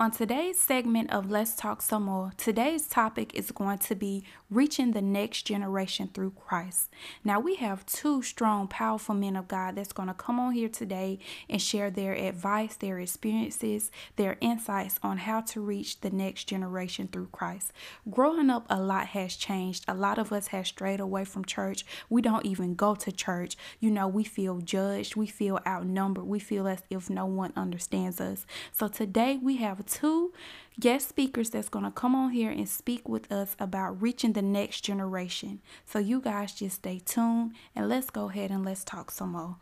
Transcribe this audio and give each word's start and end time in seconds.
On 0.00 0.10
today's 0.10 0.58
segment 0.58 1.12
of 1.12 1.30
Let's 1.30 1.54
Talk 1.54 1.82
Some 1.82 2.04
More, 2.04 2.32
today's 2.38 2.88
topic 2.88 3.34
is 3.34 3.50
going 3.50 3.76
to 3.80 3.94
be 3.94 4.24
reaching 4.48 4.92
the 4.92 5.02
next 5.02 5.42
generation 5.42 6.08
through 6.14 6.30
Christ. 6.30 6.88
Now, 7.22 7.38
we 7.38 7.56
have 7.56 7.84
two 7.84 8.22
strong, 8.22 8.66
powerful 8.66 9.14
men 9.14 9.36
of 9.36 9.46
God 9.46 9.76
that's 9.76 9.92
going 9.92 10.08
to 10.08 10.14
come 10.14 10.40
on 10.40 10.54
here 10.54 10.70
today 10.70 11.18
and 11.50 11.60
share 11.60 11.90
their 11.90 12.14
advice, 12.14 12.76
their 12.76 12.98
experiences, 12.98 13.90
their 14.16 14.38
insights 14.40 14.98
on 15.02 15.18
how 15.18 15.42
to 15.42 15.60
reach 15.60 16.00
the 16.00 16.08
next 16.08 16.44
generation 16.44 17.06
through 17.06 17.28
Christ. 17.30 17.70
Growing 18.10 18.48
up, 18.48 18.64
a 18.70 18.80
lot 18.80 19.08
has 19.08 19.36
changed. 19.36 19.84
A 19.86 19.92
lot 19.92 20.18
of 20.18 20.32
us 20.32 20.46
have 20.46 20.66
strayed 20.66 21.00
away 21.00 21.26
from 21.26 21.44
church. 21.44 21.84
We 22.08 22.22
don't 22.22 22.46
even 22.46 22.74
go 22.74 22.94
to 22.94 23.12
church. 23.12 23.54
You 23.80 23.90
know, 23.90 24.08
we 24.08 24.24
feel 24.24 24.62
judged, 24.62 25.14
we 25.14 25.26
feel 25.26 25.60
outnumbered, 25.66 26.24
we 26.24 26.38
feel 26.38 26.66
as 26.66 26.82
if 26.88 27.10
no 27.10 27.26
one 27.26 27.52
understands 27.54 28.18
us. 28.18 28.46
So, 28.72 28.88
today 28.88 29.38
we 29.42 29.58
have 29.58 29.89
two 29.90 30.32
guest 30.78 31.08
speakers 31.08 31.50
that's 31.50 31.68
going 31.68 31.84
to 31.84 31.90
come 31.90 32.14
on 32.14 32.30
here 32.30 32.50
and 32.50 32.68
speak 32.68 33.08
with 33.08 33.30
us 33.30 33.56
about 33.58 34.00
reaching 34.00 34.32
the 34.32 34.42
next 34.42 34.82
generation. 34.82 35.60
So 35.84 35.98
you 35.98 36.20
guys 36.20 36.54
just 36.54 36.76
stay 36.76 37.00
tuned 37.04 37.52
and 37.74 37.88
let's 37.88 38.10
go 38.10 38.30
ahead 38.30 38.50
and 38.50 38.64
let's 38.64 38.84
talk 38.84 39.10
some 39.10 39.32
more. 39.32 39.56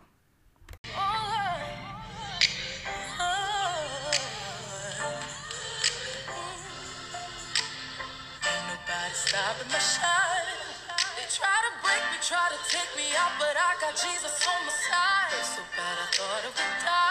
try 12.28 12.48
to 12.50 12.60
take 12.68 12.94
me 12.94 13.04
out, 13.16 13.32
but 13.38 13.56
I 13.56 13.72
got 13.80 13.96
Jesus 13.96 14.46
on 14.46 14.66
my 14.66 14.72
side. 14.72 15.44
So 15.44 15.62
bad 15.76 15.96
I 15.96 16.06
thought 16.12 16.42
I 16.44 16.48
would 16.48 16.84
die. 16.84 17.07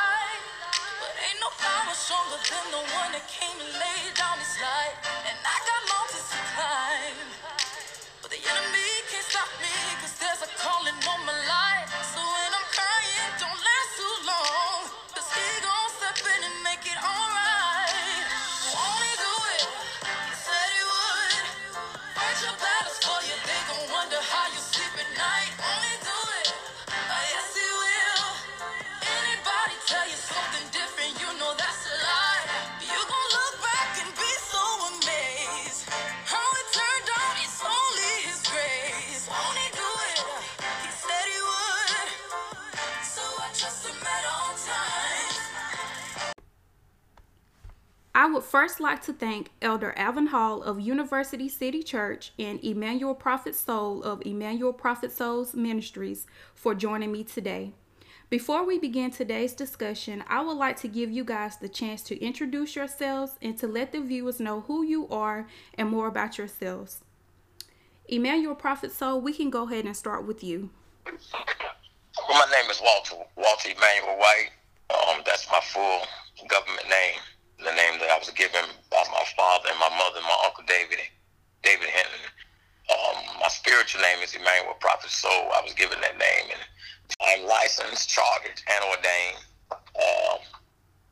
No 1.48 1.54
power 1.64 1.96
stronger 1.96 2.44
than 2.44 2.66
the 2.76 2.84
one 2.92 3.16
that 3.16 3.24
came 3.32 3.56
and 3.56 3.72
laid 3.72 4.12
down 4.20 4.36
his 4.36 4.60
life. 4.60 5.00
And 5.32 5.38
I 5.48 5.56
got 5.64 5.82
mountains 5.88 6.28
to 6.28 6.40
climb. 6.52 7.24
But 8.20 8.36
the 8.36 8.42
enemy 8.44 8.92
can't 9.08 9.24
stop 9.24 9.48
me, 9.64 9.72
cause 10.04 10.12
there's 10.20 10.44
a 10.44 10.52
calling 10.60 11.00
first 48.48 48.80
like 48.80 49.02
to 49.04 49.12
thank 49.12 49.50
Elder 49.62 49.94
Alvin 49.98 50.28
Hall 50.28 50.64
of 50.64 50.80
University 50.80 51.50
City 51.50 51.84
Church 51.84 52.32
and 52.40 52.64
Emmanuel 52.64 53.14
Prophet 53.14 53.56
Soul 53.56 54.02
of 54.04 54.22
Emmanuel 54.26 54.72
Prophet 54.72 55.12
Souls 55.12 55.54
Ministries 55.54 56.26
for 56.56 56.74
joining 56.74 57.12
me 57.12 57.26
today. 57.26 57.74
Before 58.30 58.66
we 58.66 58.80
begin 58.80 59.12
today's 59.12 59.54
discussion, 59.54 60.24
I 60.28 60.42
would 60.42 60.56
like 60.56 60.78
to 60.78 60.88
give 60.88 61.12
you 61.12 61.26
guys 61.26 61.58
the 61.58 61.68
chance 61.68 62.02
to 62.04 62.24
introduce 62.24 62.74
yourselves 62.74 63.34
and 63.42 63.58
to 63.58 63.68
let 63.68 63.92
the 63.92 64.00
viewers 64.00 64.40
know 64.40 64.62
who 64.62 64.82
you 64.82 65.10
are 65.10 65.48
and 65.78 65.90
more 65.90 66.08
about 66.08 66.38
yourselves. 66.38 67.04
Emmanuel 68.08 68.56
Prophet 68.56 68.94
Soul, 68.94 69.20
we 69.20 69.34
can 69.34 69.50
go 69.50 69.68
ahead 69.68 69.84
and 69.84 69.96
start 69.96 70.26
with 70.26 70.42
you. 70.42 70.70
Well, 71.06 71.16
my 72.30 72.46
name 72.52 72.72
is 72.72 72.82
Walter 72.82 73.16
Walter 73.36 73.70
Emmanuel 73.76 74.18
White. 74.18 74.52
Um, 74.90 75.22
that's 75.26 75.50
my 75.52 75.60
full 75.62 76.02
government 76.48 76.88
name, 76.90 77.20
the 77.60 77.74
name 77.74 78.00
that 78.00 78.10
I 78.10 78.18
was 78.18 78.30
given 78.32 78.66
by 78.90 79.04
my 79.12 79.26
father 79.36 79.70
and 79.70 79.80
my 79.80 79.90
mother, 79.90 80.22
and 80.22 80.30
my 80.30 80.40
uncle 80.46 80.64
David, 80.68 81.00
David 81.64 81.90
Hinton. 81.90 82.24
Um, 82.88 83.42
my 83.42 83.50
spiritual 83.50 84.02
name 84.02 84.24
is 84.24 84.36
Emmanuel 84.36 84.78
Prophet 84.80 85.10
Soul. 85.10 85.52
I 85.54 85.62
was 85.64 85.74
given 85.74 86.00
that 86.02 86.18
name, 86.18 86.54
and 86.54 86.62
I'm 87.22 87.48
licensed, 87.48 88.10
chartered, 88.10 88.62
and 88.70 88.82
ordained. 88.86 89.44
Um, 89.72 90.40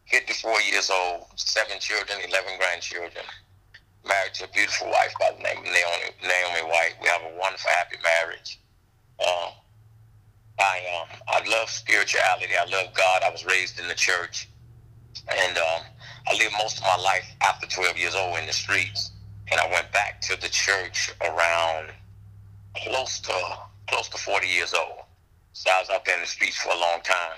54 0.08 0.62
years 0.62 0.90
old, 0.90 1.26
seven 1.36 1.80
children, 1.80 2.20
11 2.30 2.58
grandchildren. 2.58 3.26
Married 4.08 4.36
to 4.36 4.46
a 4.46 4.48
beautiful 4.54 4.88
wife 4.88 5.14
by 5.20 5.32
the 5.36 5.42
name 5.42 5.58
of 5.58 5.66
Naomi, 5.66 6.14
Naomi 6.22 6.70
White. 6.70 6.94
We 7.02 7.08
have 7.10 7.22
a 7.22 7.34
wonderful, 7.40 7.72
happy 7.72 7.98
marriage. 8.04 8.60
Um, 9.20 9.52
I 10.60 10.80
um 11.02 11.20
I 11.28 11.50
love 11.50 11.70
spirituality. 11.70 12.54
I 12.56 12.66
love 12.66 12.94
God. 12.94 13.24
I 13.24 13.30
was 13.30 13.46
raised 13.46 13.80
in 13.80 13.88
the 13.88 13.96
church, 13.96 14.48
and 15.28 15.58
um, 15.58 15.82
I 16.28 16.34
lived 16.38 16.56
most 16.58 16.78
of 16.78 16.84
my 16.84 16.98
life 16.98 17.26
after 17.42 17.68
12 17.68 17.98
years 17.98 18.16
old 18.16 18.38
in 18.40 18.46
the 18.46 18.54
streets. 18.54 19.12
And 19.52 19.60
I 19.60 19.70
went 19.72 19.92
back 19.92 20.22
to 20.22 20.42
the 20.42 20.50
church 20.50 21.12
around 21.22 21.90
close 22.78 23.20
to 23.20 23.58
close 23.88 24.10
to 24.10 24.18
40 24.18 24.48
years 24.48 24.74
old. 24.74 25.06
So 25.54 25.70
I 25.72 25.80
was 25.80 25.90
out 25.90 26.04
there 26.06 26.16
in 26.16 26.22
the 26.22 26.28
streets 26.28 26.58
for 26.58 26.70
a 26.70 26.80
long 26.80 27.02
time. 27.04 27.38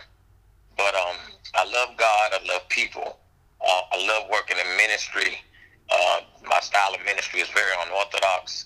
But 0.77 0.95
um, 0.95 1.17
I 1.55 1.65
love 1.65 1.97
God. 1.97 2.31
I 2.33 2.39
love 2.47 2.67
people. 2.69 3.19
Uh, 3.59 3.81
I 3.91 4.07
love 4.07 4.29
working 4.31 4.57
in 4.57 4.77
ministry. 4.77 5.37
Uh, 5.89 6.21
my 6.47 6.59
style 6.59 6.93
of 6.93 7.03
ministry 7.05 7.41
is 7.41 7.49
very 7.49 7.71
unorthodox. 7.85 8.65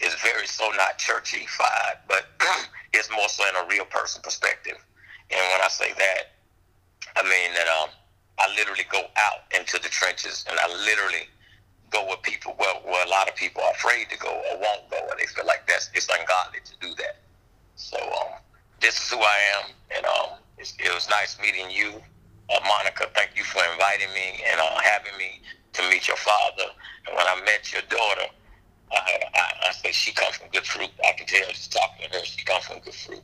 It's 0.00 0.20
very 0.22 0.46
so 0.46 0.68
not 0.76 0.98
churchy-fied, 0.98 1.98
but 2.08 2.26
it's 2.92 3.10
more 3.10 3.28
so 3.28 3.44
in 3.48 3.64
a 3.64 3.68
real 3.68 3.84
person 3.84 4.20
perspective. 4.22 4.76
And 5.30 5.40
when 5.52 5.60
I 5.62 5.68
say 5.68 5.92
that, 5.96 6.22
I 7.16 7.22
mean 7.22 7.54
that 7.54 7.68
um, 7.68 7.90
I 8.38 8.48
literally 8.56 8.84
go 8.90 9.02
out 9.16 9.44
into 9.56 9.78
the 9.78 9.88
trenches 9.88 10.44
and 10.48 10.58
I 10.58 10.68
literally 10.84 11.28
go 11.90 12.06
where 12.06 12.16
people, 12.18 12.56
well, 12.58 12.80
where 12.84 13.04
a 13.04 13.08
lot 13.08 13.28
of 13.28 13.36
people 13.36 13.62
are 13.62 13.72
afraid 13.72 14.08
to 14.10 14.18
go 14.18 14.30
or 14.30 14.58
won't 14.58 14.88
go, 14.90 14.98
and 15.10 15.20
they 15.20 15.26
feel 15.26 15.46
like 15.46 15.66
that's 15.68 15.90
it's 15.94 16.08
ungodly 16.08 16.60
to 16.64 16.72
do 16.80 16.94
that. 16.96 17.20
So 17.76 17.98
um, 17.98 18.40
this 18.80 18.96
is 18.96 19.10
who 19.10 19.18
I 19.18 19.38
am, 19.60 19.70
and 19.96 20.06
um, 20.06 20.38
it 20.58 20.94
was 20.94 21.08
nice 21.10 21.38
meeting 21.40 21.70
you, 21.70 22.00
uh, 22.50 22.60
Monica. 22.66 23.08
Thank 23.14 23.36
you 23.36 23.44
for 23.44 23.62
inviting 23.72 24.08
me 24.14 24.42
and 24.50 24.60
uh, 24.60 24.80
having 24.80 25.16
me 25.18 25.42
to 25.74 25.82
meet 25.90 26.08
your 26.08 26.16
father. 26.16 26.72
And 27.06 27.16
when 27.16 27.26
I 27.26 27.40
met 27.44 27.72
your 27.72 27.82
daughter, 27.88 28.28
I, 28.92 29.20
I, 29.34 29.68
I 29.68 29.72
say 29.72 29.92
she 29.92 30.12
comes 30.12 30.36
from 30.36 30.48
good 30.52 30.66
fruit. 30.66 30.90
I 31.04 31.12
can 31.12 31.26
tell 31.26 31.48
just 31.48 31.72
talking 31.72 32.08
to 32.10 32.18
her, 32.18 32.24
she 32.24 32.44
comes 32.44 32.64
from 32.64 32.80
good 32.80 32.94
fruit. 32.94 33.22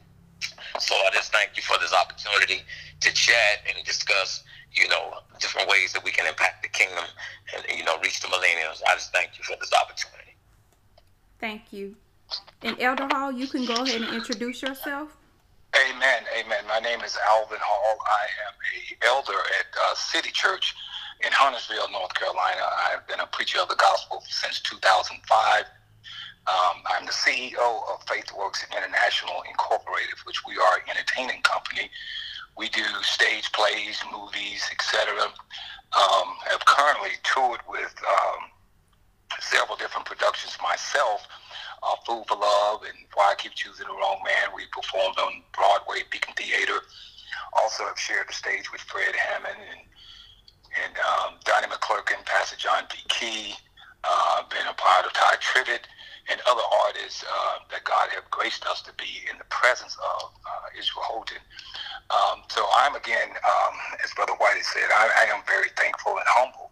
So 0.79 0.95
I 0.95 1.11
just 1.13 1.33
thank 1.33 1.57
you 1.57 1.63
for 1.63 1.79
this 1.79 1.93
opportunity 1.93 2.63
to 3.01 3.13
chat 3.13 3.61
and 3.67 3.85
discuss, 3.85 4.45
you 4.73 4.89
know, 4.89 5.19
different 5.41 5.69
ways 5.69 5.93
that 5.93 6.05
we 6.05 6.11
can 6.11 6.27
impact 6.27 6.63
the 6.63 6.69
kingdom 6.69 7.05
and, 7.55 7.65
you 7.79 7.85
know, 7.85 7.99
reach 8.03 8.21
the 8.21 8.29
millennials. 8.29 8.83
I 8.89 8.95
just 8.95 9.13
thank 9.13 9.39
you 9.39 9.45
for 9.45 9.57
this 9.61 9.73
opportunity. 9.73 10.37
Thank 11.41 11.73
you. 11.73 11.95
And 12.63 12.81
Elder 12.81 13.07
Hall, 13.11 13.33
you 13.33 13.47
can 13.47 13.65
go 13.65 13.75
ahead 13.75 14.03
and 14.03 14.15
introduce 14.15 14.63
yourself. 14.63 15.17
Amen. 15.77 16.25
Amen. 16.39 16.65
My 16.67 16.81
name 16.81 17.01
is 17.03 17.17
Alvin 17.29 17.59
Hall. 17.61 17.99
I 18.07 18.25
am 18.49 18.55
a 18.75 19.07
elder 19.07 19.39
at 19.61 19.67
uh, 19.79 19.95
City 19.95 20.31
Church 20.33 20.75
in 21.25 21.33
Huntersville, 21.33 21.91
North 21.93 22.15
Carolina. 22.15 22.63
I've 22.91 23.07
been 23.07 23.21
a 23.21 23.27
preacher 23.27 23.61
of 23.61 23.69
the 23.69 23.77
gospel 23.77 24.23
since 24.29 24.61
2005. 24.63 25.65
Um, 26.49 26.81
I'm 26.89 27.05
the 27.05 27.13
CEO 27.13 27.61
of 27.93 28.01
FaithWorks 28.07 28.65
International 28.73 29.45
Incorporated, 29.51 30.17
which 30.25 30.41
we 30.47 30.57
are 30.57 30.81
an 30.81 30.89
entertaining 30.89 31.43
company. 31.43 31.91
We 32.57 32.71
do 32.71 32.85
stage 33.03 33.53
plays, 33.53 34.01
movies, 34.11 34.65
etc. 34.73 35.29
Um, 35.93 36.29
have 36.49 36.65
currently 36.65 37.21
toured 37.23 37.61
with 37.69 37.95
um, 38.01 38.49
several 39.41 39.77
different 39.77 40.07
productions 40.07 40.57
myself. 40.63 41.29
Uh, 41.83 41.95
Food 42.07 42.25
for 42.27 42.39
Love 42.41 42.81
and 42.83 42.97
Why 43.13 43.33
I 43.33 43.35
Keep 43.37 43.53
Choosing 43.53 43.87
the 43.87 43.93
Wrong 43.93 44.19
Man. 44.25 44.49
We 44.57 44.65
performed 44.73 45.19
on 45.19 45.43
Broadway, 45.53 46.09
Beacon 46.11 46.33
Theater. 46.35 46.81
Also 47.61 47.85
have 47.85 47.99
shared 47.99 48.29
the 48.29 48.33
stage 48.33 48.73
with 48.73 48.81
Fred 48.81 49.15
Hammond 49.15 49.61
and 49.61 49.85
and 50.85 50.95
um, 51.01 51.41
Donnie 51.45 51.67
McClurkin, 51.67 52.25
Pastor 52.27 52.57
John 52.57 52.85
P. 52.91 53.01
Kee, 53.09 53.55
uh, 54.05 54.43
been 54.51 54.67
a 54.69 54.75
part 54.75 55.07
of 55.07 55.13
Tye 55.15 55.37
Tribbett 55.41 55.89
and 56.31 56.41
other 56.49 56.63
artists 56.87 57.25
uh, 57.25 57.59
that 57.71 57.85
God 57.85 58.09
have 58.15 58.31
graced 58.31 58.67
us 58.67 58.83
to 58.83 58.93
be 58.95 59.25
in 59.31 59.39
the 59.39 59.49
presence 59.51 59.97
of 59.97 60.31
uh, 60.45 60.79
Israel 60.79 61.05
Houghton. 61.09 61.43
Um, 62.11 62.43
so 62.49 62.67
I'm 62.77 62.95
again, 62.97 63.31
um, 63.31 63.75
as 64.05 64.13
Brother 64.15 64.35
White 64.39 64.57
has 64.57 64.67
said, 64.69 64.89
I, 64.93 65.27
I 65.29 65.37
am 65.37 65.43
very 65.47 65.69
thankful 65.77 66.13
and 66.17 66.27
humble 66.29 66.71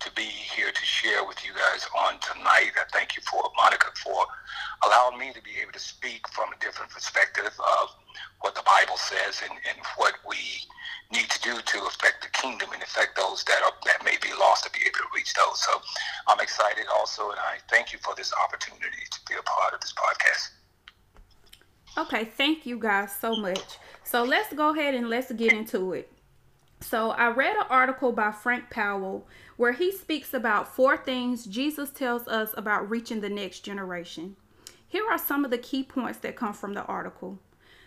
to 0.00 0.10
be 0.14 0.26
here 0.26 0.72
to 0.72 0.84
share 0.84 1.24
with 1.24 1.44
you 1.46 1.52
guys 1.54 1.86
on 1.94 2.18
tonight. 2.18 2.74
I 2.74 2.84
thank 2.92 3.16
you 3.16 3.22
for 3.22 3.42
Monica 3.56 3.86
for 4.02 4.26
allowing 4.84 5.18
me 5.18 5.32
to 5.32 5.42
be 5.42 5.62
able 5.62 5.72
to 5.72 5.78
speak 5.78 6.26
from 6.28 6.50
a 6.52 6.58
different 6.58 6.90
perspective 6.90 7.54
of 7.54 7.86
what 8.40 8.54
the 8.54 8.66
Bible 8.66 8.96
says 8.98 9.42
and, 9.46 9.54
and 9.70 9.78
what 9.96 10.14
we 10.28 10.38
need 11.12 11.30
to 11.30 11.40
do 11.42 11.54
to 11.54 11.78
affect 11.86 12.22
the 12.22 12.30
kingdom 12.34 12.70
and 12.74 12.82
affect 12.82 13.14
those 13.16 13.44
that 13.44 13.62
are 13.62 13.72
that 13.86 14.04
may 14.04 14.16
be 14.22 14.34
lost 14.38 14.64
to 14.64 14.70
be 14.70 14.80
able 14.82 14.98
to 14.98 15.10
reach 15.14 15.32
those. 15.34 15.62
So 15.62 15.78
I'm 16.32 16.40
excited 16.40 16.86
also, 16.96 17.28
and 17.28 17.38
I 17.38 17.58
thank 17.68 17.92
you 17.92 17.98
for 17.98 18.14
this 18.14 18.32
opportunity 18.42 19.04
to 19.10 19.20
be 19.28 19.34
a 19.34 19.42
part 19.42 19.74
of 19.74 19.80
this 19.80 19.92
podcast. 19.92 20.52
Okay, 21.98 22.24
thank 22.24 22.64
you 22.64 22.78
guys 22.78 23.14
so 23.14 23.36
much. 23.36 23.76
So 24.02 24.24
let's 24.24 24.50
go 24.54 24.70
ahead 24.70 24.94
and 24.94 25.10
let's 25.10 25.30
get 25.32 25.52
into 25.52 25.92
it. 25.92 26.10
So 26.80 27.10
I 27.10 27.28
read 27.28 27.54
an 27.54 27.66
article 27.68 28.12
by 28.12 28.32
Frank 28.32 28.70
Powell 28.70 29.28
where 29.58 29.72
he 29.72 29.92
speaks 29.92 30.32
about 30.32 30.74
four 30.74 30.96
things 30.96 31.44
Jesus 31.44 31.90
tells 31.90 32.26
us 32.26 32.54
about 32.56 32.88
reaching 32.88 33.20
the 33.20 33.28
next 33.28 33.60
generation. 33.60 34.36
Here 34.88 35.04
are 35.10 35.18
some 35.18 35.44
of 35.44 35.50
the 35.50 35.58
key 35.58 35.82
points 35.82 36.18
that 36.20 36.34
come 36.34 36.54
from 36.54 36.72
the 36.72 36.84
article. 36.84 37.40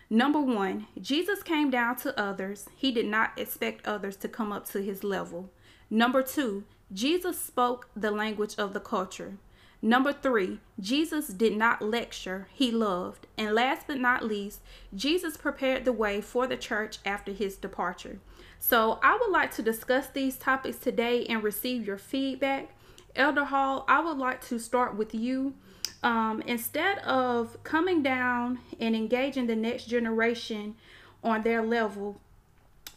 Number 0.07 0.39
one, 0.39 0.85
Jesus 1.01 1.41
came 1.41 1.71
down 1.71 1.95
to 1.97 2.19
others. 2.19 2.69
He 2.75 2.91
did 2.91 3.07
not 3.07 3.37
expect 3.37 3.87
others 3.87 4.15
to 4.17 4.27
come 4.27 4.51
up 4.51 4.69
to 4.69 4.83
his 4.83 5.03
level. 5.03 5.49
Number 5.89 6.21
two, 6.21 6.63
Jesus 6.93 7.39
spoke 7.39 7.89
the 7.95 8.11
language 8.11 8.55
of 8.57 8.73
the 8.73 8.79
culture. 8.79 9.37
Number 9.81 10.13
three, 10.13 10.59
Jesus 10.79 11.27
did 11.27 11.55
not 11.55 11.81
lecture, 11.81 12.47
he 12.51 12.71
loved. 12.71 13.27
And 13.37 13.53
last 13.53 13.85
but 13.87 13.99
not 13.99 14.23
least, 14.23 14.61
Jesus 14.95 15.37
prepared 15.37 15.85
the 15.85 15.91
way 15.91 16.21
for 16.21 16.47
the 16.47 16.57
church 16.57 16.97
after 17.05 17.31
his 17.31 17.55
departure. 17.55 18.19
So 18.57 18.99
I 19.03 19.17
would 19.19 19.31
like 19.31 19.53
to 19.55 19.61
discuss 19.61 20.07
these 20.07 20.37
topics 20.37 20.77
today 20.77 21.25
and 21.25 21.43
receive 21.43 21.85
your 21.85 21.97
feedback. 21.97 22.69
Elder 23.15 23.45
Hall, 23.45 23.85
I 23.87 23.99
would 23.99 24.17
like 24.17 24.43
to 24.47 24.59
start 24.59 24.95
with 24.95 25.13
you. 25.13 25.53
Um, 26.01 26.41
instead 26.45 26.99
of 26.99 27.61
coming 27.63 28.01
down 28.01 28.59
and 28.79 28.95
engaging 28.95 29.47
the 29.47 29.55
next 29.55 29.85
generation 29.85 30.75
on 31.23 31.43
their 31.43 31.63
level, 31.63 32.19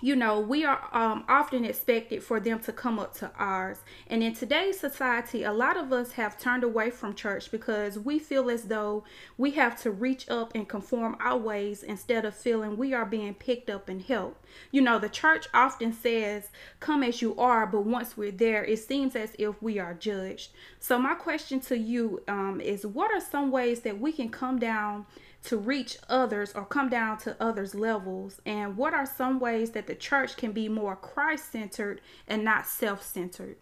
you 0.00 0.14
know, 0.14 0.38
we 0.38 0.64
are 0.64 0.80
um, 0.92 1.24
often 1.28 1.64
expected 1.64 2.22
for 2.22 2.38
them 2.38 2.60
to 2.60 2.72
come 2.72 2.98
up 2.98 3.14
to 3.14 3.30
ours. 3.36 3.78
And 4.06 4.22
in 4.22 4.34
today's 4.34 4.78
society, 4.78 5.42
a 5.42 5.52
lot 5.52 5.76
of 5.76 5.92
us 5.92 6.12
have 6.12 6.38
turned 6.38 6.62
away 6.62 6.90
from 6.90 7.14
church 7.14 7.50
because 7.50 7.98
we 7.98 8.18
feel 8.18 8.48
as 8.48 8.64
though 8.64 9.04
we 9.36 9.52
have 9.52 9.80
to 9.82 9.90
reach 9.90 10.28
up 10.28 10.52
and 10.54 10.68
conform 10.68 11.16
our 11.20 11.36
ways 11.36 11.82
instead 11.82 12.24
of 12.24 12.34
feeling 12.34 12.76
we 12.76 12.94
are 12.94 13.06
being 13.06 13.34
picked 13.34 13.68
up 13.68 13.88
and 13.88 14.02
helped. 14.02 14.44
You 14.70 14.80
know, 14.80 14.98
the 14.98 15.08
church 15.08 15.46
often 15.54 15.92
says, 15.92 16.48
Come 16.80 17.02
as 17.02 17.22
you 17.22 17.36
are, 17.36 17.66
but 17.66 17.84
once 17.84 18.16
we're 18.16 18.30
there, 18.30 18.64
it 18.64 18.78
seems 18.78 19.16
as 19.16 19.34
if 19.38 19.60
we 19.62 19.78
are 19.78 19.94
judged. 19.94 20.50
So, 20.80 20.98
my 20.98 21.14
question 21.14 21.60
to 21.60 21.78
you 21.78 22.22
um, 22.28 22.60
is 22.60 22.86
what 22.86 23.10
are 23.10 23.20
some 23.20 23.50
ways 23.50 23.80
that 23.80 24.00
we 24.00 24.12
can 24.12 24.28
come 24.28 24.58
down? 24.58 25.06
to 25.44 25.56
reach 25.56 25.96
others 26.08 26.52
or 26.52 26.64
come 26.64 26.88
down 26.88 27.16
to 27.16 27.36
others' 27.40 27.74
levels? 27.74 28.40
And 28.44 28.76
what 28.76 28.92
are 28.92 29.06
some 29.06 29.38
ways 29.38 29.70
that 29.70 29.86
the 29.86 29.94
church 29.94 30.36
can 30.36 30.52
be 30.52 30.68
more 30.68 30.96
Christ 30.96 31.52
centered 31.52 32.00
and 32.26 32.44
not 32.44 32.66
self 32.66 33.02
centered? 33.02 33.56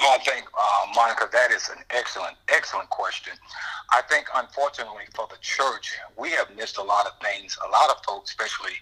I 0.00 0.18
think, 0.18 0.46
uh, 0.58 0.86
Monica, 0.94 1.28
that 1.30 1.50
is 1.50 1.68
an 1.68 1.82
excellent, 1.90 2.36
excellent 2.48 2.88
question. 2.90 3.34
I 3.90 4.02
think, 4.02 4.26
unfortunately, 4.34 5.04
for 5.14 5.26
the 5.30 5.36
church, 5.40 5.94
we 6.16 6.30
have 6.30 6.54
missed 6.56 6.78
a 6.78 6.82
lot 6.82 7.06
of 7.06 7.12
things. 7.20 7.56
A 7.66 7.70
lot 7.70 7.90
of 7.90 8.02
folks, 8.04 8.30
especially 8.30 8.72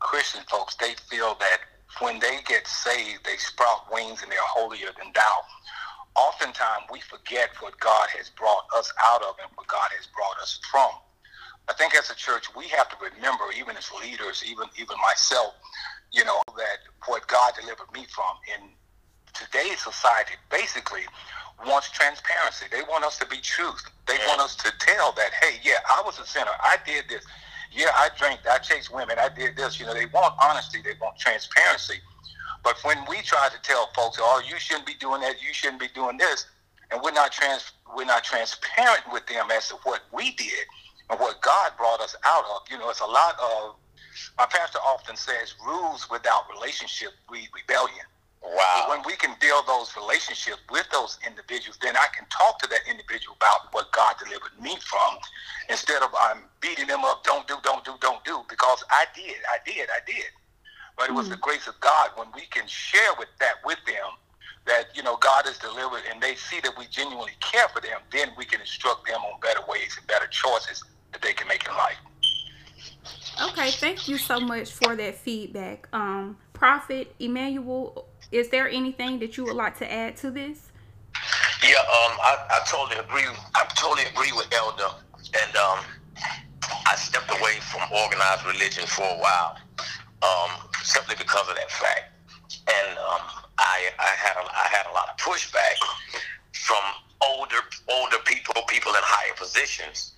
Christian 0.00 0.42
folks, 0.50 0.74
they 0.76 0.94
feel 1.08 1.36
that 1.40 1.58
when 2.00 2.18
they 2.18 2.38
get 2.46 2.66
saved, 2.66 3.24
they 3.24 3.36
sprout 3.36 3.92
wings 3.92 4.22
and 4.22 4.30
they're 4.30 4.38
holier 4.40 4.90
than 4.98 5.12
thou 5.14 5.36
oftentimes 6.16 6.84
we 6.90 7.00
forget 7.00 7.50
what 7.60 7.78
God 7.78 8.08
has 8.16 8.30
brought 8.30 8.64
us 8.76 8.92
out 9.04 9.22
of 9.22 9.36
and 9.42 9.50
what 9.54 9.66
God 9.68 9.90
has 9.96 10.06
brought 10.14 10.36
us 10.42 10.58
from. 10.70 10.90
I 11.68 11.72
think 11.74 11.94
as 11.94 12.10
a 12.10 12.14
church, 12.14 12.54
we 12.56 12.66
have 12.68 12.88
to 12.90 12.96
remember, 12.98 13.44
even 13.56 13.76
as 13.76 13.88
leaders, 14.02 14.42
even 14.46 14.66
even 14.76 14.96
myself, 15.00 15.54
you 16.12 16.24
know, 16.24 16.42
that 16.56 16.78
what 17.06 17.26
God 17.28 17.52
delivered 17.58 17.92
me 17.94 18.06
from 18.10 18.34
in 18.50 18.70
today's 19.32 19.80
society 19.80 20.34
basically 20.50 21.06
wants 21.64 21.90
transparency. 21.90 22.66
They 22.70 22.82
want 22.82 23.04
us 23.04 23.18
to 23.18 23.26
be 23.26 23.38
truth. 23.38 23.82
They 24.08 24.18
want 24.26 24.40
us 24.40 24.56
to 24.56 24.72
tell 24.80 25.12
that, 25.12 25.30
hey, 25.40 25.60
yeah, 25.62 25.78
I 25.88 26.02
was 26.04 26.18
a 26.18 26.26
sinner. 26.26 26.50
I 26.62 26.76
did 26.84 27.04
this. 27.08 27.24
Yeah, 27.72 27.90
I 27.94 28.08
drank. 28.18 28.40
I 28.50 28.58
chased 28.58 28.92
women. 28.92 29.18
I 29.18 29.28
did 29.28 29.56
this. 29.56 29.78
You 29.78 29.86
know, 29.86 29.94
they 29.94 30.06
want 30.06 30.34
honesty. 30.42 30.80
They 30.82 30.94
want 31.00 31.18
transparency. 31.18 32.00
But 32.62 32.76
when 32.84 32.98
we 33.08 33.22
try 33.22 33.48
to 33.48 33.58
tell 33.62 33.90
folks, 33.94 34.18
"Oh, 34.20 34.42
you 34.46 34.58
shouldn't 34.58 34.86
be 34.86 34.94
doing 34.94 35.20
that. 35.22 35.40
You 35.42 35.52
shouldn't 35.52 35.80
be 35.80 35.88
doing 35.88 36.18
this," 36.18 36.46
and 36.90 37.00
we're 37.02 37.12
not 37.12 37.32
trans 37.32 37.72
we're 37.94 38.04
not 38.04 38.24
transparent 38.24 39.10
with 39.12 39.26
them 39.26 39.50
as 39.50 39.68
to 39.68 39.76
what 39.84 40.02
we 40.12 40.32
did 40.32 40.66
and 41.08 41.18
what 41.18 41.40
God 41.40 41.72
brought 41.76 42.00
us 42.00 42.16
out 42.24 42.44
of. 42.46 42.62
You 42.70 42.78
know, 42.78 42.90
it's 42.90 43.00
a 43.00 43.06
lot 43.06 43.38
of 43.40 43.76
my 44.38 44.46
pastor 44.46 44.78
often 44.80 45.16
says, 45.16 45.54
"Rules 45.64 46.10
without 46.10 46.50
relationship 46.50 47.12
breed 47.28 47.48
rebellion." 47.54 48.06
Wow. 48.42 48.86
when 48.88 49.02
we 49.04 49.16
can 49.16 49.36
build 49.38 49.66
those 49.66 49.94
relationships 49.96 50.60
with 50.70 50.88
those 50.90 51.18
individuals, 51.26 51.78
then 51.82 51.94
I 51.96 52.06
can 52.16 52.26
talk 52.30 52.58
to 52.60 52.68
that 52.68 52.80
individual 52.88 53.36
about 53.36 53.72
what 53.72 53.92
God 53.92 54.16
delivered 54.18 54.56
me 54.60 54.76
from, 54.80 55.18
instead 55.68 56.02
of 56.02 56.08
I'm 56.18 56.44
beating 56.60 56.86
them 56.86 57.04
up. 57.04 57.22
Don't 57.22 57.46
do, 57.46 57.56
don't 57.62 57.84
do, 57.84 57.92
don't 58.00 58.24
do, 58.24 58.42
because 58.48 58.82
I 58.90 59.04
did, 59.14 59.36
I 59.52 59.58
did, 59.64 59.88
I 59.90 60.00
did. 60.06 60.24
But 60.96 61.10
it 61.10 61.12
was 61.12 61.26
mm. 61.26 61.32
the 61.32 61.36
grace 61.36 61.66
of 61.66 61.78
God 61.80 62.10
when 62.16 62.28
we 62.34 62.46
can 62.50 62.66
share 62.66 63.12
with 63.18 63.28
that 63.40 63.56
with 63.64 63.78
them 63.86 64.08
that 64.66 64.94
you 64.94 65.02
know 65.02 65.16
God 65.16 65.44
has 65.46 65.58
delivered 65.58 66.02
and 66.10 66.22
they 66.22 66.34
see 66.34 66.60
that 66.60 66.72
we 66.78 66.86
genuinely 66.86 67.32
care 67.40 67.68
for 67.68 67.80
them, 67.80 68.00
then 68.10 68.30
we 68.36 68.44
can 68.44 68.60
instruct 68.60 69.06
them 69.06 69.20
on 69.20 69.40
better 69.40 69.60
ways 69.68 69.96
and 69.98 70.06
better 70.06 70.26
choices 70.28 70.82
that 71.12 71.20
they 71.22 71.32
can 71.32 71.48
make 71.48 71.66
in 71.66 71.74
life. 71.74 71.96
Okay, 73.42 73.70
thank 73.70 74.08
you 74.08 74.18
so 74.18 74.38
much 74.38 74.70
for 74.70 74.94
that 74.96 75.16
feedback. 75.16 75.88
Um, 75.92 76.36
Prophet 76.52 77.14
Emmanuel, 77.18 78.06
is 78.32 78.48
there 78.48 78.68
anything 78.68 79.18
that 79.20 79.36
you 79.36 79.44
would 79.44 79.56
like 79.56 79.78
to 79.78 79.92
add 79.92 80.16
to 80.18 80.30
this? 80.30 80.70
Yeah, 81.62 81.80
um, 81.80 82.16
I, 82.22 82.36
I 82.50 82.60
totally 82.66 82.98
agree. 82.98 83.26
I 83.54 83.64
totally 83.76 84.06
agree 84.08 84.32
with 84.32 84.48
Elder, 84.54 84.94
and 85.34 85.56
um, 85.56 85.84
I 86.86 86.94
stepped 86.96 87.30
away 87.30 87.58
from 87.60 87.82
organized 87.92 88.46
religion 88.46 88.86
for 88.86 89.02
a 89.02 89.18
while 89.18 89.58
um, 90.22 90.50
simply 90.82 91.16
because 91.18 91.48
of 91.48 91.56
that 91.56 91.70
fact. 91.70 92.12
And 92.66 92.98
um, 92.98 93.22
I, 93.58 93.90
I 93.98 94.12
had 94.16 94.36
a, 94.36 94.44
I 94.46 94.66
had 94.70 94.86
a 94.90 94.94
lot 94.94 95.10
of 95.10 95.16
pushback 95.16 95.76
from 96.52 96.82
older 97.20 97.60
older 97.92 98.16
people, 98.24 98.54
people 98.68 98.92
in 98.92 99.02
higher 99.02 99.34
positions, 99.36 100.12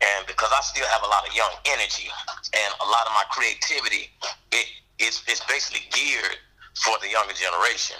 and 0.00 0.26
because 0.26 0.50
I 0.52 0.60
still 0.62 0.86
have 0.86 1.02
a 1.04 1.08
lot 1.08 1.28
of 1.28 1.34
young 1.34 1.52
energy 1.66 2.08
and 2.56 2.74
a 2.80 2.88
lot 2.90 3.06
of 3.06 3.12
my 3.12 3.24
creativity, 3.30 4.10
it 4.50 4.66
it's, 4.98 5.22
it's 5.28 5.44
basically 5.46 5.86
geared 5.92 6.38
for 6.84 6.96
the 7.02 7.10
younger 7.10 7.34
generation. 7.34 7.96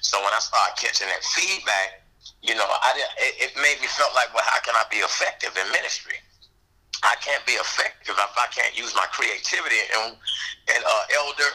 So 0.00 0.18
when 0.20 0.32
I 0.32 0.40
started 0.40 0.74
catching 0.80 1.08
that 1.08 1.22
feedback, 1.24 2.02
you 2.42 2.54
know, 2.54 2.66
I 2.66 2.90
did, 2.94 3.06
it, 3.18 3.34
it 3.38 3.52
made 3.58 3.78
me 3.78 3.86
felt 3.86 4.14
like, 4.14 4.34
well, 4.34 4.44
how 4.46 4.58
can 4.60 4.74
I 4.74 4.84
be 4.90 4.98
effective 5.02 5.54
in 5.54 5.66
ministry? 5.70 6.18
I 7.02 7.18
can't 7.18 7.42
be 7.46 7.58
effective 7.58 8.14
if 8.14 8.34
I 8.38 8.46
can't 8.54 8.74
use 8.78 8.94
my 8.94 9.06
creativity. 9.10 9.78
And 9.90 10.14
and 10.70 10.82
uh, 10.86 11.18
Elder, 11.18 11.50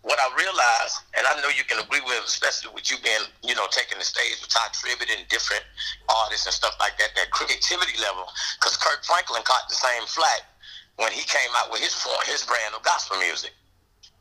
what 0.00 0.16
I 0.16 0.28
realized, 0.32 1.04
and 1.18 1.28
I 1.28 1.36
know 1.44 1.52
you 1.52 1.64
can 1.68 1.76
agree 1.82 2.00
with, 2.00 2.24
especially 2.24 2.72
with 2.72 2.88
you 2.88 2.96
being, 3.04 3.28
you 3.44 3.52
know, 3.52 3.68
taking 3.68 3.98
the 4.00 4.08
stage 4.08 4.40
with 4.40 4.48
Tye 4.48 4.72
Tribbett 4.72 5.12
and 5.12 5.28
different 5.28 5.64
artists 6.08 6.48
and 6.48 6.54
stuff 6.56 6.76
like 6.80 6.96
that, 6.96 7.12
that 7.16 7.28
creativity 7.30 8.00
level. 8.00 8.24
Because 8.56 8.80
Kirk 8.80 9.04
Franklin 9.04 9.44
caught 9.44 9.68
the 9.68 9.76
same 9.76 10.04
flack 10.08 10.48
when 10.96 11.12
he 11.12 11.24
came 11.28 11.52
out 11.60 11.68
with 11.68 11.84
his 11.84 11.92
form, 11.92 12.16
his 12.24 12.44
brand 12.48 12.72
of 12.72 12.80
gospel 12.80 13.20
music, 13.20 13.52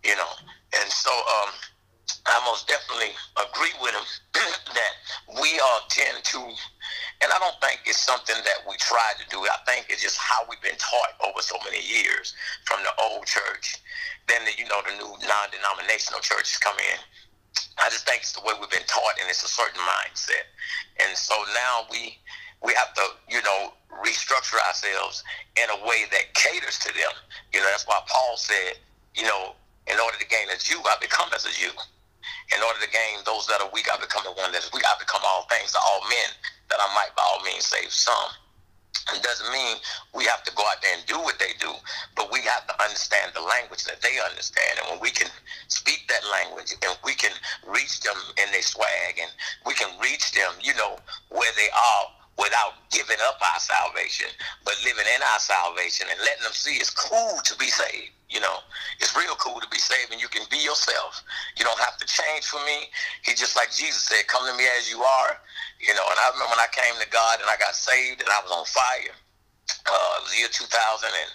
you 0.03 0.15
know. 0.20 0.32
And 0.75 0.91
so 0.91 1.12
um, 1.12 1.56
I 2.25 2.41
most 2.45 2.67
definitely 2.67 3.13
agree 3.38 3.74
with 3.81 3.93
him 3.93 4.05
that 4.74 4.93
we 5.41 5.59
all 5.59 5.81
tend 5.89 6.24
to 6.24 6.53
and 7.21 7.31
I 7.31 7.39
don't 7.39 7.55
think 7.62 7.81
it's 7.85 8.01
something 8.01 8.35
that 8.43 8.67
we 8.67 8.75
try 8.77 9.13
to 9.15 9.25
do. 9.29 9.39
I 9.47 9.57
think 9.65 9.88
it's 9.89 10.01
just 10.01 10.17
how 10.17 10.43
we've 10.50 10.62
been 10.62 10.77
taught 10.77 11.15
over 11.24 11.41
so 11.41 11.55
many 11.63 11.79
years 11.79 12.35
from 12.65 12.83
the 12.83 12.91
old 13.01 13.25
church. 13.25 13.79
Then, 14.27 14.43
the, 14.43 14.51
you 14.57 14.67
know, 14.67 14.81
the 14.83 14.93
new 15.00 15.09
non-denominational 15.24 16.19
churches 16.19 16.57
come 16.59 16.75
in. 16.77 17.00
I 17.79 17.89
just 17.89 18.05
think 18.05 18.21
it's 18.21 18.33
the 18.33 18.41
way 18.41 18.51
we've 18.59 18.69
been 18.69 18.88
taught, 18.88 19.15
and 19.19 19.29
it's 19.29 19.43
a 19.43 19.47
certain 19.47 19.79
mindset. 19.79 20.45
And 21.00 21.15
so 21.15 21.35
now 21.53 21.88
we 21.89 22.19
we 22.63 22.74
have 22.74 22.93
to, 22.95 23.05
you 23.29 23.41
know, 23.43 23.74
restructure 24.03 24.59
ourselves 24.67 25.24
in 25.55 25.69
a 25.69 25.85
way 25.85 26.05
that 26.12 26.33
caters 26.33 26.79
to 26.79 26.93
them. 26.93 27.13
You 27.53 27.59
know, 27.59 27.67
that's 27.69 27.88
why 27.88 28.01
Paul 28.07 28.38
said, 28.38 28.79
you 29.13 29.24
know, 29.24 29.55
in 29.88 30.00
order 30.00 30.17
to 30.17 30.27
gain 30.27 30.50
a 30.50 30.57
Jew, 30.57 30.81
I 30.85 30.95
become 31.00 31.29
as 31.33 31.45
a 31.45 31.51
Jew. 31.51 31.71
In 32.55 32.62
order 32.62 32.79
to 32.79 32.89
gain 32.91 33.24
those 33.25 33.48
that 33.48 33.62
are 33.62 33.70
weak, 33.74 33.89
I 33.91 33.98
become 33.98 34.24
the 34.24 34.34
one 34.34 34.51
that 34.51 34.63
is 34.63 34.72
weak. 34.72 34.86
I 34.86 34.94
become 35.00 35.22
all 35.25 35.48
things 35.50 35.72
to 35.74 35.79
all 35.79 36.01
men 36.10 36.29
that 36.70 36.79
I 36.79 36.88
might 36.94 37.15
by 37.15 37.24
all 37.24 37.41
means 37.44 37.65
save 37.65 37.91
some. 37.91 38.32
It 39.13 39.22
doesn't 39.22 39.51
mean 39.51 39.77
we 40.15 40.25
have 40.25 40.44
to 40.44 40.53
go 40.55 40.63
out 40.65 40.82
there 40.82 40.98
and 40.98 41.05
do 41.05 41.20
what 41.20 41.38
they 41.38 41.53
do, 41.60 41.70
but 42.15 42.32
we 42.32 42.41
have 42.41 42.65
to 42.65 42.84
understand 42.84 43.34
the 43.36 43.41
language 43.41 43.84
that 43.86 44.01
they 44.01 44.17
understand. 44.17 44.82
And 44.82 44.89
when 44.89 45.00
we 45.00 45.12
can 45.12 45.29
speak 45.67 46.08
that 46.10 46.25
language 46.32 46.74
and 46.82 46.98
we 47.05 47.13
can 47.13 47.32
reach 47.67 48.00
them 48.01 48.17
in 48.41 48.51
their 48.51 48.63
swag 48.63 49.20
and 49.22 49.29
we 49.65 49.74
can 49.74 49.94
reach 50.01 50.32
them, 50.32 50.53
you 50.62 50.74
know, 50.74 50.98
where 51.29 51.51
they 51.55 51.70
are 51.70 52.05
without 52.38 52.74
giving 52.89 53.22
up 53.27 53.38
our 53.53 53.60
salvation, 53.60 54.27
but 54.65 54.74
living 54.84 55.05
in 55.13 55.22
our 55.34 55.39
salvation 55.39 56.08
and 56.10 56.20
letting 56.22 56.44
them 56.44 56.53
see 56.53 56.75
it's 56.75 56.89
cool 56.89 57.38
to 57.44 57.55
be 57.58 57.67
saved. 57.67 58.14
You 58.29 58.41
know, 58.41 58.58
it's 59.00 59.15
real 59.15 59.36
cool 59.38 59.62
to 59.62 59.70
be 59.70 59.77
saved 59.77 60.12
and 60.12 60.22
you 60.22 60.27
can 60.27 60.44
be 60.50 60.58
yourself. 60.58 61.22
You 61.58 61.63
don't 61.63 61.79
have 61.79 61.98
to 61.98 62.05
change 62.05 62.46
for 62.50 62.58
me. 62.65 62.89
He 63.22 63.38
just 63.38 63.55
like 63.55 63.70
Jesus 63.70 64.01
said, 64.01 64.25
come 64.27 64.46
to 64.50 64.58
me 64.58 64.65
as 64.77 64.89
you 64.89 65.03
are. 65.03 65.38
You 65.79 65.94
know, 65.94 66.05
and 66.10 66.17
I 66.17 66.34
remember 66.34 66.58
when 66.58 66.63
I 66.63 66.70
came 66.74 66.98
to 66.98 67.10
God 67.13 67.39
and 67.39 67.50
I 67.50 67.58
got 67.62 67.77
saved 67.77 68.22
and 68.22 68.29
I 68.29 68.41
was 68.41 68.50
on 68.50 68.65
fire. 68.65 69.13
Uh, 69.86 70.13
it 70.17 70.22
was 70.25 70.34
year 70.34 70.50
2000 70.50 70.74
and 71.05 71.32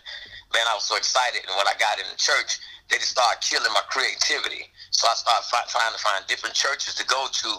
man, 0.52 0.66
I 0.66 0.74
was 0.74 0.84
so 0.84 0.96
excited. 0.96 1.46
And 1.46 1.54
when 1.54 1.66
I 1.70 1.78
got 1.78 1.98
in 1.98 2.06
the 2.10 2.18
church, 2.18 2.58
they 2.90 2.98
just 2.98 3.14
started 3.14 3.40
killing 3.40 3.70
my 3.72 3.86
creativity. 3.88 4.66
So 4.90 5.06
I 5.08 5.14
started 5.14 5.46
fi- 5.46 5.70
trying 5.70 5.94
to 5.94 6.02
find 6.02 6.26
different 6.26 6.54
churches 6.54 6.94
to 6.96 7.06
go 7.06 7.26
to 7.30 7.50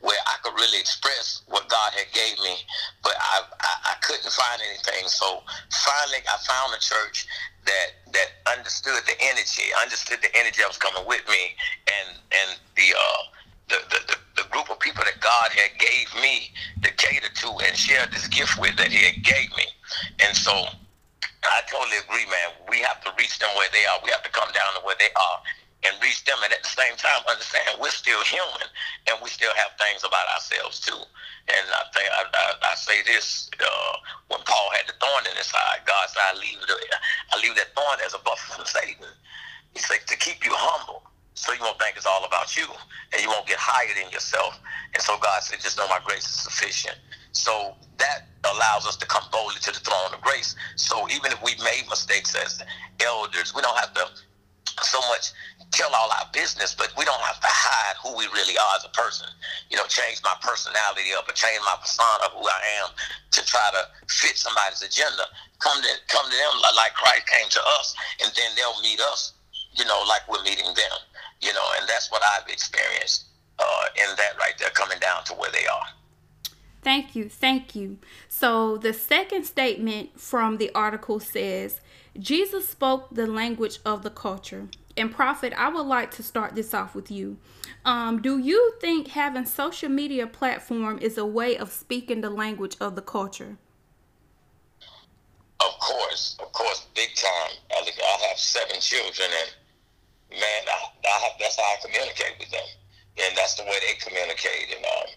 where 0.00 0.20
I 0.26 0.36
could 0.44 0.54
really 0.54 0.78
express 0.78 1.42
what 1.48 1.68
God 1.68 1.92
had 1.96 2.12
gave 2.12 2.38
me, 2.44 2.56
but 3.02 3.16
I, 3.18 3.42
I, 3.60 3.72
I 3.90 3.94
couldn't 4.02 4.30
find 4.30 4.60
anything. 4.68 5.08
So 5.08 5.42
finally, 5.72 6.20
I 6.28 6.36
found 6.44 6.76
a 6.76 6.80
church 6.80 7.26
that 7.64 7.88
that 8.12 8.28
understood 8.52 9.02
the 9.06 9.16
energy, 9.20 9.72
understood 9.82 10.20
the 10.22 10.30
energy 10.36 10.60
that 10.60 10.68
was 10.68 10.78
coming 10.78 11.06
with 11.08 11.24
me, 11.28 11.56
and 11.88 12.16
and 12.30 12.60
the 12.76 12.92
uh, 12.94 13.22
the, 13.68 13.78
the, 13.90 14.00
the, 14.12 14.42
the 14.42 14.48
group 14.50 14.70
of 14.70 14.78
people 14.78 15.02
that 15.04 15.20
God 15.20 15.50
had 15.50 15.74
gave 15.80 16.06
me 16.22 16.52
to 16.82 16.92
cater 16.94 17.32
to 17.32 17.48
and 17.66 17.76
share 17.76 18.06
this 18.12 18.28
gift 18.28 18.60
with 18.60 18.76
that 18.76 18.92
He 18.92 19.04
had 19.04 19.24
gave 19.24 19.50
me, 19.56 19.66
and 20.20 20.36
so 20.36 20.68
I 21.52 21.62
totally 21.70 21.98
agree, 21.98 22.26
man. 22.26 22.54
We 22.68 22.80
have 22.82 23.00
to 23.04 23.10
reach 23.18 23.38
them 23.38 23.50
where 23.56 23.68
they 23.72 23.84
are. 23.86 23.98
We 24.02 24.10
have 24.10 24.22
to 24.22 24.32
come 24.32 24.50
down 24.52 24.74
to 24.78 24.82
where 24.82 24.96
they 24.98 25.10
are 25.14 25.38
and 25.84 25.94
reach 26.02 26.24
them, 26.24 26.38
and 26.42 26.52
at 26.52 26.62
the 26.62 26.72
same 26.72 26.96
time 26.96 27.22
understand 27.28 27.78
we're 27.78 27.94
still 27.94 28.18
human 28.24 28.66
and 29.06 29.14
we 29.22 29.30
still 29.30 29.52
have 29.54 29.76
things 29.78 30.02
about 30.02 30.26
ourselves 30.34 30.80
too. 30.80 30.98
And 31.46 31.64
I 31.70 31.84
think 31.94 32.08
I, 32.10 32.22
I, 32.26 32.72
I 32.72 32.74
say 32.74 33.02
this 33.06 33.50
uh, 33.60 33.92
when 34.28 34.40
Paul 34.42 34.68
had 34.74 34.88
the 34.90 34.98
thorn 34.98 35.28
in 35.30 35.36
his 35.36 35.46
side, 35.46 35.86
God 35.86 36.08
said, 36.10 36.24
"I 36.26 36.34
leave 36.34 36.58
the, 36.66 36.74
I 37.30 37.34
leave 37.38 37.54
that 37.56 37.70
thorn 37.76 38.02
as 38.04 38.14
a 38.14 38.20
buffer 38.24 38.58
from 38.58 38.66
Satan." 38.66 39.06
He 39.74 39.80
said 39.80 40.02
to 40.08 40.16
keep 40.16 40.44
you 40.44 40.52
humble, 40.54 41.02
so 41.34 41.52
you 41.52 41.60
won't 41.60 41.78
think 41.78 41.96
it's 41.96 42.06
all 42.08 42.24
about 42.24 42.56
you, 42.56 42.66
and 43.12 43.22
you 43.22 43.28
won't 43.28 43.46
get 43.46 43.58
higher 43.60 43.92
than 43.94 44.10
yourself. 44.10 44.58
And 44.94 45.02
so 45.02 45.18
God 45.22 45.42
said, 45.42 45.60
"Just 45.60 45.78
know 45.78 45.86
my 45.86 46.00
grace 46.04 46.26
is 46.26 46.42
sufficient." 46.42 46.96
So 47.36 47.76
that 47.98 48.26
allows 48.44 48.86
us 48.86 48.96
to 48.96 49.06
come 49.06 49.24
boldly 49.30 49.60
to 49.60 49.72
the 49.72 49.80
throne 49.80 50.14
of 50.14 50.20
grace. 50.20 50.56
So 50.76 51.08
even 51.10 51.32
if 51.32 51.42
we 51.42 51.52
made 51.62 51.84
mistakes 51.88 52.34
as 52.34 52.62
elders, 53.04 53.54
we 53.54 53.60
don't 53.60 53.76
have 53.76 53.92
to 53.94 54.08
so 54.82 55.00
much 55.08 55.32
tell 55.70 55.92
all 55.94 56.10
our 56.12 56.28
business, 56.32 56.74
but 56.74 56.92
we 56.96 57.04
don't 57.04 57.20
have 57.20 57.40
to 57.40 57.48
hide 57.48 57.96
who 58.00 58.16
we 58.16 58.24
really 58.32 58.56
are 58.56 58.74
as 58.76 58.84
a 58.84 58.92
person. 58.92 59.28
You 59.68 59.76
know, 59.76 59.84
change 59.88 60.20
my 60.24 60.36
personality 60.40 61.12
up 61.16 61.28
or 61.28 61.32
change 61.32 61.60
my 61.64 61.76
persona, 61.80 62.28
who 62.32 62.44
I 62.44 62.60
am, 62.84 62.88
to 63.32 63.40
try 63.44 63.68
to 63.72 63.84
fit 64.08 64.36
somebody's 64.36 64.80
agenda. 64.80 65.28
Come 65.60 65.80
to 65.80 65.92
come 66.08 66.24
to 66.24 66.36
them 66.36 66.52
like 66.76 66.92
Christ 66.96 67.28
came 67.28 67.48
to 67.48 67.62
us, 67.80 67.94
and 68.24 68.32
then 68.36 68.52
they'll 68.56 68.80
meet 68.80 69.00
us. 69.12 69.32
You 69.76 69.84
know, 69.84 70.04
like 70.08 70.24
we're 70.28 70.44
meeting 70.44 70.72
them. 70.72 70.96
You 71.40 71.52
know, 71.52 71.66
and 71.80 71.88
that's 71.88 72.10
what 72.10 72.22
I've 72.36 72.48
experienced 72.48 73.28
uh, 73.58 73.84
in 73.96 74.08
that 74.16 74.36
right 74.40 74.56
there, 74.58 74.72
coming 74.72 74.98
down 75.00 75.24
to 75.28 75.34
where 75.34 75.52
they 75.52 75.66
are. 75.68 75.88
Thank 76.86 77.16
you. 77.16 77.28
Thank 77.28 77.74
you. 77.74 77.98
So, 78.28 78.76
the 78.76 78.92
second 78.92 79.42
statement 79.42 80.20
from 80.20 80.58
the 80.58 80.70
article 80.72 81.18
says 81.18 81.80
Jesus 82.16 82.68
spoke 82.68 83.08
the 83.10 83.26
language 83.26 83.80
of 83.84 84.04
the 84.04 84.10
culture. 84.10 84.68
And, 84.96 85.10
Prophet, 85.10 85.52
I 85.58 85.68
would 85.68 85.84
like 85.84 86.12
to 86.12 86.22
start 86.22 86.54
this 86.54 86.72
off 86.72 86.94
with 86.94 87.10
you. 87.10 87.38
Um, 87.84 88.22
do 88.22 88.38
you 88.38 88.74
think 88.80 89.08
having 89.08 89.46
social 89.46 89.88
media 89.88 90.28
platform 90.28 91.00
is 91.02 91.18
a 91.18 91.26
way 91.26 91.56
of 91.56 91.72
speaking 91.72 92.20
the 92.20 92.30
language 92.30 92.76
of 92.80 92.94
the 92.94 93.02
culture? 93.02 93.58
Of 95.58 95.80
course, 95.80 96.36
of 96.38 96.52
course, 96.52 96.86
big 96.94 97.12
time. 97.16 97.50
I 97.72 98.28
have 98.28 98.38
seven 98.38 98.78
children, 98.78 99.28
and 99.42 100.38
man, 100.38 100.62
I, 100.68 100.86
I 101.04 101.18
have, 101.24 101.32
that's 101.40 101.56
how 101.56 101.64
I 101.64 101.76
communicate 101.82 102.36
with 102.38 102.52
them, 102.52 102.68
and 103.24 103.36
that's 103.36 103.56
the 103.56 103.64
way 103.64 103.74
they 103.82 103.98
communicate. 103.98 104.76
And 104.76 104.84
um, 104.84 105.08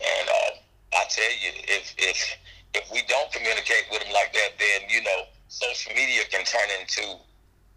and 0.00 0.28
uh, 0.30 0.62
I 0.92 1.04
tell 1.08 1.32
you, 1.40 1.50
if 1.68 1.94
if 1.98 2.18
if 2.74 2.84
we 2.92 3.02
don't 3.08 3.30
communicate 3.32 3.88
with 3.90 4.02
them 4.04 4.12
like 4.12 4.32
that, 4.32 4.56
then 4.58 4.88
you 4.88 5.02
know, 5.02 5.24
social 5.48 5.92
media 5.94 6.24
can 6.30 6.44
turn 6.44 6.68
into 6.80 7.20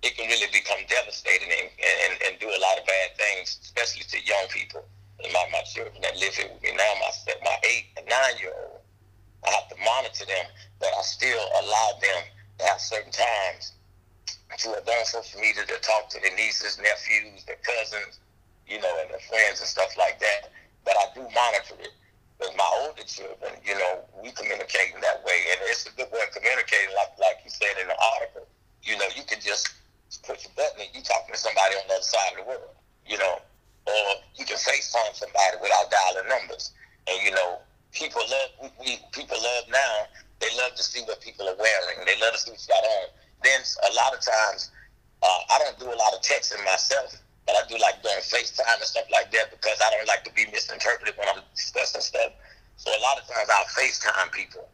it 0.04 0.14
can 0.16 0.28
really 0.30 0.46
become 0.54 0.78
devastating 0.88 1.50
and, 1.50 1.68
and, 1.74 2.14
and 2.28 2.34
do 2.38 2.46
a 2.46 2.60
lot 2.62 2.78
of 2.78 2.86
bad 2.86 3.10
things, 3.18 3.58
especially 3.64 4.06
to 4.06 4.22
young 4.22 4.46
people. 4.54 4.86
And 5.24 5.34
my, 5.34 5.42
my 5.52 5.64
children 5.66 5.98
that 6.04 6.14
live 6.20 6.36
here 6.36 6.46
with 6.52 6.62
me 6.62 6.76
now, 6.78 6.94
my 7.02 7.10
my 7.42 7.58
eight 7.66 7.88
and 7.98 8.06
nine 8.06 8.38
year 8.38 8.54
old, 8.54 8.84
I 9.48 9.50
have 9.50 9.68
to 9.72 9.78
monitor 9.82 10.26
them, 10.28 10.46
but 10.80 10.92
I 10.94 11.02
still 11.02 11.42
allow 11.64 11.98
them 11.98 12.22
to 12.60 12.66
have 12.66 12.80
certain 12.80 13.12
times 13.12 13.74
to 14.60 14.70
have 14.78 14.86
done 14.86 15.04
social 15.06 15.42
media 15.42 15.66
to 15.66 15.80
talk 15.82 16.08
to 16.12 16.20
their 16.22 16.36
nieces, 16.36 16.78
nephews, 16.78 17.44
their 17.48 17.60
cousins, 17.66 18.20
you 18.68 18.80
know, 18.80 18.94
and 19.02 19.10
their 19.10 19.24
friends 19.26 19.60
and 19.60 19.68
stuff 19.68 19.98
like 19.98 20.20
that. 20.20 20.52
But 20.84 20.96
I 21.02 21.10
do 21.16 21.26
monitor 21.34 21.82
it 21.82 21.96
with 22.40 22.52
my 22.58 22.68
older 22.84 23.04
children, 23.04 23.56
you 23.64 23.76
know, 23.76 24.04
we 24.22 24.32
communicate 24.32 24.92
in 24.94 25.02
that 25.02 25.24
way, 25.24 25.40
and 25.52 25.60
it's 25.72 25.88
a 25.88 25.94
good 25.96 26.12
way 26.12 26.20
of 26.20 26.32
communicating, 26.36 26.92
like 26.96 27.16
like 27.20 27.40
you 27.44 27.52
said 27.52 27.80
in 27.80 27.88
the 27.88 27.96
article. 27.96 28.48
You 28.84 28.98
know, 29.00 29.08
you 29.16 29.24
can 29.24 29.40
just 29.40 29.72
push 30.24 30.46
a 30.46 30.52
button 30.54 30.84
and 30.84 30.92
you 30.94 31.02
talking 31.02 31.34
to 31.34 31.40
somebody 31.40 31.76
on 31.80 31.88
the 31.88 31.96
other 31.96 32.04
side 32.04 32.36
of 32.36 32.44
the 32.44 32.48
world, 32.50 32.76
you 33.08 33.18
know, 33.18 33.40
or 33.88 34.04
you 34.36 34.46
can 34.46 34.58
FaceTime 34.58 35.16
somebody 35.16 35.56
without 35.62 35.88
dialing 35.90 36.28
numbers, 36.28 36.76
and 37.08 37.18
you 37.24 37.32
know, 37.32 37.64
people 37.96 38.22
love 38.28 38.50
we, 38.62 38.68
we 38.84 38.92
people 39.16 39.40
love 39.40 39.66
now. 39.72 40.12
They 40.44 40.52
love 40.60 40.76
to 40.76 40.84
see 40.84 41.02
what 41.08 41.22
people 41.22 41.48
are 41.48 41.56
wearing. 41.56 42.04
They 42.04 42.20
love 42.20 42.36
to 42.36 42.40
see 42.40 42.52
what 42.52 42.60
you 42.60 42.68
got 42.68 42.84
on. 42.84 43.08
Then 43.48 43.60
a 43.64 43.92
lot 43.96 44.12
of 44.12 44.20
times, 44.20 44.70
uh, 45.24 45.56
I 45.56 45.64
don't 45.64 45.80
do 45.80 45.88
a 45.88 45.96
lot 45.96 46.12
of 46.12 46.20
texting 46.20 46.60
myself 46.66 47.16
but 47.46 47.56
I 47.56 47.62
do 47.70 47.78
like 47.78 48.02
doing 48.02 48.18
FaceTime 48.26 48.82
and 48.82 48.90
stuff 48.90 49.06
like 49.12 49.32
that 49.32 49.52
because 49.52 49.78
I 49.82 49.90
don't 49.92 50.08
like 50.08 50.24
to 50.26 50.34
be 50.34 50.46
misinterpreted 50.52 51.16
when 51.18 51.30
I'm 51.30 51.42
discussing 51.54 52.02
stuff. 52.02 52.34
So 52.78 52.90
a 52.90 53.02
lot 53.02 53.22
of 53.22 53.28
times 53.30 53.50
I'll 53.54 53.70
FaceTime 53.78 54.32
people 54.32 54.68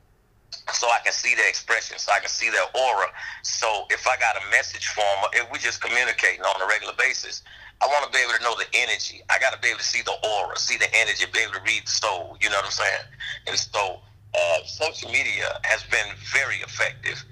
so 0.73 0.87
I 0.87 0.99
can 1.03 1.11
see 1.11 1.35
their 1.35 1.47
expression, 1.49 1.90
so 2.01 2.11
I 2.11 2.19
can 2.19 2.29
see 2.29 2.49
their 2.49 2.65
aura. 2.73 3.07
So 3.43 3.85
if 3.89 4.07
I 4.07 4.17
got 4.17 4.35
a 4.35 4.49
message 4.49 4.87
for 4.87 5.01
them, 5.01 5.29
if 5.33 5.51
we 5.51 5.59
just 5.59 5.81
communicating 5.81 6.41
on 6.41 6.61
a 6.61 6.67
regular 6.67 6.93
basis, 6.97 7.43
I 7.81 7.87
want 7.87 8.05
to 8.05 8.11
be 8.11 8.21
able 8.23 8.33
to 8.37 8.43
know 8.43 8.55
the 8.57 8.65
energy. 8.73 9.21
I 9.29 9.39
got 9.39 9.53
to 9.53 9.59
be 9.59 9.69
able 9.69 9.79
to 9.79 9.85
see 9.85 10.01
the 10.01 10.13
aura, 10.23 10.57
see 10.57 10.77
the 10.77 10.89
energy, 10.93 11.25
be 11.31 11.39
able 11.39 11.53
to 11.53 11.61
read 11.61 11.85
the 11.85 11.91
soul. 11.91 12.37
You 12.41 12.49
know 12.49 12.57
what 12.57 12.65
I'm 12.65 12.71
saying? 12.71 13.05
And 13.47 13.57
so 13.57 14.01
uh, 14.33 14.57
social 14.65 15.09
media 15.11 15.59
has 15.63 15.83
been 15.83 16.07
very 16.33 16.57
effective, 16.57 17.23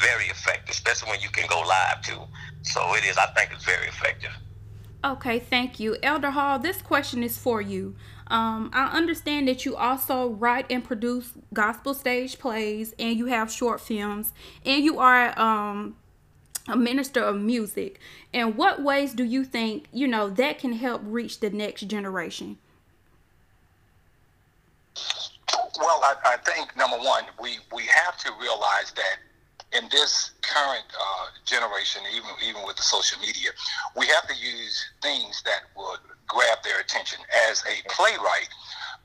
very 0.00 0.26
effective, 0.26 0.70
especially 0.70 1.10
when 1.10 1.20
you 1.20 1.28
can 1.30 1.46
go 1.48 1.60
live 1.60 2.02
too. 2.02 2.20
So 2.62 2.94
it 2.94 3.04
is. 3.04 3.16
I 3.16 3.26
think 3.36 3.50
it's 3.52 3.64
very 3.64 3.86
effective. 3.88 4.30
Okay, 5.04 5.38
thank 5.38 5.78
you. 5.78 5.96
Elder 6.02 6.30
Hall, 6.30 6.58
this 6.58 6.82
question 6.82 7.22
is 7.22 7.38
for 7.38 7.60
you. 7.60 7.94
Um, 8.28 8.70
I 8.74 8.86
understand 8.96 9.48
that 9.48 9.64
you 9.64 9.76
also 9.76 10.28
write 10.28 10.66
and 10.70 10.84
produce 10.84 11.32
gospel 11.52 11.94
stage 11.94 12.38
plays 12.38 12.94
and 12.98 13.16
you 13.16 13.26
have 13.26 13.50
short 13.50 13.80
films 13.80 14.32
and 14.64 14.84
you 14.84 14.98
are 14.98 15.38
um, 15.38 15.96
a 16.68 16.76
minister 16.76 17.22
of 17.22 17.36
music. 17.40 17.98
In 18.32 18.56
what 18.56 18.82
ways 18.82 19.14
do 19.14 19.24
you 19.24 19.44
think, 19.44 19.86
you 19.92 20.06
know, 20.06 20.28
that 20.28 20.58
can 20.58 20.74
help 20.74 21.00
reach 21.04 21.40
the 21.40 21.50
next 21.50 21.82
generation? 21.82 22.58
Well, 25.78 26.00
I, 26.02 26.14
I 26.24 26.36
think 26.38 26.76
number 26.76 26.98
one, 26.98 27.24
we, 27.40 27.58
we 27.72 27.84
have 27.84 28.18
to 28.18 28.32
realize 28.40 28.92
that 28.96 29.18
in 29.72 29.88
this 29.90 30.32
current 30.42 30.84
uh, 30.98 31.26
generation, 31.44 32.02
even 32.14 32.30
even 32.42 32.62
with 32.66 32.76
the 32.76 32.82
social 32.82 33.20
media, 33.20 33.50
we 33.96 34.06
have 34.06 34.26
to 34.26 34.34
use 34.34 34.86
things 35.02 35.42
that 35.44 35.64
would 35.76 36.00
grab 36.28 36.58
their 36.62 36.80
attention. 36.80 37.18
As 37.48 37.62
a 37.66 37.88
playwright, 37.88 38.48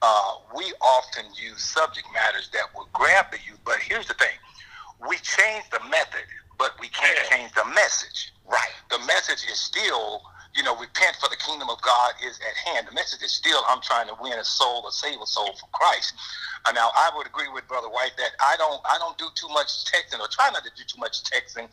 uh, 0.02 0.36
we 0.56 0.74
often 0.82 1.26
use 1.36 1.62
subject 1.64 2.08
matters 2.14 2.50
that 2.54 2.66
will 2.76 2.90
grab 2.94 3.32
the 3.32 3.40
youth. 3.48 3.60
But 3.66 3.80
here's 3.80 4.08
the 4.08 4.16
thing: 4.16 4.38
we 5.08 5.18
change 5.18 5.66
the 5.72 5.80
method, 5.90 6.28
but 6.58 6.80
we 6.80 6.90
can't 6.90 7.18
change 7.30 7.52
the 7.54 7.66
message. 7.74 8.34
Right. 8.46 8.76
The 8.92 9.00
message 9.00 9.50
is 9.50 9.60
still 9.60 10.22
you 10.56 10.62
know, 10.62 10.78
repent 10.78 11.18
for 11.18 11.30
the 11.30 11.36
kingdom 11.38 11.70
of 11.70 11.82
God 11.82 12.14
is 12.22 12.40
at 12.40 12.56
hand. 12.70 12.88
The 12.88 12.94
message 12.94 13.24
is 13.24 13.32
still, 13.32 13.62
I'm 13.68 13.82
trying 13.82 14.08
to 14.08 14.16
win 14.22 14.34
a 14.34 14.46
soul 14.46 14.82
or 14.86 14.92
save 14.92 15.20
a 15.22 15.26
soul 15.26 15.54
for 15.54 15.68
Christ. 15.74 16.14
Uh, 16.66 16.72
now, 16.72 16.92
I 16.96 17.10
would 17.18 17.26
agree 17.26 17.50
with 17.50 17.68
Brother 17.68 17.90
White 17.90 18.14
that 18.18 18.32
I 18.40 18.56
don't, 18.58 18.80
I 18.86 18.98
don't 19.00 19.18
do 19.18 19.26
too 19.36 19.50
much 19.50 19.84
texting 19.86 20.20
or 20.20 20.28
try 20.30 20.50
not 20.52 20.64
to 20.64 20.72
do 20.78 20.84
too 20.86 21.00
much 21.00 21.24
texting 21.24 21.68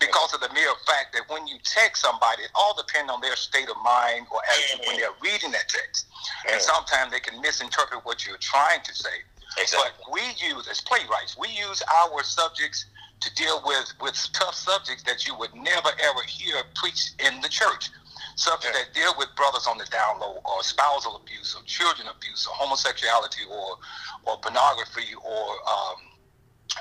because 0.00 0.32
of 0.34 0.40
the 0.40 0.48
mere 0.54 0.72
fact 0.86 1.12
that 1.12 1.28
when 1.28 1.46
you 1.46 1.56
text 1.62 2.02
somebody, 2.02 2.42
it 2.42 2.50
all 2.54 2.74
depends 2.74 3.12
on 3.12 3.20
their 3.20 3.36
state 3.36 3.68
of 3.68 3.76
mind 3.84 4.26
or 4.32 4.40
attitude 4.50 4.86
when 4.86 4.96
they're 4.96 5.18
reading 5.22 5.52
that 5.52 5.68
text. 5.68 6.06
And 6.50 6.60
sometimes 6.60 7.12
they 7.12 7.20
can 7.20 7.40
misinterpret 7.40 8.04
what 8.04 8.26
you're 8.26 8.40
trying 8.40 8.80
to 8.82 8.94
say. 8.94 9.22
Exactly. 9.60 9.90
But 10.00 10.12
we 10.12 10.24
use, 10.40 10.66
as 10.68 10.80
playwrights, 10.80 11.36
we 11.36 11.48
use 11.48 11.82
our 12.00 12.22
subjects 12.24 12.86
to 13.20 13.34
deal 13.34 13.62
with, 13.64 13.92
with 14.00 14.16
tough 14.32 14.54
subjects 14.54 15.02
that 15.04 15.26
you 15.26 15.36
would 15.38 15.54
never 15.54 15.90
ever 16.02 16.22
hear 16.26 16.56
preached 16.74 17.14
in 17.20 17.40
the 17.40 17.48
church. 17.48 17.90
Subjects 18.36 18.78
that 18.78 18.94
deal 18.94 19.12
with 19.18 19.28
brothers 19.36 19.66
on 19.66 19.78
the 19.78 19.84
down 19.86 20.20
low, 20.20 20.40
or 20.44 20.62
spousal 20.62 21.16
abuse, 21.16 21.54
or 21.54 21.62
children 21.64 22.08
abuse, 22.08 22.46
or 22.46 22.54
homosexuality, 22.54 23.42
or 23.50 23.78
or 24.24 24.38
pornography, 24.38 25.14
or 25.24 25.46
um, 25.68 25.98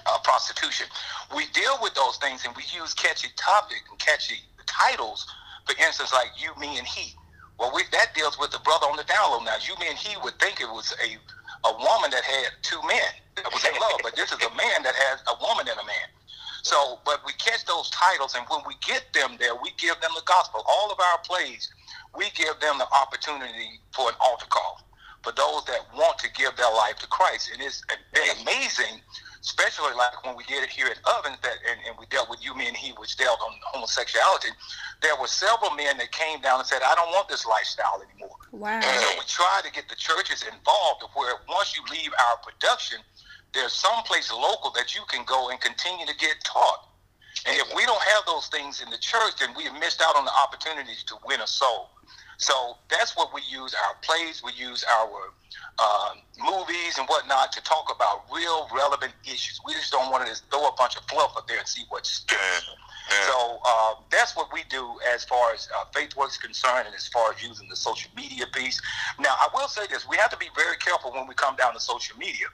uh, 0.05 0.17
prostitution. 0.24 0.88
We 1.36 1.46
deal 1.53 1.77
with 1.81 1.93
those 1.93 2.17
things, 2.17 2.46
and 2.46 2.55
we 2.55 2.63
use 2.74 2.93
catchy 2.93 3.29
topic 3.36 3.84
and 3.89 4.00
catchy 4.00 4.39
titles. 4.65 5.27
For 5.65 5.75
instance, 5.84 6.13
like 6.13 6.31
"You, 6.38 6.51
Me, 6.60 6.77
and 6.77 6.88
He." 6.88 7.15
Well, 7.60 7.72
we, 7.75 7.84
that 7.91 8.15
deals 8.15 8.39
with 8.39 8.50
the 8.50 8.60
brother 8.60 8.88
on 8.88 8.98
the 8.98 9.03
down 9.03 9.31
low. 9.31 9.43
Now, 9.43 9.58
"You, 9.62 9.75
Me, 9.79 9.88
and 9.89 9.98
He" 9.98 10.17
would 10.24 10.39
think 10.39 10.62
it 10.62 10.70
was 10.70 10.93
a 11.03 11.17
a 11.63 11.74
woman 11.77 12.10
that 12.10 12.24
had 12.24 12.50
two 12.63 12.81
men 12.88 13.12
that 13.36 13.46
was 13.53 13.63
in 13.65 13.74
love, 13.79 14.00
but 14.01 14.15
this 14.15 14.31
is 14.31 14.39
a 14.41 14.55
man 14.55 14.81
that 14.84 14.96
has 14.96 15.22
a 15.27 15.36
woman 15.41 15.67
and 15.70 15.77
a 15.77 15.86
man. 15.86 16.08
So, 16.63 17.00
but 17.06 17.22
we 17.25 17.34
catch 17.34 17.65
those 17.65 17.89
titles, 17.89 18.36
and 18.36 18.46
when 18.50 18.62
we 18.68 18.75
get 18.86 19.03
them 19.13 19.38
there, 19.39 19.56
we 19.56 19.72
give 19.77 20.00
them 20.01 20.12
the 20.15 20.24
gospel. 20.25 20.63
All 20.68 20.91
of 20.91 21.00
our 21.00 21.18
plays, 21.20 21.70
we 22.15 22.30
give 22.36 22.60
them 22.60 22.77
the 22.77 22.88
opportunity 22.94 23.80
for 23.91 24.10
an 24.10 24.15
altar 24.22 24.46
call 24.50 24.86
for 25.24 25.32
those 25.34 25.65
that 25.65 25.86
want 25.96 26.18
to 26.20 26.32
give 26.34 26.56
their 26.58 26.72
life 26.74 26.98
to 26.98 27.08
Christ. 27.08 27.51
And 27.53 27.62
it's 27.62 27.84
amazing, 28.41 29.01
especially 29.41 29.94
like 29.94 30.24
when 30.25 30.36
we 30.36 30.44
did 30.46 30.63
it 30.63 30.70
here 30.70 30.88
at 30.88 30.98
Ovens, 31.18 31.38
that 31.44 31.58
and, 31.70 31.80
and 31.88 31.98
we 32.00 32.06
dealt 32.08 32.30
with 32.30 32.44
you, 32.44 32.56
me, 32.56 32.68
and 32.68 32.77
he, 32.77 32.91
which 32.98 33.18
dealt 33.18 33.39
on 33.41 33.53
homosexuality. 33.74 34.50
There 35.01 35.15
were 35.20 35.27
several 35.27 35.72
men 35.72 35.98
that 35.98 36.12
came 36.12 36.41
down 36.41 36.60
and 36.60 36.68
said, 36.68 36.82
"I 36.82 36.94
don't 36.96 37.10
want 37.10 37.27
this 37.27 37.46
lifestyle 37.46 38.01
anymore." 38.01 38.38
Wow. 38.51 38.82
So 38.82 39.08
we 39.18 39.25
try 39.27 39.62
to 39.63 39.72
get 39.72 39.89
the 39.89 39.96
churches 39.96 40.44
involved, 40.44 41.03
where 41.13 41.34
once 41.50 41.75
you 41.75 41.82
leave 41.91 42.12
our 42.30 42.38
production 42.38 43.00
there's 43.53 43.74
some 43.74 44.03
place 44.03 44.31
local 44.31 44.72
that 44.72 44.96
you 44.96 45.01
can 45.10 45.25
go 45.25 45.50
and 45.50 45.60
continue 45.60 46.05
to 46.05 46.15
get 46.15 46.43
taught. 46.43 46.88
And 47.46 47.58
if 47.58 47.74
we 47.75 47.86
don't 47.86 48.01
have 48.01 48.24
those 48.25 48.48
things 48.48 48.81
in 48.81 48.89
the 48.89 48.98
church, 48.98 49.39
then 49.39 49.50
we 49.55 49.63
have 49.63 49.79
missed 49.79 50.01
out 50.01 50.15
on 50.15 50.25
the 50.25 50.31
opportunities 50.31 51.03
to 51.05 51.15
win 51.25 51.41
a 51.41 51.48
soul. 51.48 51.89
So 52.38 52.77
that's 52.89 53.15
what 53.15 53.34
we 53.34 53.41
use 53.50 53.75
our 53.75 53.96
plays, 54.01 54.41
we 54.43 54.51
use 54.53 54.84
our 55.00 55.31
uh, 55.77 56.13
movies 56.39 56.98
and 56.98 57.08
whatnot 57.08 57.51
to 57.53 57.63
talk 57.63 57.93
about 57.96 58.25
real 58.34 58.67
relevant 58.74 59.13
issues. 59.25 59.60
We 59.65 59.74
just 59.74 59.91
don't 59.91 60.12
want 60.12 60.25
to 60.25 60.31
just 60.31 60.50
throw 60.50 60.67
a 60.67 60.74
bunch 60.74 60.98
of 60.98 61.03
fluff 61.03 61.34
up 61.38 61.48
there 61.48 61.60
and 61.60 61.67
see 61.67 61.84
what 61.89 62.05
sticks. 62.05 62.65
So 63.10 63.60
uh, 63.65 63.93
that's 64.10 64.36
what 64.36 64.53
we 64.53 64.63
do 64.70 64.96
as 65.13 65.24
far 65.25 65.53
as 65.53 65.67
uh, 65.75 66.00
is 66.00 66.38
concerned 66.38 66.86
and 66.86 66.96
as 66.96 67.08
far 67.08 67.34
as 67.34 67.43
using 67.43 67.67
the 67.67 67.75
social 67.75 68.12
media 68.15 68.46
piece. 68.53 68.79
Now, 69.20 69.36
I 69.39 69.50
will 69.53 69.67
say 69.67 69.88
this. 69.89 70.08
We 70.08 70.17
have 70.17 70.29
to 70.31 70.38
be 70.38 70.50
very 70.55 70.77
careful 70.77 71.12
when 71.12 71.27
we 71.27 71.34
come 71.34 71.55
down 71.55 71.74
to 71.74 71.79
social 71.79 72.17
media 72.17 72.48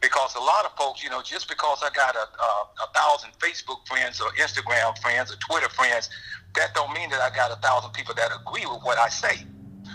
because 0.00 0.34
a 0.36 0.40
lot 0.40 0.64
of 0.64 0.72
folks, 0.76 1.02
you 1.02 1.10
know, 1.10 1.22
just 1.22 1.48
because 1.48 1.82
I 1.82 1.90
got 1.90 2.14
a, 2.14 2.20
a, 2.20 2.50
a 2.84 2.88
thousand 2.94 3.30
Facebook 3.38 3.86
friends 3.86 4.20
or 4.20 4.30
Instagram 4.40 4.96
friends 4.98 5.32
or 5.32 5.36
Twitter 5.36 5.68
friends, 5.70 6.08
that 6.54 6.74
don't 6.74 6.92
mean 6.94 7.10
that 7.10 7.20
I 7.20 7.34
got 7.34 7.50
a 7.50 7.56
thousand 7.56 7.92
people 7.92 8.14
that 8.14 8.30
agree 8.32 8.66
with 8.66 8.82
what 8.82 8.98
I 8.98 9.08
say. 9.08 9.44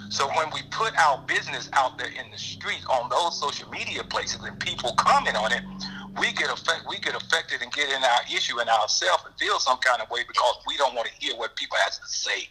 So 0.09 0.27
when 0.37 0.49
we 0.53 0.61
put 0.69 0.93
our 0.99 1.23
business 1.25 1.69
out 1.73 1.97
there 1.97 2.07
in 2.07 2.29
the 2.31 2.37
street 2.37 2.85
on 2.89 3.09
those 3.09 3.39
social 3.39 3.69
media 3.69 4.03
places 4.03 4.43
and 4.43 4.59
people 4.59 4.93
comment 4.93 5.35
on 5.35 5.51
it, 5.51 5.63
we 6.19 6.31
get 6.33 6.51
affect, 6.51 6.85
we 6.87 6.99
get 6.99 7.15
affected 7.15 7.61
and 7.61 7.71
get 7.71 7.89
in 7.89 8.03
our 8.03 8.21
issue 8.31 8.59
and 8.59 8.69
ourselves 8.69 9.22
feel 9.43 9.59
some 9.59 9.77
kind 9.79 10.01
of 10.01 10.09
way 10.09 10.21
because 10.27 10.55
we 10.65 10.77
don't 10.77 10.95
want 10.95 11.07
to 11.07 11.13
hear 11.19 11.35
what 11.35 11.55
people 11.55 11.77
have 11.77 11.93
to 11.93 12.07
say. 12.07 12.47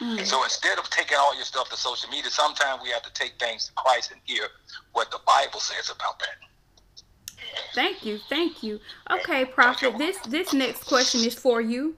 Mm-hmm. 0.00 0.24
So 0.24 0.42
instead 0.42 0.78
of 0.78 0.90
taking 0.90 1.16
all 1.18 1.34
your 1.36 1.44
stuff 1.44 1.68
to 1.70 1.76
social 1.76 2.10
media, 2.10 2.30
sometimes 2.30 2.82
we 2.82 2.90
have 2.90 3.02
to 3.02 3.12
take 3.12 3.38
things 3.38 3.66
to 3.66 3.72
Christ 3.74 4.10
and 4.10 4.20
hear 4.24 4.48
what 4.92 5.10
the 5.10 5.20
Bible 5.26 5.60
says 5.60 5.90
about 5.90 6.18
that. 6.18 6.28
Thank 7.74 8.04
you, 8.04 8.18
thank 8.28 8.62
you. 8.62 8.80
Okay, 9.10 9.44
Prophet, 9.44 9.98
this 9.98 10.16
this 10.20 10.52
next 10.52 10.84
question 10.84 11.20
is 11.20 11.34
for 11.34 11.60
you. 11.60 11.96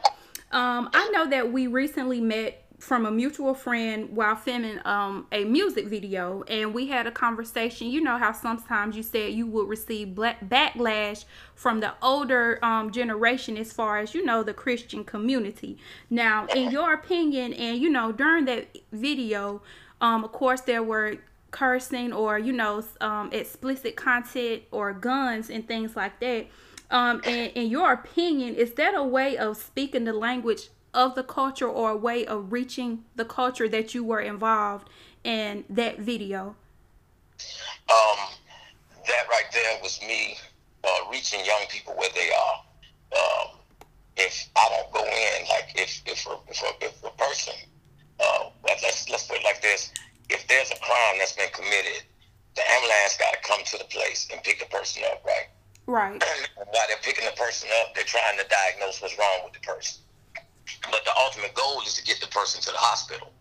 Um, 0.50 0.90
I 0.92 1.08
know 1.12 1.28
that 1.28 1.52
we 1.52 1.66
recently 1.66 2.20
met 2.20 2.63
from 2.84 3.06
a 3.06 3.10
mutual 3.10 3.54
friend 3.54 4.14
while 4.14 4.36
filming 4.36 4.78
um, 4.84 5.26
a 5.32 5.42
music 5.44 5.86
video 5.86 6.42
and 6.48 6.74
we 6.74 6.86
had 6.86 7.06
a 7.06 7.10
conversation. 7.10 7.88
You 7.88 8.02
know 8.02 8.18
how 8.18 8.32
sometimes 8.32 8.94
you 8.94 9.02
said 9.02 9.32
you 9.32 9.46
would 9.46 9.68
receive 9.68 10.14
black 10.14 10.46
backlash 10.46 11.24
from 11.54 11.80
the 11.80 11.94
older 12.02 12.62
um, 12.62 12.92
generation 12.92 13.56
as 13.56 13.72
far 13.72 13.98
as 13.98 14.14
you 14.14 14.22
know 14.22 14.42
the 14.42 14.52
christian 14.52 15.02
community. 15.02 15.78
Now 16.10 16.46
in 16.54 16.70
your 16.70 16.92
opinion 16.92 17.54
and 17.54 17.80
you 17.80 17.88
know 17.88 18.12
during 18.12 18.44
that 18.44 18.68
video 18.92 19.62
um, 20.02 20.22
of 20.22 20.32
course 20.32 20.60
there 20.60 20.82
were 20.82 21.16
cursing 21.52 22.12
or 22.12 22.38
you 22.38 22.52
know 22.52 22.84
um, 23.00 23.30
explicit 23.32 23.96
content 23.96 24.62
or 24.70 24.92
guns 24.92 25.48
and 25.48 25.66
things 25.66 25.96
like 25.96 26.20
that. 26.20 26.48
Um, 26.90 27.22
and 27.24 27.50
in 27.54 27.70
your 27.70 27.94
opinion 27.94 28.54
is 28.56 28.74
that 28.74 28.94
a 28.94 29.02
way 29.02 29.38
of 29.38 29.56
speaking 29.56 30.04
the 30.04 30.12
language 30.12 30.68
of 30.94 31.14
the 31.14 31.22
culture 31.22 31.68
or 31.68 31.90
a 31.90 31.96
way 31.96 32.24
of 32.24 32.52
reaching 32.52 33.04
the 33.16 33.24
culture 33.24 33.68
that 33.68 33.94
you 33.94 34.04
were 34.04 34.20
involved 34.20 34.88
in 35.24 35.64
that 35.68 35.98
video? 35.98 36.56
Um, 37.90 38.18
that 39.06 39.28
right 39.28 39.44
there 39.52 39.78
was 39.82 40.00
me 40.00 40.36
uh, 40.84 41.10
reaching 41.10 41.44
young 41.44 41.64
people 41.68 41.94
where 41.94 42.10
they 42.14 42.30
are. 42.30 42.64
Um, 43.12 43.58
if 44.16 44.48
I 44.56 44.68
don't 44.70 44.92
go 44.92 45.04
in, 45.04 45.48
like 45.48 45.72
if 45.74 46.02
if 46.06 46.26
a, 46.26 46.38
if 46.48 46.62
a, 46.62 46.84
if 46.84 47.04
a 47.04 47.10
person, 47.16 47.54
uh, 48.20 48.50
let's 48.64 49.08
let's 49.10 49.26
put 49.26 49.38
it 49.38 49.44
like 49.44 49.60
this: 49.60 49.92
if 50.30 50.46
there's 50.48 50.70
a 50.70 50.76
crime 50.76 51.18
that's 51.18 51.32
been 51.32 51.50
committed, 51.52 52.02
the 52.54 52.62
ambulance 52.70 53.16
got 53.18 53.32
to 53.32 53.40
come 53.42 53.62
to 53.64 53.78
the 53.78 53.84
place 53.84 54.28
and 54.32 54.42
pick 54.42 54.60
the 54.60 54.66
person 54.66 55.02
up, 55.10 55.22
right? 55.26 55.48
Right. 55.86 56.22
While 56.56 56.86
they're 56.88 56.96
picking 57.02 57.26
the 57.26 57.36
person 57.36 57.68
up, 57.80 57.94
they're 57.94 58.04
trying 58.04 58.38
to 58.38 58.44
diagnose 58.48 59.02
what's 59.02 59.18
wrong 59.18 59.40
with 59.44 59.52
the 59.52 59.60
person. 59.60 60.03
But 60.94 61.02
the 61.02 61.18
ultimate 61.18 61.58
goal 61.58 61.82
is 61.82 61.98
to 61.98 62.06
get 62.06 62.22
the 62.22 62.30
person 62.30 62.62
to 62.62 62.70
the 62.70 62.78
hospital 62.78 63.34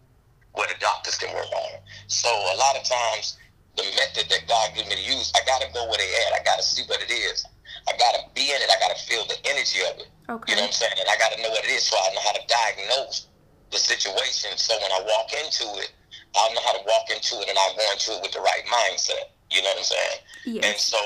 where 0.58 0.66
the 0.66 0.74
doctors 0.82 1.22
can 1.22 1.30
work 1.38 1.54
on 1.54 1.70
it. 1.78 1.86
So 2.10 2.26
a 2.26 2.58
lot 2.58 2.74
of 2.74 2.82
times, 2.82 3.38
the 3.78 3.86
method 3.94 4.26
that 4.26 4.50
God 4.50 4.74
gives 4.74 4.89
me 4.89 4.98
to 4.98 5.06
use, 5.06 5.30
I 5.38 5.46
got 5.46 5.62
to 5.62 5.70
go 5.70 5.86
where 5.86 6.02
they 6.02 6.10
at. 6.26 6.34
I 6.34 6.42
got 6.42 6.58
to 6.58 6.66
see 6.66 6.82
what 6.89 6.98
it 6.98 7.13
is. 7.13 7.46
I 7.86 7.94
got 8.02 8.18
to 8.18 8.26
be 8.34 8.50
in 8.50 8.58
it. 8.58 8.74
I 8.74 8.82
got 8.82 8.89
to 8.98 9.02
feel 9.06 9.22
the 9.30 9.38
energy 9.46 9.86
of 9.86 10.02
it. 10.02 10.10
Okay. 10.34 10.50
You 10.50 10.58
know 10.58 10.66
what 10.66 10.74
I'm 10.74 10.82
saying? 10.82 10.98
And 10.98 11.06
I 11.06 11.13
got 11.22 11.30
to 11.38 11.46
know 11.46 11.54
what 11.54 11.62
it 11.62 11.70
is 11.70 11.86
so 11.86 11.94
I 11.94 12.10
know 12.18 12.26
how 12.26 12.34
to 12.34 12.46
diagnose 12.50 13.30
the 13.70 13.78
situation. 13.78 14.58
So 14.58 14.74
when 14.82 14.89
I 14.89 15.06
walk 15.06 15.30
into 15.38 15.78
it, 15.78 15.94
I'll 16.34 16.50
know 16.58 16.66
how 16.66 16.74
to 16.74 16.82
walk 16.89 17.06
into 17.13 17.38
it 17.38 17.54
and 17.54 17.58
I'll 17.62 17.78
go 17.78 17.86
into 17.94 18.18
it 18.18 18.22
with 18.26 18.34
the 18.34 18.42
right 18.42 18.66
mindset. 18.66 19.30
You 19.54 19.62
know 19.62 19.78
what 19.78 19.86
I'm 19.86 19.94
saying? 19.94 20.18
Yes. 20.58 20.63
And 20.66 20.78
so 20.82 21.02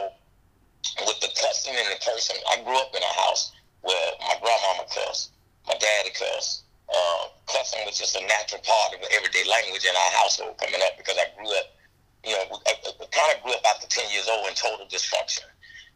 with 1.12 1.20
the 1.20 1.28
cussing 1.44 1.76
and 1.76 1.92
the 1.92 2.00
person, 2.08 2.40
I 2.48 2.64
grew 2.64 2.80
up 2.80 2.96
in 2.96 3.04
a 3.04 3.14
house 3.28 3.52
where 3.84 4.16
my 4.24 4.40
grandmama 4.40 4.88
cussed 4.96 5.36
my 5.68 5.76
daddy 5.76 6.12
cuss. 6.16 6.64
Uh, 6.88 7.28
cussing 7.52 7.84
was 7.84 8.00
just 8.00 8.16
a 8.16 8.24
natural 8.24 8.64
part 8.64 8.96
of 8.96 9.04
everyday 9.12 9.44
language 9.44 9.84
in 9.84 9.92
our 9.92 10.12
household 10.24 10.56
coming 10.56 10.80
up 10.88 10.96
because 10.96 11.20
I 11.20 11.28
grew 11.36 11.52
up, 11.60 11.76
you 12.24 12.32
know, 12.32 12.60
I, 12.64 12.80
I, 12.80 12.92
kind 13.12 13.30
of 13.36 13.44
grew 13.44 13.52
up 13.52 13.64
after 13.68 13.88
10 13.92 14.08
years 14.08 14.32
old 14.32 14.48
in 14.48 14.56
total 14.56 14.88
dysfunction. 14.88 15.44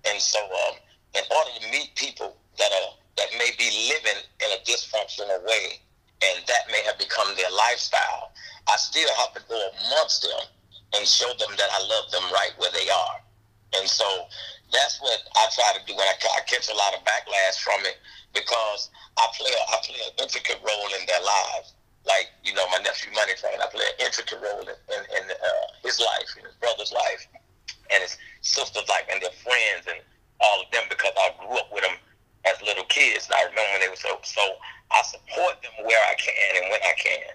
And 0.03 0.19
so, 0.19 0.39
um, 0.67 0.75
in 1.15 1.23
order 1.31 1.51
to 1.59 1.63
meet 1.71 1.95
people 1.95 2.35
that 2.59 2.71
are 2.71 2.91
that 3.17 3.31
may 3.39 3.51
be 3.57 3.67
living 3.91 4.19
in 4.43 4.49
a 4.51 4.59
dysfunctional 4.67 5.43
way 5.47 5.79
and 6.23 6.43
that 6.47 6.67
may 6.71 6.83
have 6.83 6.97
become 6.99 7.27
their 7.35 7.51
lifestyle, 7.51 8.31
I 8.67 8.75
still 8.75 9.09
have 9.19 9.33
to 9.35 9.41
go 9.47 9.59
amongst 9.87 10.23
them 10.23 10.43
and 10.95 11.07
show 11.07 11.27
them 11.39 11.51
that 11.55 11.69
I 11.71 11.79
love 11.87 12.11
them 12.11 12.23
right 12.31 12.51
where 12.57 12.71
they 12.71 12.89
are. 12.89 13.17
And 13.79 13.87
so 13.87 14.05
that's 14.71 14.99
what 15.01 15.19
I 15.35 15.47
try 15.55 15.79
to 15.79 15.81
do 15.87 15.95
when 15.95 16.07
I, 16.07 16.15
I 16.35 16.41
catch 16.47 16.67
a 16.69 16.75
lot 16.75 16.93
of 16.93 17.03
backlash 17.03 17.59
from 17.59 17.85
it 17.85 17.97
because 18.33 18.89
I 19.17 19.27
play 19.35 19.51
a, 19.51 19.63
I 19.71 19.77
play 19.83 19.99
an 20.07 20.13
intricate 20.23 20.59
role 20.63 20.89
in 20.99 21.03
their 21.07 21.21
lives. 21.21 21.73
Like 22.05 22.33
you 22.43 22.53
know, 22.53 22.65
my 22.71 22.81
nephew 22.81 23.13
Money 23.13 23.37
Train, 23.37 23.61
I 23.61 23.67
play 23.69 23.85
an 23.85 24.05
intricate 24.05 24.41
role 24.41 24.65
in, 24.65 24.73
in, 24.73 25.01
in 25.21 25.23
uh, 25.29 25.65
his 25.83 26.01
life, 26.01 26.33
in 26.37 26.45
his 26.45 26.57
brother's 26.57 26.91
life, 26.91 27.27
and 27.93 28.01
his 28.01 28.17
sister's 28.41 28.87
life, 28.89 29.05
and 29.11 29.21
their 29.21 29.35
friends, 29.45 29.85
and 29.85 30.01
all 30.41 30.65
of 30.65 30.67
them 30.73 30.89
because 30.89 31.13
I 31.13 31.29
grew 31.37 31.57
up 31.61 31.69
with 31.69 31.85
them 31.85 31.97
as 32.49 32.57
little 32.65 32.89
kids. 32.89 33.29
And 33.29 33.37
I 33.37 33.45
remember 33.45 33.69
when 33.77 33.81
they 33.85 33.91
were 33.93 34.01
so. 34.01 34.17
So 34.25 34.41
I 34.89 35.05
support 35.05 35.61
them 35.61 35.85
where 35.85 36.01
I 36.09 36.15
can 36.17 36.51
and 36.57 36.65
when 36.73 36.81
I 36.81 36.95
can, 36.97 37.29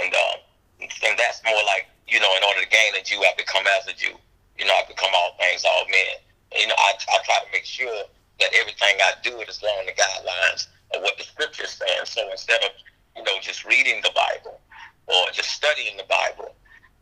and 0.00 0.10
um, 0.16 0.38
and 0.80 1.14
that's 1.20 1.44
more 1.44 1.60
like 1.68 1.92
you 2.08 2.22
know, 2.22 2.32
in 2.40 2.42
order 2.46 2.64
to 2.64 2.70
gain 2.72 2.96
a 2.96 3.02
Jew, 3.04 3.20
I 3.20 3.36
become 3.36 3.66
as 3.76 3.90
a 3.90 3.94
Jew. 3.94 4.16
You 4.56 4.64
know, 4.64 4.72
I 4.72 4.88
become 4.88 5.12
all 5.12 5.36
things, 5.36 5.66
all 5.66 5.84
men. 5.92 6.24
You 6.56 6.66
know, 6.72 6.78
I, 6.78 6.96
I 6.96 7.16
try 7.26 7.36
to 7.44 7.50
make 7.52 7.66
sure 7.66 8.08
that 8.40 8.50
everything 8.54 8.96
I 9.00 9.12
do 9.22 9.40
is 9.40 9.62
along 9.62 9.86
the 9.86 9.92
guidelines 9.92 10.68
of 10.94 11.02
what 11.02 11.16
the 11.16 11.24
scripture's 11.24 11.72
saying. 11.72 12.04
So 12.04 12.30
instead 12.30 12.60
of, 12.64 12.70
you 13.16 13.22
know, 13.24 13.38
just 13.40 13.64
reading 13.64 14.00
the 14.02 14.12
Bible 14.14 14.60
or 15.06 15.30
just 15.32 15.50
studying 15.50 15.96
the 15.96 16.04
Bible, 16.04 16.54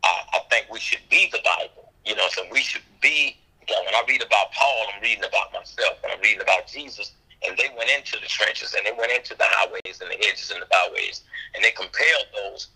I, 0.03 0.23
I 0.33 0.39
think 0.49 0.67
we 0.71 0.79
should 0.79 1.03
be 1.09 1.29
the 1.31 1.41
Bible. 1.43 1.91
You 2.05 2.15
know, 2.15 2.27
so 2.29 2.43
we 2.51 2.61
should 2.61 2.85
be, 3.01 3.37
when 3.67 3.95
I 3.95 4.03
read 4.07 4.21
about 4.21 4.51
Paul, 4.53 4.87
I'm 4.93 5.01
reading 5.01 5.25
about 5.25 5.51
myself. 5.51 5.97
When 6.01 6.11
I'm 6.11 6.21
reading 6.21 6.41
about 6.41 6.67
Jesus, 6.67 7.11
and 7.43 7.57
they 7.57 7.69
went 7.77 7.89
into 7.91 8.17
the 8.21 8.27
trenches 8.27 8.73
and 8.73 8.85
they 8.85 8.93
went 8.97 9.11
into 9.11 9.35
the 9.35 9.45
highways 9.45 10.01
and 10.01 10.09
the 10.09 10.15
hedges 10.15 10.51
and 10.51 10.61
the 10.61 10.69
byways, 10.71 11.21
and 11.53 11.63
they 11.63 11.71
compelled 11.71 12.29
those 12.33 12.69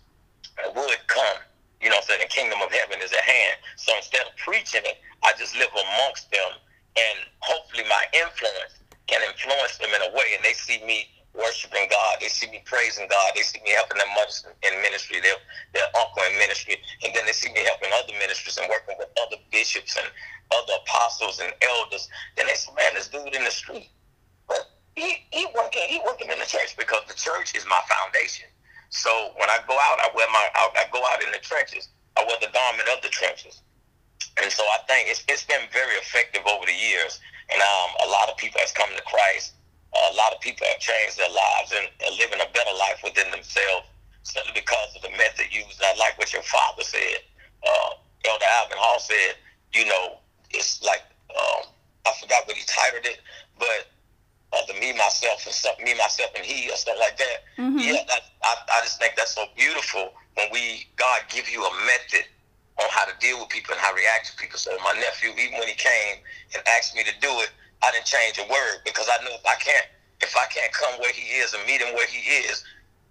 that 0.58 0.74
would 0.74 1.02
come. 1.06 1.40
You 1.80 1.88
know, 1.88 1.98
so 2.04 2.12
the 2.20 2.28
kingdom 2.28 2.60
of 2.60 2.70
heaven 2.70 3.00
is 3.00 3.10
at 3.10 3.24
hand. 3.24 3.56
So 3.76 3.96
instead 3.96 4.26
of 4.26 4.36
preaching 4.36 4.82
it, 4.84 5.00
I 5.24 5.32
just 5.38 5.56
live 5.56 5.72
amongst 5.72 6.30
them 6.30 6.60
and 6.96 7.18
hopefully 7.40 7.84
my 7.88 8.02
influence 8.14 8.82
can 9.06 9.22
influence 9.22 9.78
them 9.78 9.90
in 9.94 10.02
a 10.02 10.10
way 10.14 10.34
and 10.34 10.44
they 10.44 10.54
see 10.54 10.82
me 10.84 11.06
worshiping 11.34 11.86
God. 11.90 12.18
They 12.20 12.28
see 12.28 12.50
me 12.50 12.62
praising 12.66 13.06
God. 13.06 13.32
They 13.34 13.42
see 13.42 13.60
me 13.62 13.70
helping 13.70 13.98
them 13.98 14.10
much 14.14 14.42
in 14.66 14.74
ministry. 14.82 15.20
Their 15.20 15.38
their 15.74 15.86
uncle 15.94 16.22
in 16.26 16.34
ministry, 16.38 16.76
and 17.04 17.14
then 17.14 17.26
they 17.26 17.32
see 17.32 17.52
me 17.52 17.62
helping 17.62 17.90
other 17.94 18.12
ministries 18.18 18.58
and 18.58 18.66
working 18.68 18.98
with 18.98 19.10
other 19.22 19.38
bishops 19.50 19.96
and 19.96 20.06
other 20.50 20.74
apostles 20.82 21.38
and 21.38 21.54
elders. 21.62 22.10
Then 22.36 22.46
they 22.46 22.58
say, 22.58 22.74
"Man, 22.74 22.94
this 22.94 23.06
dude 23.06 23.34
in 23.34 23.44
the 23.44 23.54
street, 23.54 23.90
but 24.48 24.66
he 24.96 25.22
he 25.30 25.46
working 25.54 25.86
he 25.86 26.02
working 26.02 26.30
in 26.30 26.38
the 26.38 26.50
church 26.50 26.74
because 26.76 27.06
the 27.06 27.14
church 27.14 27.54
is 27.54 27.64
my 27.66 27.80
foundation. 27.86 28.50
So 28.90 29.10
when 29.38 29.48
I 29.48 29.62
go 29.70 29.78
out, 29.78 30.02
I 30.02 30.10
wear 30.14 30.26
my 30.34 30.50
I, 30.54 30.82
I 30.82 30.84
go 30.90 31.02
out 31.14 31.22
in 31.22 31.30
the 31.30 31.38
trenches. 31.38 31.88
I 32.18 32.26
wear 32.26 32.36
the 32.42 32.50
garment 32.50 32.88
of 32.90 33.02
the 33.02 33.08
trenches." 33.08 33.62
It's, 35.06 35.24
it's 35.28 35.44
been 35.44 35.62
very 35.72 35.94
effective 35.96 36.42
over 36.46 36.66
the 36.66 36.74
years. 36.74 37.20
And 37.52 37.60
um, 37.60 37.90
a 38.06 38.10
lot 38.10 38.28
of 38.28 38.36
people 38.36 38.60
has 38.60 38.72
come 38.72 38.88
to 38.94 39.02
Christ 39.02 39.54
a 39.92 40.14
lot 40.14 40.32
of 40.32 40.40
people 40.40 40.66
have 40.66 40.78
changed 40.78 41.18
their 41.18 41.30
lives 41.30 41.74
and 41.74 41.86
are 42.06 42.16
living 42.18 42.38
a 42.40 42.48
better 42.54 42.74
life 42.78 43.02
within 43.02 43.30
themselves 43.30 43.86
simply 44.22 44.52
because 44.54 44.94
of 44.94 45.02
the 45.02 45.10
method 45.10 45.50
used. 45.50 45.82
I 45.82 45.96
like 45.98 46.18
what 46.18 46.32
your 46.32 46.42
father 46.42 46.82
said. 46.82 47.26
Uh, 47.66 47.90
Elder 48.28 48.44
Alvin 48.62 48.78
Hall 48.78 49.00
said, 49.00 49.34
you 49.74 49.86
know, 49.86 50.18
it's 50.50 50.82
like, 50.84 51.02
um, 51.30 51.66
I 52.06 52.12
forgot 52.20 52.46
what 52.46 52.56
he 52.56 52.64
titled 52.66 53.06
it, 53.06 53.20
but 53.58 53.90
uh, 54.52 54.62
the 54.66 54.74
me, 54.74 54.92
myself, 54.92 55.46
and 55.46 55.54
stuff, 55.54 55.78
me, 55.82 55.94
myself, 55.94 56.30
and 56.36 56.44
he, 56.44 56.70
or 56.70 56.76
stuff 56.76 56.96
like 56.98 57.16
that. 57.18 57.38
Mm-hmm. 57.58 57.78
Yeah, 57.78 58.02
that, 58.06 58.22
I, 58.42 58.54
I 58.72 58.80
just 58.82 58.98
think 58.98 59.14
that's 59.16 59.34
so 59.34 59.46
beautiful 59.56 60.12
when 60.34 60.48
we, 60.52 60.86
God 60.96 61.20
give 61.28 61.48
you 61.48 61.64
a 61.64 61.72
method 61.86 62.26
on 62.80 62.88
how 62.90 63.04
to 63.04 63.14
deal 63.20 63.38
with 63.38 63.48
people 63.48 63.72
and 63.76 63.80
how 63.80 63.92
to 63.92 63.98
react 63.98 64.32
to 64.32 64.34
people. 64.36 64.58
So 64.58 64.72
my 64.82 64.96
nephew, 64.96 65.30
even 65.36 65.60
when 65.60 65.68
he 65.68 65.76
came 65.76 66.24
and 66.56 66.60
asked 66.76 66.96
me 66.96 67.04
to 67.04 67.14
do 67.20 67.30
it, 67.44 67.52
I 67.82 67.92
didn't 67.92 68.08
change 68.08 68.40
a 68.40 68.46
word 68.48 68.84
because 68.84 69.08
I 69.08 69.22
knew 69.24 69.32
if 69.32 69.44
I 69.46 69.56
can't 69.56 69.86
if 70.20 70.36
I 70.36 70.44
can't 70.52 70.72
come 70.72 71.00
where 71.00 71.12
he 71.12 71.40
is 71.40 71.54
and 71.54 71.64
meet 71.64 71.80
him 71.80 71.96
where 71.96 72.06
he 72.06 72.20
is, 72.44 72.64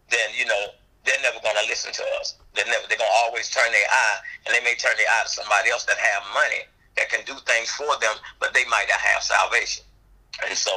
then 0.10 0.29
you 0.38 0.45
know 0.45 0.77
they're 1.05 1.21
never 1.21 1.41
gonna 1.41 1.65
listen 1.65 1.93
to 1.93 2.05
us. 2.21 2.38
They're 2.53 2.69
never 2.69 2.86
they're 2.89 3.01
gonna 3.01 3.19
always 3.25 3.49
turn 3.49 3.69
their 3.71 3.89
eye 3.89 4.17
and 4.45 4.53
they 4.53 4.62
may 4.62 4.75
turn 4.75 4.93
their 4.97 5.10
eye 5.10 5.25
to 5.25 5.29
somebody 5.29 5.69
else 5.73 5.86
that 5.86 5.97
have 5.97 6.21
money 6.34 6.69
that 6.97 7.10
can 7.10 7.25
do 7.25 7.34
things 7.45 7.69
for 7.71 7.89
them, 8.01 8.13
but 8.39 8.53
they 8.53 8.65
might 8.69 8.86
not 8.89 8.99
have 8.99 9.23
salvation. 9.23 9.86
And 10.45 10.53
so, 10.58 10.71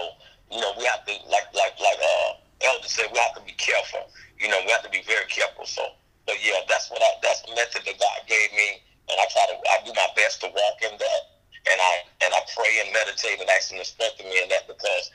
you 0.51 0.61
know, 0.61 0.73
we 0.79 0.85
have 0.85 1.05
to 1.05 1.13
like 1.29 1.49
like 1.53 1.77
like 1.81 2.01
uh 2.01 2.41
Elder 2.65 2.89
said, 2.89 3.07
we 3.13 3.19
have 3.19 3.35
to 3.35 3.43
be 3.43 3.53
careful. 3.59 4.09
You 4.41 4.49
know, 4.49 4.61
we 4.65 4.71
have 4.73 4.83
to 4.85 4.91
be 4.91 5.03
very 5.03 5.27
careful. 5.27 5.67
So 5.67 5.83
but 6.27 6.37
yeah, 6.41 6.63
that's 6.69 6.91
what 6.91 7.03
I 7.03 7.11
that's 7.23 7.43
the 7.43 7.55
method 7.55 7.83
that 7.87 7.99
God 7.99 8.19
gave 8.27 8.51
me 8.53 8.83
and 9.11 9.17
I 9.19 9.27
try 9.31 9.45
to 9.51 9.57
I 9.59 9.77
do 9.85 9.93
my 9.95 10.09
best 10.17 10.41
to 10.43 10.49
walk 10.49 10.79
in 10.83 10.95
that 10.97 11.23
and 11.71 11.79
I 11.79 11.93
and 12.25 12.31
I 12.35 12.41
pray 12.55 12.73
and 12.85 12.93
meditate 12.93 13.41
and 13.41 13.49
ask 13.51 13.71
Him 13.71 13.79
to 13.79 13.85
strengthen 13.85 14.27
me 14.27 14.43
in 14.43 14.49
that 14.51 14.67
because 14.67 15.11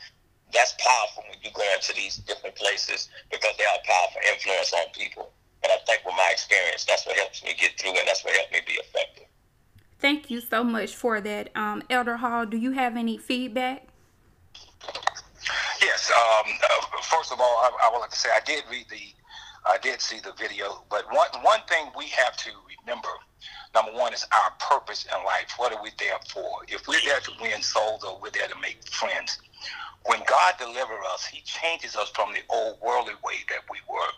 that's 0.53 0.75
powerful 0.79 1.23
when 1.29 1.39
you 1.43 1.51
go 1.51 1.63
into 1.75 1.93
these 1.93 2.17
different 2.17 2.55
places 2.55 3.09
because 3.31 3.55
they 3.57 3.65
are 3.65 3.79
powerful 3.83 4.21
influence 4.31 4.73
on 4.73 4.87
people. 4.93 5.31
And 5.63 5.71
I 5.71 5.77
think 5.85 6.05
with 6.05 6.15
my 6.15 6.29
experience, 6.31 6.85
that's 6.85 7.05
what 7.05 7.17
helps 7.17 7.43
me 7.43 7.55
get 7.59 7.77
through, 7.79 7.97
and 7.97 8.07
that's 8.07 8.23
what 8.23 8.33
helped 8.33 8.53
me 8.53 8.59
be 8.65 8.73
effective. 8.73 9.25
Thank 9.99 10.29
you 10.29 10.39
so 10.39 10.63
much 10.63 10.95
for 10.95 11.19
that, 11.21 11.49
um, 11.55 11.81
Elder 11.89 12.17
Hall. 12.17 12.45
Do 12.45 12.57
you 12.57 12.71
have 12.71 12.95
any 12.95 13.17
feedback? 13.17 13.87
Yes. 15.81 16.11
Um, 16.11 16.51
uh, 16.63 17.01
first 17.01 17.31
of 17.31 17.41
all, 17.41 17.57
I, 17.57 17.71
I 17.83 17.91
would 17.91 17.99
like 17.99 18.11
to 18.11 18.17
say 18.17 18.29
I 18.33 18.39
did 18.45 18.63
read 18.69 18.85
the, 18.89 19.01
I 19.69 19.77
did 19.81 20.01
see 20.01 20.19
the 20.19 20.33
video. 20.33 20.83
But 20.89 21.05
one 21.11 21.29
one 21.41 21.61
thing 21.67 21.91
we 21.95 22.05
have 22.07 22.37
to 22.37 22.49
remember 22.79 23.09
Number 23.77 23.91
one 23.91 24.13
is 24.13 24.25
our 24.31 24.51
purpose 24.59 25.05
in 25.05 25.23
life. 25.23 25.53
What 25.57 25.73
are 25.73 25.81
we 25.83 25.91
there 25.99 26.17
for? 26.29 26.61
If 26.67 26.87
we're 26.87 27.01
there 27.05 27.19
to 27.19 27.31
win 27.39 27.61
souls 27.61 28.03
or 28.03 28.19
we're 28.19 28.31
there 28.31 28.47
to 28.47 28.59
make 28.59 28.83
friends, 28.87 29.37
when 30.05 30.19
God 30.25 30.55
delivers 30.57 31.05
us, 31.13 31.25
He 31.25 31.41
changes 31.41 31.95
us 31.95 32.09
from 32.15 32.33
the 32.33 32.41
old 32.49 32.79
worldly 32.81 33.13
way 33.23 33.35
that 33.49 33.61
we 33.69 33.77
were. 33.87 34.11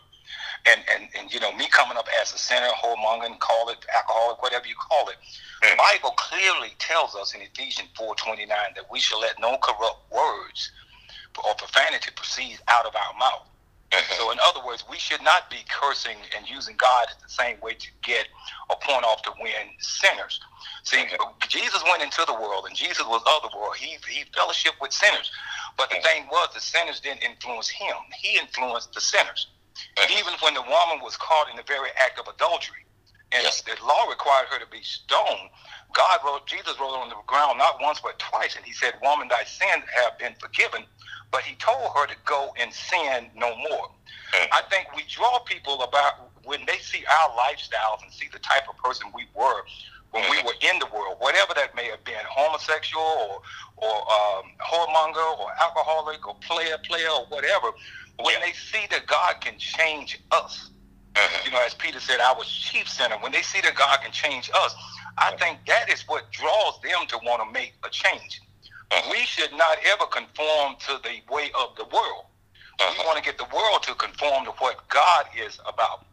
And, 0.66 0.82
and, 0.94 1.10
and 1.18 1.34
you 1.34 1.40
know, 1.40 1.52
me 1.54 1.68
coming 1.70 1.98
up 1.98 2.08
as 2.22 2.34
a 2.34 2.38
sinner, 2.38 2.70
whoremonger, 2.82 3.38
call 3.40 3.70
it 3.70 3.80
alcoholic, 3.96 4.42
whatever 4.42 4.68
you 4.68 4.76
call 4.76 5.10
it, 5.10 5.16
the 5.62 5.68
mm. 5.68 5.78
Bible 5.78 6.12
clearly 6.12 6.74
tells 6.78 7.16
us 7.16 7.34
in 7.34 7.42
Ephesians 7.42 7.90
4.29 8.00 8.48
that 8.48 8.86
we 8.92 9.00
shall 9.00 9.20
let 9.20 9.40
no 9.40 9.58
corrupt 9.58 10.12
words 10.12 10.72
or 11.44 11.56
profanity 11.56 12.12
proceed 12.16 12.60
out 12.68 12.86
of 12.86 12.96
our 12.96 13.18
mouth. 13.18 13.50
Mm-hmm. 13.92 14.14
So, 14.22 14.32
in 14.32 14.38
other 14.42 14.66
words, 14.66 14.84
we 14.90 14.98
should 14.98 15.24
not 15.24 15.50
be 15.50 15.66
cursing 15.68 16.18
and 16.38 16.48
using 16.48 16.76
God 16.78 17.08
as 17.10 17.18
the 17.22 17.30
same 17.30 17.60
way 17.60 17.74
to 17.74 17.88
get 18.04 18.28
a 18.70 18.76
point 18.76 19.04
off 19.04 19.24
to 19.24 19.34
win 19.42 19.74
sinners. 19.80 20.40
See, 20.84 20.98
mm-hmm. 20.98 21.48
Jesus 21.48 21.84
went 21.90 22.04
into 22.04 22.24
the 22.28 22.34
world, 22.34 22.66
and 22.68 22.76
Jesus 22.76 23.06
was 23.06 23.24
of 23.26 23.50
the 23.50 23.58
world. 23.58 23.76
He 23.78 23.98
he 24.08 24.26
fellowship 24.36 24.74
with 24.80 24.94
sinners, 24.94 25.32
but 25.78 25.90
the 25.90 25.96
mm-hmm. 25.96 26.04
thing 26.04 26.28
was, 26.30 26.50
the 26.54 26.62
sinners 26.62 27.00
didn't 27.00 27.24
influence 27.24 27.70
him. 27.70 27.96
He 28.22 28.38
influenced 28.38 28.94
the 28.94 29.02
sinners. 29.02 29.48
Even 30.12 30.34
when 30.42 30.54
the 30.54 30.62
woman 30.62 31.00
was 31.02 31.16
caught 31.18 31.50
in 31.50 31.56
the 31.56 31.64
very 31.64 31.90
act 31.98 32.20
of 32.20 32.28
adultery, 32.28 32.84
and 33.32 33.44
yes. 33.44 33.62
the 33.62 33.76
law 33.86 34.10
required 34.10 34.48
her 34.50 34.60
to 34.60 34.70
be 34.72 34.82
stoned, 34.82 35.50
God 35.94 36.20
wrote, 36.26 36.48
Jesus 36.48 36.80
wrote 36.80 36.98
on 36.98 37.10
the 37.10 37.16
ground 37.28 37.58
not 37.58 37.82
once 37.82 38.00
but 38.00 38.18
twice, 38.20 38.56
and 38.56 38.66
he 38.66 38.74
said, 38.74 38.94
"Woman, 39.02 39.28
thy 39.28 39.44
sins 39.44 39.84
have 39.96 40.18
been 40.18 40.34
forgiven." 40.40 40.86
but 41.32 41.42
he 41.42 41.56
told 41.56 41.92
her 41.96 42.08
to 42.08 42.16
go 42.26 42.54
and 42.60 42.74
sin 42.74 43.30
no 43.36 43.56
more. 43.56 43.90
Mm. 44.34 44.48
I 44.52 44.62
think 44.70 44.96
we 44.96 45.04
draw 45.08 45.40
people 45.40 45.82
about 45.84 46.32
when 46.44 46.62
they 46.66 46.78
see 46.78 47.04
our 47.06 47.30
lifestyles 47.32 48.04
and 48.04 48.12
see 48.12 48.28
the 48.32 48.40
type 48.40 48.64
of 48.70 48.78
person 48.78 49.08
we 49.14 49.28
were 49.36 49.64
when 50.12 50.28
we 50.32 50.38
mm. 50.38 50.46
were 50.46 50.56
in 50.62 50.80
the 50.80 50.88
world, 50.88 51.18
whatever 51.20 51.54
that 51.56 51.76
may 51.76 51.86
have 51.86 52.04
been, 52.04 52.26
homosexual 52.28 53.04
or 53.04 53.42
or 53.78 53.96
um, 54.12 54.52
whoremonger 54.60 55.40
or 55.40 55.52
alcoholic 55.62 56.28
or 56.28 56.36
player 56.42 56.78
player 56.84 57.10
or 57.10 57.26
whatever, 57.28 57.68
when 58.20 58.34
yeah. 58.34 58.46
they 58.46 58.52
see 58.54 58.86
that 58.90 59.06
God 59.06 59.40
can 59.40 59.58
change 59.58 60.20
us, 60.32 60.70
mm-hmm. 60.70 60.79
Mm-hmm. 61.14 61.46
you 61.46 61.52
know, 61.52 61.62
as 61.66 61.74
Peter 61.74 62.00
said, 62.00 62.20
I 62.20 62.34
was 62.34 62.48
chief 62.48 62.88
sinner. 62.88 63.16
When 63.20 63.32
they 63.32 63.42
see 63.42 63.62
that 63.62 63.76
God 63.76 64.00
can 64.02 64.12
change 64.12 64.50
us, 64.54 64.76
I 65.18 65.30
mm-hmm. 65.30 65.38
think 65.38 65.60
that 65.68 65.90
is 65.90 66.02
what 66.08 66.32
draws 66.32 66.80
them 66.82 67.08
to 67.10 67.18
want 67.24 67.42
to 67.46 67.52
make 67.52 67.74
a 67.84 67.90
change. 67.90 68.42
Uh-huh. 68.92 69.10
We 69.12 69.20
should 69.26 69.52
not 69.54 69.78
ever 69.86 70.06
conform 70.06 70.76
to 70.88 71.00
the 71.04 71.22
way 71.34 71.52
of 71.60 71.76
the 71.76 71.86
world. 71.86 72.26
We 72.80 73.06
want 73.06 73.18
to 73.18 73.24
get 73.24 73.38
the 73.38 73.48
world 73.54 73.84
to 73.84 73.96
conform 73.96 74.46
to 74.46 74.52
what 74.52 74.88
God 74.88 75.26
is 75.36 75.60
about. 75.68 76.06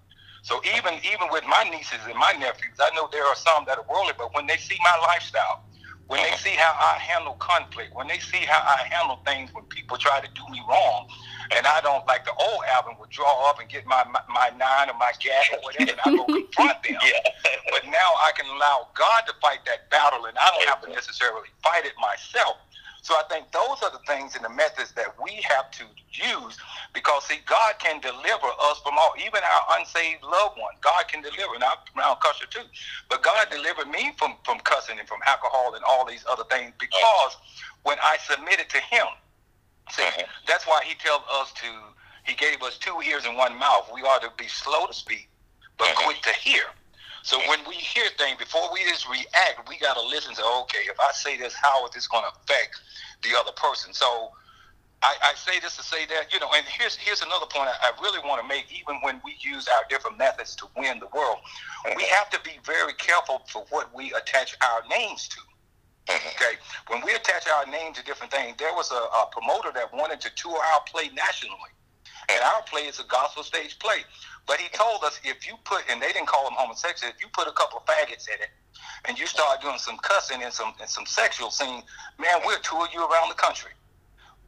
So 0.43 0.61
even 0.77 0.95
even 1.03 1.27
with 1.31 1.45
my 1.47 1.63
nieces 1.71 1.99
and 2.07 2.15
my 2.15 2.33
nephews, 2.33 2.79
I 2.79 2.95
know 2.95 3.09
there 3.11 3.25
are 3.25 3.37
some 3.37 3.65
that 3.67 3.79
are 3.79 3.87
worldly, 3.89 4.15
but 4.19 4.35
when 4.35 4.47
they 4.47 4.57
see 4.57 4.77
my 4.83 4.97
lifestyle, 5.03 5.63
when 6.09 6.23
they 6.23 6.37
see 6.37 6.55
how 6.55 6.73
I 6.79 6.99
handle 6.99 7.35
conflict, 7.35 7.95
when 7.95 8.07
they 8.07 8.19
see 8.19 8.45
how 8.47 8.63
I 8.63 8.87
handle 8.87 9.19
things 9.27 9.53
when 9.53 9.65
people 9.65 9.97
try 9.99 10.21
to 10.21 10.29
do 10.35 10.43
me 10.51 10.63
wrong, 10.69 11.09
and 11.57 11.67
I 11.67 11.81
don't 11.81 12.07
like 12.07 12.25
the 12.25 12.33
old 12.33 12.63
Alvin 12.71 12.95
would 13.01 13.11
draw 13.11 13.51
up 13.51 13.59
and 13.61 13.69
get 13.69 13.87
my 13.87 14.05
my, 14.11 14.21
my 14.29 14.51
nine 14.57 14.91
or 14.91 14.99
my 14.99 15.13
gat 15.19 15.47
or 15.53 15.61
whatever, 15.63 15.91
and 15.91 16.01
I 16.05 16.17
go 16.17 16.25
confront 16.47 16.83
them. 16.83 16.99
Yeah. 17.03 17.31
But 17.71 17.87
now 17.87 18.11
I 18.23 18.31
can 18.37 18.47
allow 18.47 18.89
God 18.95 19.27
to 19.27 19.35
fight 19.43 19.67
that 19.67 19.91
battle, 19.91 20.27
and 20.27 20.39
I 20.39 20.51
don't 20.51 20.69
have 20.69 20.83
to 20.83 20.91
necessarily 20.91 21.49
fight 21.63 21.85
it 21.85 21.95
myself. 22.01 22.57
So 23.07 23.15
I 23.15 23.23
think 23.31 23.53
those 23.53 23.79
are 23.87 23.93
the 23.95 24.03
things 24.05 24.35
and 24.35 24.45
the 24.45 24.51
methods 24.51 24.91
that 24.99 25.15
we 25.23 25.39
have 25.47 25.71
to 25.79 25.85
use 26.11 26.59
because 26.93 27.23
see, 27.23 27.39
God 27.47 27.79
can 27.79 28.01
deliver 28.01 28.51
us 28.67 28.81
from 28.83 28.99
all, 28.99 29.15
even 29.25 29.39
our 29.47 29.79
unsaved 29.79 30.25
loved 30.25 30.59
one. 30.59 30.75
God 30.81 31.07
can 31.07 31.23
deliver, 31.23 31.55
and 31.55 31.63
I'm 31.63 31.79
around 31.97 32.17
cusser 32.17 32.51
too. 32.51 32.67
But 33.09 33.23
God 33.23 33.47
delivered 33.49 33.87
me 33.87 34.11
from 34.19 34.35
from 34.43 34.59
cussing 34.59 34.99
and 34.99 35.07
from 35.07 35.21
alcohol 35.25 35.75
and 35.77 35.85
all 35.85 36.05
these 36.05 36.25
other 36.29 36.43
things 36.51 36.73
because 36.81 37.37
when 37.85 37.97
I 38.03 38.17
submitted 38.27 38.69
to 38.71 38.79
Him, 38.79 39.07
see, 39.93 40.03
mm-hmm. 40.03 40.27
that's 40.49 40.67
why 40.67 40.83
He 40.85 40.97
tells 40.97 41.23
us 41.33 41.53
to. 41.63 41.69
He 42.25 42.35
gave 42.35 42.61
us 42.61 42.77
two 42.77 42.99
ears 43.07 43.25
and 43.25 43.37
one 43.37 43.57
mouth. 43.57 43.89
We 43.95 44.01
ought 44.03 44.23
to 44.23 44.33
be 44.37 44.49
slow 44.49 44.85
to 44.89 44.93
speak, 44.93 45.31
but 45.79 45.87
mm-hmm. 45.87 46.07
quick 46.07 46.23
to 46.23 46.33
hear. 46.33 46.65
So 47.27 47.41
when 47.49 47.59
we 47.67 47.75
hear 47.75 48.07
things, 48.19 48.39
before 48.39 48.73
we 48.73 48.85
just 48.85 49.09
react, 49.09 49.69
we 49.69 49.77
got 49.79 49.95
to 49.95 50.07
listen 50.07 50.33
to, 50.37 50.45
okay, 50.63 50.87
if 50.89 50.95
I 51.01 51.11
say 51.11 51.37
this, 51.37 51.55
how 51.55 51.85
is 51.85 51.91
this 51.91 52.07
going 52.07 52.23
to 52.23 52.31
affect 52.31 52.79
the 53.25 53.31
other 53.37 53.51
person? 53.51 53.93
So 53.93 54.31
I, 55.03 55.17
I, 55.21 55.35
say 55.35 55.59
this 55.59 55.77
to 55.77 55.83
say 55.83 56.07
that, 56.07 56.33
you 56.33 56.39
know, 56.39 56.49
and 56.55 56.65
here's 56.67 56.95
here's 56.95 57.23
another 57.23 57.47
point 57.47 57.69
I, 57.69 57.91
I 57.91 58.01
really 58.01 58.21
want 58.21 58.41
to 58.43 58.47
make, 58.47 58.67
even 58.71 59.03
when 59.03 59.21
we 59.25 59.35
use 59.41 59.67
our 59.67 59.83
different 59.91 60.19
methods 60.19 60.55
to 60.55 60.69
win 60.77 61.01
the 61.01 61.09
world, 61.13 61.39
we 61.85 61.91
mm-hmm. 61.91 62.15
have 62.15 62.31
to 62.31 62.39
be 62.45 62.61
very 62.65 62.93
careful 62.93 63.43
for 63.51 63.67
what 63.71 63.93
we 63.93 64.13
attach 64.15 64.55
our 64.63 64.87
names 64.89 65.27
to. 65.27 65.41
Mm-hmm. 66.07 66.29
Okay, 66.29 66.55
when 66.87 67.05
we 67.05 67.13
attach 67.13 67.49
our 67.49 67.67
name 67.67 67.93
to 67.95 68.05
different 68.05 68.33
things, 68.33 68.55
there 68.57 68.73
was 68.73 68.93
a, 68.93 69.03
a 69.03 69.27
promoter 69.33 69.73
that 69.75 69.93
wanted 69.93 70.21
to 70.21 70.31
tour 70.37 70.55
our 70.55 70.81
play 70.87 71.11
nationally. 71.13 71.75
And 72.29 72.41
our 72.43 72.63
play 72.63 72.83
is 72.83 72.99
a 72.99 73.05
gospel 73.05 73.43
stage 73.43 73.79
play. 73.79 74.05
But 74.47 74.61
he 74.61 74.69
told 74.77 75.03
us 75.05 75.21
if 75.25 75.47
you 75.47 75.55
put, 75.65 75.83
and 75.91 76.01
they 76.01 76.13
didn't 76.13 76.27
call 76.29 76.45
them 76.45 76.55
homosexual, 76.57 77.13
if 77.15 77.21
you 77.21 77.29
put 77.33 77.49
a 77.49 77.53
couple 77.53 77.79
of 77.79 77.87
faggots 77.87 78.29
in 78.29 78.41
it, 78.41 78.51
and 79.07 79.19
you 79.19 79.27
start 79.27 79.61
doing 79.61 79.79
some 79.79 79.99
cussing 79.99 80.43
and 80.43 80.53
some 80.53 80.75
and 80.81 80.89
some 80.89 81.07
sexual 81.07 81.51
scene, 81.51 81.83
man, 82.19 82.41
we'll 82.45 82.59
tour 82.61 82.87
you 82.93 83.01
around 83.01 83.29
the 83.29 83.35
country. 83.35 83.71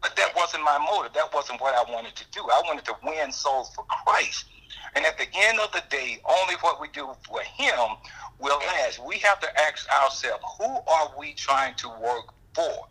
But 0.01 0.15
that 0.17 0.35
wasn't 0.37 0.63
my 0.65 0.79
motive. 0.79 1.13
That 1.15 1.33
wasn't 1.35 1.61
what 1.61 1.75
I 1.75 1.91
wanted 1.91 2.15
to 2.17 2.25
do. 2.31 2.41
I 2.41 2.63
wanted 2.65 2.85
to 2.87 2.97
win 3.03 3.33
souls 3.33 3.71
for 3.75 3.85
Christ. 3.85 4.45
And 4.95 5.05
at 5.05 5.19
the 5.19 5.27
end 5.35 5.59
of 5.59 5.73
the 5.73 5.83
day, 5.91 6.21
only 6.25 6.55
what 6.61 6.81
we 6.81 6.89
do 6.89 7.09
for 7.27 7.41
Him 7.41 7.97
will 8.39 8.59
last. 8.59 9.05
We 9.05 9.19
have 9.19 9.41
to 9.41 9.61
ask 9.61 9.91
ourselves, 9.93 10.45
who 10.59 10.65
are 10.65 11.13
we 11.19 11.35
trying 11.35 11.75
to 11.77 11.89
work 11.89 12.33
for? 12.55 12.87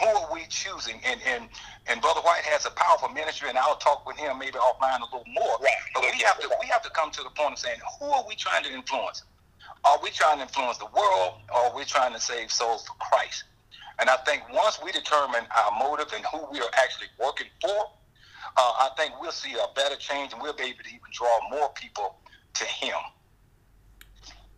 Who 0.00 0.06
are 0.06 0.32
we 0.32 0.44
choosing? 0.48 1.00
And 1.04 1.20
and 1.26 1.48
and 1.86 2.00
Brother 2.00 2.20
White 2.20 2.42
has 2.44 2.66
a 2.66 2.70
powerful 2.70 3.08
ministry, 3.08 3.48
and 3.48 3.58
I'll 3.58 3.76
talk 3.76 4.06
with 4.06 4.16
him 4.16 4.38
maybe 4.38 4.58
offline 4.58 5.00
a 5.00 5.04
little 5.04 5.24
more. 5.32 5.56
Right. 5.60 5.74
But 5.94 6.02
we 6.02 6.18
have 6.22 6.38
to 6.40 6.50
we 6.60 6.66
have 6.68 6.82
to 6.82 6.90
come 6.90 7.10
to 7.12 7.22
the 7.22 7.30
point 7.30 7.52
of 7.52 7.58
saying, 7.58 7.78
who 7.98 8.06
are 8.06 8.24
we 8.26 8.34
trying 8.34 8.64
to 8.64 8.72
influence? 8.72 9.22
Are 9.84 9.98
we 10.02 10.10
trying 10.10 10.38
to 10.38 10.42
influence 10.42 10.78
the 10.78 10.86
world, 10.86 11.34
or 11.54 11.70
are 11.70 11.76
we 11.76 11.84
trying 11.84 12.12
to 12.12 12.20
save 12.20 12.50
souls 12.50 12.86
for 12.86 12.94
Christ? 12.94 13.44
And 14.00 14.10
I 14.10 14.16
think 14.26 14.42
once 14.52 14.80
we 14.82 14.92
determine 14.92 15.46
our 15.56 15.78
motive 15.78 16.12
and 16.14 16.24
who 16.32 16.46
we 16.50 16.60
are 16.60 16.70
actually 16.82 17.08
working 17.18 17.48
for, 17.60 17.90
uh, 18.56 18.60
I 18.60 18.90
think 18.96 19.20
we'll 19.20 19.32
see 19.32 19.54
a 19.54 19.72
better 19.74 19.96
change, 19.96 20.32
and 20.32 20.42
we'll 20.42 20.54
be 20.54 20.64
able 20.64 20.82
to 20.84 20.88
even 20.88 21.10
draw 21.12 21.38
more 21.50 21.70
people 21.70 22.16
to 22.54 22.64
Him. 22.64 22.96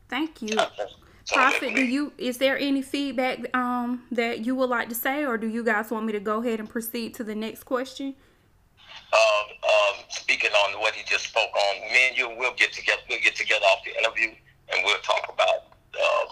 Thank 0.08 0.42
you. 0.42 0.48
So 0.48 0.66
Prophet, 1.32 1.74
do 1.74 1.82
you 1.82 2.12
is 2.18 2.38
there 2.38 2.58
any 2.58 2.82
feedback 2.82 3.54
um 3.54 4.04
that 4.10 4.44
you 4.44 4.54
would 4.54 4.70
like 4.70 4.88
to 4.88 4.94
say 4.94 5.24
or 5.24 5.38
do 5.38 5.46
you 5.48 5.64
guys 5.64 5.90
want 5.90 6.06
me 6.06 6.12
to 6.12 6.20
go 6.20 6.42
ahead 6.42 6.60
and 6.60 6.68
proceed 6.68 7.14
to 7.14 7.24
the 7.24 7.34
next 7.34 7.64
question? 7.64 8.14
um, 9.12 9.46
um, 9.64 9.94
speaking 10.08 10.50
on 10.50 10.80
what 10.80 10.94
he 10.94 11.02
just 11.04 11.24
spoke 11.24 11.50
on, 11.50 11.80
me 11.92 12.08
and 12.08 12.16
you 12.16 12.28
will 12.30 12.54
get 12.54 12.72
together. 12.72 13.02
We'll 13.08 13.20
get 13.20 13.34
together 13.34 13.64
off 13.66 13.82
the 13.84 13.96
interview, 13.98 14.30
and 14.72 14.82
we'll 14.84 15.02
talk 15.02 15.26
about 15.32 15.74
uh, 15.98 16.26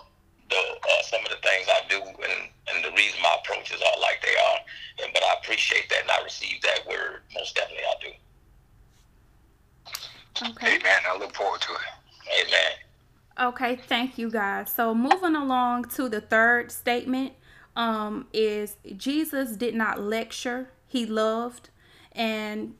the 0.50 0.56
uh, 0.56 1.02
some 1.02 1.20
of 1.24 1.30
the 1.30 1.42
things 1.42 1.66
I 1.68 1.82
do 1.88 1.98
and, 1.98 2.48
and 2.70 2.84
the 2.84 2.92
reason 2.94 3.20
my 3.22 3.36
approaches 3.42 3.82
are 3.82 4.00
like 4.00 4.22
they 4.22 4.36
are. 4.36 4.58
And, 5.02 5.12
but 5.12 5.22
I 5.22 5.34
appreciate 5.42 5.88
that, 5.90 6.02
and 6.02 6.10
I 6.10 6.22
receive 6.22 6.62
that 6.62 6.86
word. 6.88 7.22
Most 7.34 7.54
definitely, 7.56 7.84
I 7.84 7.94
do. 8.00 8.12
Okay. 10.50 10.76
Amen. 10.76 11.00
I 11.08 11.18
look 11.18 11.34
forward 11.34 11.60
to 11.62 11.72
it. 11.72 12.46
Amen. 12.46 12.72
Okay, 13.40 13.76
thank 13.76 14.18
you 14.18 14.30
guys. 14.30 14.70
So 14.70 14.94
moving 14.94 15.36
along 15.36 15.84
to 15.96 16.08
the 16.08 16.20
third 16.20 16.72
statement 16.72 17.32
um 17.76 18.26
is 18.32 18.76
Jesus 18.96 19.52
did 19.52 19.74
not 19.74 20.00
lecture, 20.00 20.70
he 20.86 21.06
loved. 21.06 21.70
And 22.12 22.74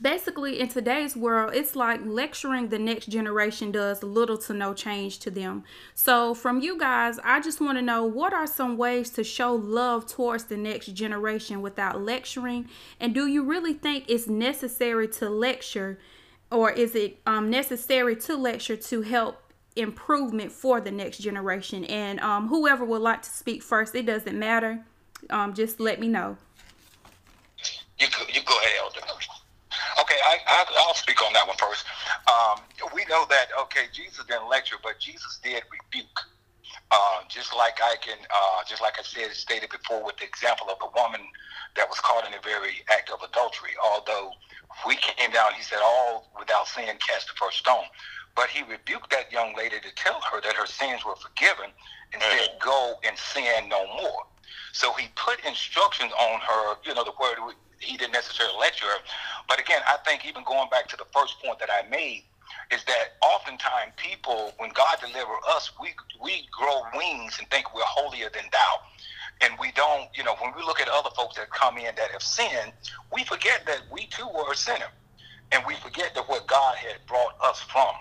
basically 0.00 0.58
in 0.58 0.68
today's 0.68 1.16
world, 1.16 1.54
it's 1.54 1.76
like 1.76 2.00
lecturing 2.04 2.68
the 2.68 2.78
next 2.78 3.06
generation 3.06 3.70
does 3.70 4.02
little 4.02 4.38
to 4.38 4.52
no 4.52 4.74
change 4.74 5.18
to 5.20 5.30
them. 5.30 5.62
So 5.94 6.34
from 6.34 6.60
you 6.60 6.76
guys, 6.76 7.20
I 7.22 7.40
just 7.40 7.60
want 7.60 7.78
to 7.78 7.82
know 7.82 8.04
what 8.04 8.32
are 8.32 8.46
some 8.46 8.76
ways 8.76 9.10
to 9.10 9.22
show 9.22 9.54
love 9.54 10.06
towards 10.06 10.44
the 10.44 10.56
next 10.56 10.86
generation 10.94 11.62
without 11.62 12.00
lecturing? 12.02 12.68
And 12.98 13.14
do 13.14 13.26
you 13.26 13.44
really 13.44 13.74
think 13.74 14.06
it's 14.08 14.26
necessary 14.26 15.06
to 15.08 15.30
lecture 15.30 15.98
or 16.50 16.72
is 16.72 16.94
it 16.94 17.20
um, 17.26 17.50
necessary 17.50 18.16
to 18.16 18.36
lecture 18.36 18.76
to 18.76 19.02
help 19.02 19.42
improvement 19.76 20.50
for 20.52 20.80
the 20.80 20.90
next 20.90 21.18
generation 21.18 21.84
and 21.86 22.20
um, 22.20 22.48
whoever 22.48 22.84
would 22.84 23.02
like 23.02 23.22
to 23.22 23.30
speak 23.30 23.62
first 23.62 23.94
it 23.94 24.06
doesn't 24.06 24.38
matter 24.38 24.84
um, 25.30 25.54
just 25.54 25.80
let 25.80 26.00
me 26.00 26.08
know 26.08 26.36
You 27.98 28.06
you 28.32 28.42
go 28.44 28.56
ahead, 28.58 28.76
Elder. 28.82 29.00
Okay, 30.00 30.16
I, 30.24 30.38
I, 30.46 30.64
I'll 30.86 30.94
speak 30.94 31.20
on 31.22 31.32
that 31.32 31.46
one 31.46 31.56
first. 31.56 31.84
Um, 32.28 32.60
we 32.94 33.04
know 33.06 33.26
that, 33.28 33.48
okay, 33.62 33.86
Jesus 33.92 34.24
didn't 34.26 34.48
lecture, 34.48 34.76
but 34.82 34.98
Jesus 35.00 35.38
did 35.42 35.62
rebuke. 35.70 36.18
Uh, 36.90 37.20
just 37.28 37.54
like 37.56 37.78
I 37.82 37.96
can, 38.00 38.16
uh, 38.30 38.62
just 38.66 38.80
like 38.80 38.94
I 38.98 39.02
said, 39.02 39.30
stated 39.32 39.70
before 39.70 40.04
with 40.04 40.16
the 40.16 40.24
example 40.24 40.68
of 40.70 40.78
the 40.78 40.88
woman 40.96 41.20
that 41.76 41.88
was 41.88 41.98
caught 42.00 42.24
in 42.24 42.32
the 42.32 42.38
very 42.42 42.80
act 42.90 43.10
of 43.10 43.20
adultery. 43.22 43.72
Although 43.84 44.30
we 44.86 44.96
came 44.96 45.30
down, 45.32 45.52
he 45.54 45.62
said, 45.62 45.80
all 45.82 46.30
without 46.38 46.66
sin 46.68 46.86
cast 47.06 47.26
the 47.28 47.34
first 47.36 47.58
stone. 47.58 47.84
But 48.38 48.50
he 48.50 48.62
rebuked 48.62 49.10
that 49.10 49.32
young 49.32 49.56
lady 49.56 49.80
to 49.82 49.90
tell 49.96 50.20
her 50.30 50.40
that 50.42 50.54
her 50.54 50.64
sins 50.64 51.04
were 51.04 51.16
forgiven 51.16 51.74
and 52.12 52.22
mm. 52.22 52.38
said, 52.38 52.50
go 52.62 52.94
and 53.02 53.18
sin 53.18 53.68
no 53.68 53.84
more. 54.00 54.22
So 54.70 54.92
he 54.92 55.08
put 55.16 55.44
instructions 55.44 56.12
on 56.12 56.38
her, 56.38 56.76
you 56.86 56.94
know, 56.94 57.02
the 57.02 57.18
word 57.18 57.34
he 57.80 57.96
didn't 57.96 58.12
necessarily 58.12 58.54
lecture 58.60 58.86
her. 58.86 59.02
But 59.48 59.58
again, 59.58 59.82
I 59.88 59.96
think 60.06 60.24
even 60.24 60.44
going 60.44 60.68
back 60.70 60.86
to 60.86 60.96
the 60.96 61.06
first 61.12 61.42
point 61.42 61.58
that 61.58 61.68
I 61.68 61.88
made 61.88 62.22
is 62.70 62.84
that 62.84 63.18
oftentimes 63.26 63.94
people, 63.96 64.52
when 64.58 64.70
God 64.70 64.98
deliver 65.00 65.34
us, 65.56 65.72
we 65.82 65.88
we 66.22 66.46
grow 66.52 66.82
wings 66.94 67.38
and 67.40 67.50
think 67.50 67.74
we're 67.74 67.82
holier 67.82 68.30
than 68.32 68.44
thou. 68.52 68.72
And 69.40 69.54
we 69.58 69.72
don't, 69.72 70.10
you 70.14 70.22
know, 70.22 70.36
when 70.40 70.52
we 70.56 70.62
look 70.62 70.80
at 70.80 70.88
other 70.88 71.10
folks 71.16 71.34
that 71.36 71.50
come 71.50 71.76
in 71.76 71.92
that 71.96 72.10
have 72.12 72.22
sinned, 72.22 72.72
we 73.12 73.24
forget 73.24 73.66
that 73.66 73.82
we 73.90 74.06
too 74.06 74.28
were 74.32 74.52
a 74.52 74.56
sinner. 74.56 74.90
And 75.50 75.64
we 75.66 75.74
forget 75.74 76.14
that 76.14 76.28
what 76.28 76.46
God 76.46 76.76
had 76.76 77.04
brought 77.08 77.34
us 77.42 77.60
from. 77.62 77.94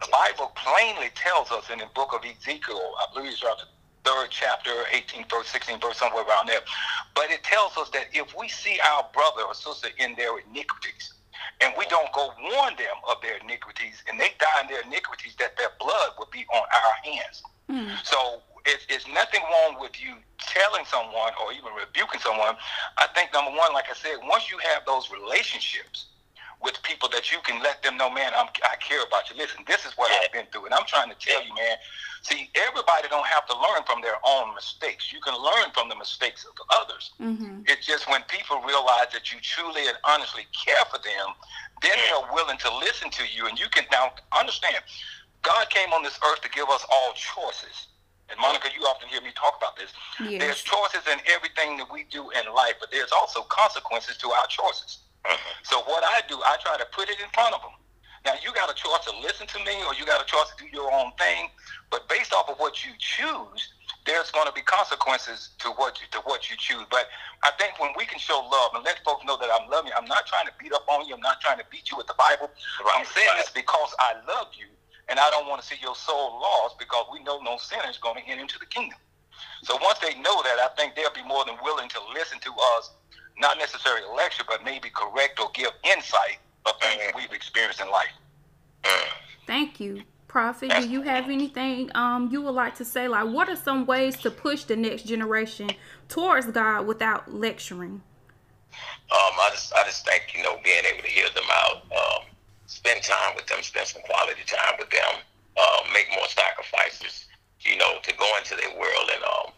The 0.00 0.08
Bible 0.12 0.52
plainly 0.54 1.10
tells 1.14 1.50
us 1.50 1.70
in 1.70 1.78
the 1.78 1.90
book 1.94 2.12
of 2.12 2.24
Ezekiel, 2.24 2.94
I 3.00 3.12
believe 3.14 3.32
it's 3.32 3.42
around 3.42 3.58
the 3.58 3.68
third 4.08 4.28
chapter, 4.30 4.70
18 4.92 5.26
verse, 5.28 5.48
16 5.48 5.80
verse, 5.80 5.98
somewhere 5.98 6.24
around 6.24 6.48
there. 6.48 6.60
But 7.14 7.30
it 7.30 7.42
tells 7.42 7.76
us 7.76 7.90
that 7.90 8.06
if 8.12 8.34
we 8.38 8.48
see 8.48 8.78
our 8.80 9.06
brother 9.12 9.42
or 9.42 9.54
sister 9.54 9.88
in 9.98 10.14
their 10.14 10.38
iniquities, 10.38 11.14
and 11.60 11.74
we 11.76 11.86
don't 11.86 12.12
go 12.12 12.30
warn 12.40 12.76
them 12.76 12.94
of 13.10 13.20
their 13.22 13.38
iniquities, 13.38 14.02
and 14.08 14.18
they 14.20 14.30
die 14.38 14.62
in 14.62 14.68
their 14.68 14.82
iniquities, 14.82 15.34
that 15.38 15.56
their 15.56 15.70
blood 15.80 16.12
will 16.18 16.28
be 16.32 16.46
on 16.54 16.62
our 16.62 17.12
hands. 17.12 17.42
Hmm. 17.68 17.94
So 18.04 18.42
it's, 18.66 18.86
it's 18.88 19.06
nothing 19.08 19.42
wrong 19.50 19.76
with 19.80 20.00
you 20.00 20.14
telling 20.38 20.84
someone 20.86 21.32
or 21.42 21.52
even 21.52 21.74
rebuking 21.74 22.20
someone. 22.20 22.54
I 22.98 23.08
think 23.14 23.32
number 23.32 23.50
one, 23.50 23.72
like 23.72 23.90
I 23.90 23.94
said, 23.94 24.18
once 24.22 24.50
you 24.50 24.58
have 24.58 24.86
those 24.86 25.10
relationships 25.10 26.06
with 26.60 26.82
people 26.82 27.08
that 27.10 27.30
you 27.30 27.38
can 27.44 27.62
let 27.62 27.82
them 27.82 27.96
know, 27.96 28.10
man, 28.10 28.32
I'm, 28.36 28.48
I 28.64 28.76
care 28.82 29.02
about 29.06 29.30
you. 29.30 29.36
Listen, 29.36 29.62
this 29.66 29.86
is 29.86 29.92
what 29.96 30.10
I've 30.10 30.32
been 30.32 30.46
through, 30.50 30.66
and 30.66 30.74
I'm 30.74 30.86
trying 30.86 31.08
to 31.08 31.16
tell 31.18 31.42
you, 31.44 31.54
man. 31.54 31.76
See, 32.22 32.50
everybody 32.66 33.06
don't 33.08 33.26
have 33.26 33.46
to 33.46 33.54
learn 33.54 33.86
from 33.86 34.02
their 34.02 34.18
own 34.26 34.54
mistakes. 34.54 35.12
You 35.12 35.20
can 35.20 35.34
learn 35.38 35.70
from 35.72 35.88
the 35.88 35.94
mistakes 35.94 36.44
of 36.44 36.54
others. 36.74 37.12
mm-hmm. 37.20 37.62
It's 37.66 37.86
just 37.86 38.10
when 38.10 38.22
people 38.26 38.60
realize 38.66 39.14
that 39.14 39.30
you 39.32 39.38
truly 39.40 39.86
and 39.86 39.96
honestly 40.02 40.42
care 40.50 40.82
for 40.90 40.98
them, 40.98 41.30
then 41.80 41.94
they're 41.94 42.34
willing 42.34 42.58
to 42.58 42.70
listen 42.78 43.10
to 43.10 43.22
you. 43.30 43.46
And 43.46 43.58
you 43.58 43.70
can 43.70 43.84
now 43.92 44.10
understand, 44.36 44.82
God 45.42 45.70
came 45.70 45.92
on 45.92 46.02
this 46.02 46.18
earth 46.26 46.42
to 46.42 46.50
give 46.50 46.68
us 46.68 46.84
all 46.90 47.14
choices. 47.14 47.86
And 48.30 48.38
Monica, 48.40 48.68
you 48.76 48.84
often 48.84 49.08
hear 49.08 49.22
me 49.22 49.30
talk 49.34 49.54
about 49.56 49.76
this. 49.78 49.94
Yes. 50.20 50.42
There's 50.42 50.62
choices 50.62 51.06
in 51.06 51.18
everything 51.32 51.78
that 51.78 51.90
we 51.90 52.04
do 52.10 52.28
in 52.30 52.52
life, 52.52 52.74
but 52.80 52.90
there's 52.90 53.12
also 53.12 53.42
consequences 53.42 54.18
to 54.18 54.28
our 54.28 54.46
choices. 54.48 54.98
So 55.62 55.82
what 55.84 56.02
I 56.02 56.22
do, 56.28 56.40
I 56.46 56.56
try 56.64 56.78
to 56.78 56.86
put 56.96 57.10
it 57.10 57.20
in 57.20 57.28
front 57.34 57.54
of 57.54 57.60
them. 57.60 57.76
Now 58.24 58.34
you 58.42 58.52
got 58.52 58.70
a 58.70 58.74
choice 58.74 59.04
to 59.04 59.12
listen 59.20 59.46
to 59.46 59.58
me, 59.64 59.76
or 59.84 59.94
you 59.94 60.06
got 60.06 60.20
a 60.20 60.24
choice 60.24 60.48
to 60.56 60.64
do 60.64 60.68
your 60.72 60.90
own 60.90 61.12
thing. 61.18 61.48
But 61.90 62.08
based 62.08 62.32
off 62.32 62.48
of 62.48 62.56
what 62.58 62.84
you 62.84 62.92
choose, 62.98 63.72
there's 64.06 64.30
going 64.30 64.46
to 64.46 64.52
be 64.52 64.62
consequences 64.62 65.50
to 65.60 65.68
what 65.76 66.00
you 66.00 66.06
to 66.12 66.20
what 66.24 66.50
you 66.50 66.56
choose. 66.56 66.84
But 66.90 67.08
I 67.42 67.52
think 67.60 67.78
when 67.78 67.92
we 67.96 68.06
can 68.06 68.18
show 68.18 68.40
love 68.40 68.72
and 68.74 68.84
let 68.84 69.04
folks 69.04 69.24
know 69.24 69.36
that 69.36 69.48
I'm 69.52 69.68
loving 69.70 69.92
you, 69.92 69.96
I'm 69.96 70.08
not 70.08 70.26
trying 70.26 70.46
to 70.46 70.52
beat 70.58 70.72
up 70.72 70.88
on 70.88 71.06
you. 71.06 71.14
I'm 71.14 71.24
not 71.24 71.40
trying 71.40 71.58
to 71.58 71.66
beat 71.70 71.90
you 71.90 71.96
with 71.96 72.06
the 72.06 72.16
Bible. 72.18 72.50
I'm 72.96 73.04
saying 73.04 73.28
right. 73.28 73.44
this 73.44 73.52
because 73.52 73.94
I 74.00 74.16
love 74.26 74.48
you, 74.56 74.66
and 75.08 75.20
I 75.20 75.30
don't 75.30 75.46
want 75.46 75.60
to 75.60 75.66
see 75.66 75.76
your 75.80 75.94
soul 75.94 76.40
lost 76.40 76.78
because 76.78 77.06
we 77.12 77.22
know 77.22 77.40
no 77.40 77.56
sinner 77.60 77.88
is 77.88 77.98
going 77.98 78.16
to 78.16 78.24
enter 78.28 78.42
into 78.42 78.58
the 78.58 78.66
kingdom. 78.66 78.98
So 79.62 79.78
once 79.82 79.98
they 80.00 80.14
know 80.20 80.42
that, 80.42 80.58
I 80.58 80.68
think 80.76 80.94
they'll 80.94 81.14
be 81.14 81.26
more 81.26 81.44
than 81.44 81.56
willing 81.62 81.88
to 81.90 82.00
listen 82.14 82.40
to 82.40 82.52
us, 82.76 82.90
not 83.40 83.58
necessarily 83.58 84.02
a 84.04 84.12
lecture, 84.12 84.44
but 84.46 84.64
maybe 84.64 84.90
correct 84.90 85.40
or 85.40 85.50
give 85.54 85.70
insight 85.84 86.38
of 86.66 86.72
things 86.80 87.00
that 87.04 87.14
we've 87.14 87.32
experienced 87.32 87.80
in 87.80 87.90
life. 87.90 88.12
thank 89.46 89.80
you 89.80 90.02
prophet. 90.28 90.70
Do 90.78 90.88
you 90.88 91.02
have 91.02 91.28
anything 91.30 91.90
um 91.96 92.28
you 92.30 92.42
would 92.42 92.54
like 92.54 92.76
to 92.76 92.84
say? 92.84 93.08
Like 93.08 93.26
what 93.26 93.48
are 93.48 93.56
some 93.56 93.86
ways 93.86 94.16
to 94.18 94.30
push 94.30 94.64
the 94.64 94.76
next 94.76 95.04
generation 95.04 95.70
towards 96.08 96.46
god 96.46 96.86
without 96.86 97.34
lecturing? 97.34 98.02
Um, 99.10 99.34
I 99.40 99.48
just, 99.52 99.72
I 99.72 99.84
just 99.84 100.04
think 100.06 100.34
you 100.36 100.42
know 100.44 100.58
being 100.62 100.84
able 100.92 101.02
to 101.02 101.08
hear 101.08 101.28
them 101.34 101.48
out, 101.50 101.76
um, 101.90 102.22
spend 102.66 103.02
time 103.02 103.34
with 103.34 103.46
them, 103.46 103.62
spend 103.62 103.88
some 103.88 104.02
quality 104.02 104.42
time 104.46 104.76
with 104.78 104.90
them, 104.90 105.14
uh, 105.56 105.80
make 105.92 106.06
more 106.14 106.28
sacrifices, 106.28 107.26
you 107.60 107.76
know, 107.78 107.98
to 108.02 108.14
go 108.16 108.30
into 108.36 108.54
their 108.54 108.78
world 108.78 109.10
and 109.12 109.24
um 109.24 109.57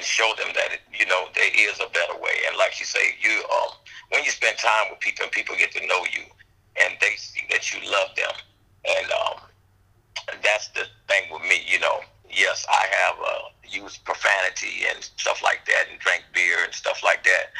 and 0.00 0.08
show 0.08 0.32
them 0.40 0.48
that 0.56 0.72
it, 0.72 0.80
you 0.96 1.04
know 1.04 1.28
there 1.36 1.52
is 1.52 1.76
a 1.76 1.92
better 1.92 2.16
way. 2.16 2.32
And 2.48 2.56
like 2.56 2.80
you 2.80 2.88
say, 2.88 3.12
you 3.20 3.44
um 3.52 3.76
when 4.08 4.24
you 4.24 4.32
spend 4.32 4.56
time 4.56 4.88
with 4.88 5.00
people 5.00 5.28
and 5.28 5.32
people 5.32 5.54
get 5.60 5.72
to 5.76 5.86
know 5.86 6.00
you 6.08 6.24
and 6.80 6.96
they 7.04 7.20
see 7.20 7.44
that 7.52 7.68
you 7.68 7.84
love 7.84 8.16
them, 8.16 8.32
and 8.88 9.06
um 9.12 9.36
that's 10.42 10.68
the 10.72 10.88
thing 11.08 11.28
with 11.32 11.42
me, 11.44 11.60
you 11.68 11.78
know. 11.80 12.00
Yes, 12.32 12.64
I 12.70 12.86
have 13.02 13.16
uh, 13.18 13.50
used 13.66 14.04
profanity 14.04 14.86
and 14.88 15.02
stuff 15.02 15.42
like 15.42 15.66
that, 15.66 15.90
and 15.90 15.98
drank 15.98 16.22
beer 16.32 16.62
and 16.64 16.72
stuff 16.72 17.02
like 17.02 17.24
that 17.24 17.50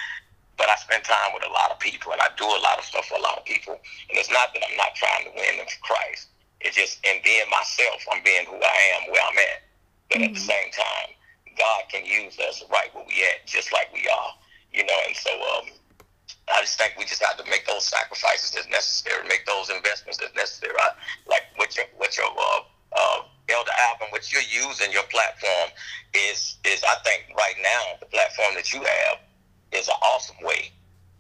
but 0.61 0.69
I 0.69 0.77
spend 0.77 1.05
time 1.05 1.33
with 1.33 1.43
a 1.49 1.53
lot 1.57 1.73
of 1.73 1.81
people 1.81 2.13
and 2.13 2.21
I 2.21 2.29
do 2.37 2.45
a 2.45 2.61
lot 2.61 2.77
of 2.77 2.85
stuff 2.85 3.09
for 3.09 3.17
a 3.17 3.25
lot 3.25 3.39
of 3.41 3.49
people. 3.49 3.81
And 4.13 4.15
it's 4.21 4.29
not 4.29 4.53
that 4.53 4.61
I'm 4.61 4.77
not 4.77 4.93
trying 4.93 5.25
to 5.25 5.33
win 5.33 5.57
them 5.57 5.65
for 5.65 5.81
Christ. 5.81 6.29
It's 6.61 6.77
just 6.77 7.01
in 7.01 7.17
being 7.25 7.49
myself, 7.49 8.05
I'm 8.13 8.21
being 8.23 8.45
who 8.45 8.61
I 8.61 8.81
am, 8.93 9.09
where 9.09 9.25
I'm 9.25 9.39
at. 9.41 9.65
But 10.13 10.21
at 10.21 10.35
the 10.37 10.45
same 10.45 10.69
time, 10.69 11.17
God 11.61 11.83
can 11.93 12.05
use 12.09 12.41
us 12.41 12.65
right 12.73 12.89
where 12.97 13.05
we 13.05 13.21
at, 13.29 13.45
just 13.45 13.73
like 13.73 13.93
we 13.93 14.09
are, 14.09 14.33
you 14.73 14.81
know. 14.85 15.01
And 15.07 15.17
so, 15.17 15.31
um, 15.31 15.69
I 16.49 16.65
just 16.65 16.79
think 16.79 16.97
we 16.97 17.05
just 17.05 17.23
have 17.23 17.37
to 17.37 17.45
make 17.51 17.67
those 17.67 17.85
sacrifices 17.85 18.53
that's 18.53 18.69
necessary, 18.69 19.29
make 19.29 19.45
those 19.45 19.69
investments 19.69 20.17
that's 20.17 20.35
necessary. 20.35 20.73
I, 20.81 20.97
like 21.29 21.45
what 21.57 21.77
your 21.77 21.85
what 22.01 22.17
your 22.17 22.33
uh, 22.33 22.61
uh, 22.97 23.19
Elder 23.53 23.77
Alvin, 23.93 24.09
what 24.09 24.33
you're 24.33 24.49
using 24.49 24.91
your 24.91 25.05
platform 25.13 25.69
is 26.17 26.57
is 26.65 26.83
I 26.83 26.97
think 27.05 27.37
right 27.37 27.59
now 27.61 28.01
the 28.01 28.07
platform 28.07 28.57
that 28.57 28.73
you 28.73 28.81
have 28.81 29.21
is 29.73 29.89
an 29.89 30.01
awesome 30.01 30.41
way 30.43 30.73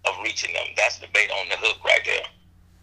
of 0.08 0.14
reaching 0.24 0.54
them. 0.54 0.66
That's 0.76 0.98
the 0.98 1.06
bait 1.12 1.30
on 1.30 1.48
the 1.48 1.56
hook 1.60 1.84
right 1.84 2.02
there. 2.04 2.24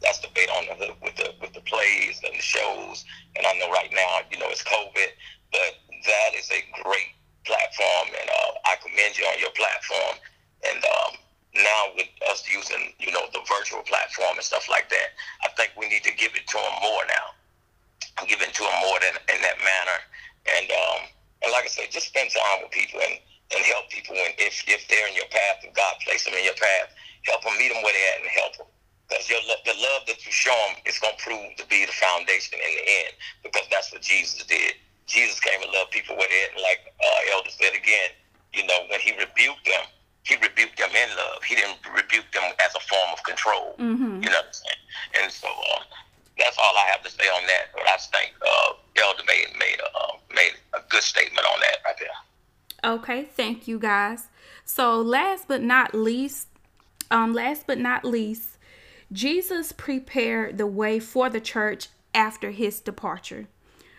That's 0.02 0.20
the 0.20 0.30
bait 0.36 0.50
on 0.50 0.70
the 0.70 0.86
hook 0.86 0.98
with 1.02 1.16
the 1.16 1.34
with 1.42 1.54
the 1.54 1.62
plays 1.62 2.22
and 2.24 2.38
the 2.38 2.44
shows. 2.44 3.04
And 3.36 3.46
I 3.48 3.54
know 3.58 3.72
right 3.72 3.90
now, 3.92 4.22
you 4.30 4.38
know, 4.38 4.48
it's 4.50 4.64
COVID, 4.64 5.10
but 5.52 5.74
that 6.06 6.32
is 6.38 6.52
a 6.52 6.62
great 6.84 7.18
platform, 7.48 8.12
and 8.12 8.28
uh, 8.28 8.52
I 8.68 8.76
commend 8.84 9.16
you 9.16 9.24
on 9.32 9.40
your 9.40 9.56
platform. 9.56 10.20
And 10.68 10.84
um, 10.84 11.12
now 11.56 11.96
with 11.96 12.12
us 12.30 12.44
using, 12.46 12.94
you 13.00 13.16
know, 13.16 13.26
the 13.32 13.42
virtual 13.48 13.82
platform 13.88 14.36
and 14.36 14.44
stuff 14.44 14.68
like 14.70 14.92
that, 14.92 15.16
I 15.48 15.50
think 15.56 15.72
we 15.80 15.88
need 15.88 16.04
to 16.04 16.14
give 16.14 16.36
it 16.36 16.46
to 16.46 16.58
them 16.60 16.76
more 16.84 17.08
now. 17.08 17.28
Give 18.28 18.42
it 18.42 18.52
to 18.52 18.64
them 18.66 18.78
more 18.84 19.00
than 19.00 19.16
in 19.32 19.40
that 19.42 19.58
manner. 19.62 20.00
And 20.52 20.68
um, 20.70 21.00
and 21.46 21.50
like 21.54 21.66
I 21.66 21.72
said, 21.72 21.94
just 21.94 22.10
spend 22.10 22.34
time 22.34 22.66
with 22.66 22.74
people 22.74 23.00
and, 23.00 23.22
and 23.54 23.62
help 23.64 23.88
people. 23.90 24.18
And 24.18 24.34
if 24.42 24.66
if 24.68 24.90
they're 24.90 25.08
in 25.08 25.16
your 25.16 25.30
path, 25.30 25.64
if 25.64 25.72
God 25.78 25.96
placed 26.04 26.26
them 26.26 26.34
in 26.34 26.44
your 26.44 26.58
path, 26.58 26.92
help 27.30 27.46
them 27.46 27.56
meet 27.62 27.70
them 27.72 27.80
where 27.86 27.94
they're 27.94 28.12
at 28.18 28.22
and 28.26 28.34
help 28.34 28.54
them. 28.58 28.70
Because 29.08 29.30
your 29.30 29.40
the 29.46 29.78
love 29.78 30.04
that 30.10 30.26
you 30.26 30.34
show 30.34 30.58
them 30.68 30.82
is 30.84 31.00
going 31.00 31.14
to 31.16 31.22
prove 31.24 31.56
to 31.62 31.66
be 31.70 31.86
the 31.86 31.94
foundation 31.94 32.60
in 32.60 32.72
the 32.74 32.86
end. 33.06 33.14
Because 33.46 33.70
that's 33.70 33.94
what 33.94 34.02
Jesus 34.02 34.44
did. 34.44 34.76
Jesus 35.08 35.40
came 35.40 35.62
and 35.62 35.72
loved 35.72 35.92
people 35.92 36.16
with 36.16 36.30
they're. 36.30 36.52
And 36.54 36.62
like 36.62 36.94
uh, 37.00 37.34
Elder 37.34 37.50
said 37.50 37.74
again, 37.74 38.12
you 38.54 38.68
know, 38.68 38.86
when 38.90 39.00
he 39.00 39.12
rebuked 39.12 39.66
them, 39.66 39.88
he 40.24 40.36
rebuked 40.36 40.78
them 40.78 40.92
in 40.92 41.10
love. 41.16 41.44
He 41.44 41.56
didn't 41.56 41.80
rebuke 41.96 42.30
them 42.34 42.44
as 42.60 42.76
a 42.76 42.84
form 42.84 43.10
of 43.14 43.24
control. 43.24 43.76
Mm-hmm. 43.80 44.24
You 44.24 44.30
know 44.30 44.44
what 44.44 44.52
I'm 44.52 44.54
saying? 44.54 44.84
And 45.24 45.32
so 45.32 45.48
um, 45.48 45.84
that's 46.38 46.58
all 46.58 46.76
I 46.76 46.86
have 46.92 47.02
to 47.04 47.10
say 47.10 47.24
on 47.24 47.48
that. 47.48 47.72
But 47.74 47.88
I 47.88 47.98
think 47.98 48.34
uh, 48.42 48.74
Elder 49.02 49.24
made 49.26 49.58
made 49.58 49.80
a, 49.80 49.98
uh, 49.98 50.14
made 50.36 50.54
a 50.76 50.80
good 50.90 51.04
statement 51.04 51.46
on 51.48 51.60
that 51.62 51.78
right 51.86 51.96
there. 52.00 52.94
Okay, 52.94 53.24
thank 53.24 53.68
you 53.68 53.80
guys. 53.80 54.28
So 54.66 55.02
last 55.02 55.48
but 55.48 55.62
not 55.62 55.96
least, 55.96 56.48
um, 57.10 57.34
last 57.34 57.66
but 57.66 57.80
not 57.80 58.04
least, 58.04 58.58
Jesus 59.12 59.72
prepared 59.72 60.58
the 60.58 60.68
way 60.68 61.00
for 61.00 61.30
the 61.30 61.40
church 61.40 61.88
after 62.14 62.52
his 62.52 62.80
departure. 62.80 63.48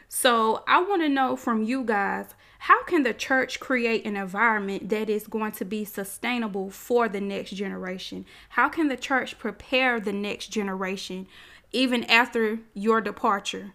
So 0.08 0.64
I 0.66 0.82
want 0.82 1.02
to 1.02 1.08
know 1.08 1.36
from 1.36 1.62
you 1.62 1.84
guys 1.84 2.26
how 2.60 2.82
can 2.84 3.02
the 3.02 3.14
church 3.14 3.60
create 3.60 4.04
an 4.04 4.16
environment 4.16 4.88
that 4.88 5.08
is 5.08 5.26
going 5.26 5.52
to 5.52 5.64
be 5.64 5.84
sustainable 5.84 6.70
for 6.70 7.08
the 7.08 7.20
next 7.20 7.52
generation? 7.52 8.26
How 8.50 8.68
can 8.68 8.88
the 8.88 8.96
church 8.96 9.38
prepare 9.38 10.00
the 10.00 10.12
next 10.12 10.48
generation 10.48 11.28
even 11.70 12.04
after 12.04 12.58
your 12.74 13.00
departure? 13.00 13.74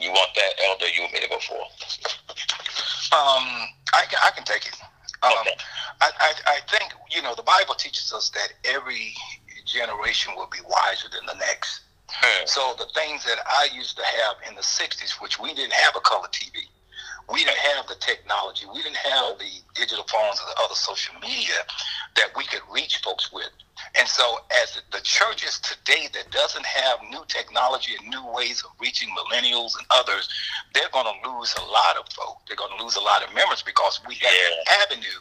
You 0.00 0.10
want 0.10 0.30
that, 0.34 0.52
Elder? 0.64 0.86
You 0.94 1.02
want 1.02 1.12
me 1.12 1.20
to 1.20 1.28
go 1.28 1.38
for? 1.38 1.58
Um, 3.14 3.44
I 3.92 4.04
can, 4.08 4.18
I 4.24 4.30
can 4.34 4.44
take 4.44 4.66
it. 4.66 4.76
Um, 5.22 5.32
Okay. 5.40 5.54
I, 6.00 6.10
I, 6.18 6.32
I 6.46 6.58
think, 6.70 6.94
you 7.10 7.22
know, 7.22 7.34
the 7.34 7.42
Bible 7.42 7.74
teaches 7.74 8.12
us 8.12 8.30
that 8.30 8.54
every 8.64 9.14
generation 9.66 10.32
will 10.36 10.48
be 10.50 10.58
wiser 10.66 11.08
than 11.12 11.26
the 11.26 11.34
next. 11.34 11.80
Hmm. 12.12 12.46
So 12.46 12.74
the 12.78 12.86
things 12.94 13.24
that 13.24 13.38
I 13.46 13.68
used 13.74 13.96
to 13.96 14.04
have 14.04 14.36
in 14.48 14.54
the 14.54 14.62
60s, 14.62 15.20
which 15.20 15.40
we 15.40 15.54
didn't 15.54 15.72
have 15.72 15.96
a 15.96 16.00
color 16.00 16.28
TV, 16.28 16.68
we 17.30 17.44
didn't 17.44 17.58
have 17.58 17.86
the 17.86 17.94
technology, 17.96 18.66
we 18.72 18.82
didn't 18.82 18.96
have 18.96 19.38
the 19.38 19.50
digital 19.74 20.04
phones 20.04 20.40
or 20.40 20.46
the 20.54 20.62
other 20.64 20.74
social 20.74 21.14
media 21.20 21.64
that 22.16 22.28
we 22.36 22.44
could 22.44 22.62
reach 22.70 22.98
folks 22.98 23.32
with. 23.32 23.50
And 23.98 24.08
so 24.08 24.38
as 24.62 24.80
the 24.92 25.00
churches 25.00 25.60
today 25.60 26.08
that 26.12 26.30
doesn't 26.30 26.66
have 26.66 26.98
new 27.10 27.24
technology 27.28 27.92
and 27.98 28.08
new 28.08 28.24
ways 28.32 28.62
of 28.64 28.70
reaching 28.80 29.08
millennials 29.10 29.76
and 29.76 29.86
others, 29.90 30.28
they're 30.74 30.90
going 30.92 31.06
to 31.06 31.30
lose 31.30 31.54
a 31.58 31.64
lot 31.64 31.96
of 31.96 32.04
folk. 32.12 32.38
They're 32.46 32.56
going 32.56 32.76
to 32.76 32.82
lose 32.82 32.96
a 32.96 33.00
lot 33.00 33.26
of 33.26 33.34
members 33.34 33.62
because 33.62 34.00
we 34.06 34.14
have 34.16 34.32
an 34.32 34.64
avenue 34.82 35.20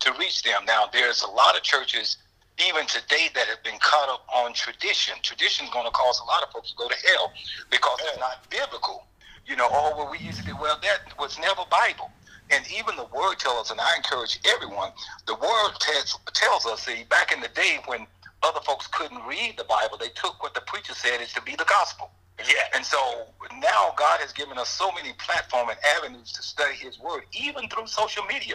to 0.00 0.12
reach 0.18 0.42
them. 0.42 0.64
Now, 0.66 0.88
there's 0.92 1.22
a 1.22 1.30
lot 1.30 1.56
of 1.56 1.62
churches 1.62 2.16
even 2.58 2.86
today 2.86 3.28
that 3.34 3.46
have 3.46 3.62
been 3.64 3.78
caught 3.80 4.08
up 4.08 4.26
on 4.34 4.52
tradition. 4.52 5.14
Tradition 5.22 5.66
is 5.66 5.72
going 5.72 5.86
to 5.86 5.90
cause 5.90 6.20
a 6.20 6.24
lot 6.24 6.42
of 6.42 6.50
folks 6.50 6.70
to 6.70 6.76
go 6.76 6.88
to 6.88 6.94
hell 6.94 7.32
because 7.70 7.98
it's 8.02 8.18
not 8.18 8.48
biblical. 8.50 9.06
You 9.46 9.56
know, 9.56 9.68
oh, 9.70 9.94
well, 9.96 10.10
we 10.10 10.18
used 10.18 10.38
to 10.38 10.44
do, 10.44 10.56
well, 10.60 10.78
that 10.82 11.18
was 11.18 11.38
never 11.38 11.62
Bible. 11.70 12.10
And 12.50 12.64
even 12.70 12.96
the 12.96 13.08
word 13.14 13.36
tells 13.38 13.66
us, 13.66 13.70
and 13.70 13.80
I 13.80 13.96
encourage 13.96 14.38
everyone, 14.46 14.90
the 15.26 15.34
word 15.34 15.72
tells, 15.80 16.18
tells 16.32 16.66
us, 16.66 16.84
see, 16.84 17.04
back 17.10 17.32
in 17.32 17.40
the 17.40 17.48
day 17.48 17.78
when 17.86 18.06
other 18.42 18.60
folks 18.60 18.86
couldn't 18.88 19.22
read 19.26 19.54
the 19.56 19.64
Bible, 19.64 19.96
they 19.98 20.10
took 20.14 20.42
what 20.42 20.54
the 20.54 20.60
preacher 20.62 20.94
said 20.94 21.20
is 21.20 21.32
to 21.32 21.42
be 21.42 21.56
the 21.56 21.64
gospel. 21.64 22.10
Yeah. 22.38 22.54
And 22.74 22.84
so 22.84 22.98
now 23.60 23.94
God 23.96 24.20
has 24.20 24.32
given 24.32 24.58
us 24.58 24.68
so 24.68 24.90
many 24.92 25.12
platforms 25.18 25.70
and 25.70 25.78
avenues 25.96 26.32
to 26.32 26.42
study 26.42 26.74
His 26.74 26.98
Word, 26.98 27.22
even 27.32 27.68
through 27.68 27.86
social 27.86 28.24
media. 28.24 28.54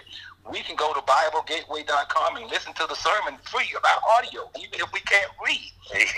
We 0.51 0.61
can 0.61 0.75
go 0.75 0.93
to 0.93 0.99
BibleGateway.com 1.01 2.37
and 2.37 2.49
listen 2.49 2.73
to 2.73 2.85
the 2.87 2.95
sermon 2.95 3.39
free 3.43 3.73
about 3.77 4.01
audio, 4.17 4.49
even 4.59 4.79
if 4.79 4.91
we 4.93 4.99
can't 5.01 5.31
read. 5.45 5.71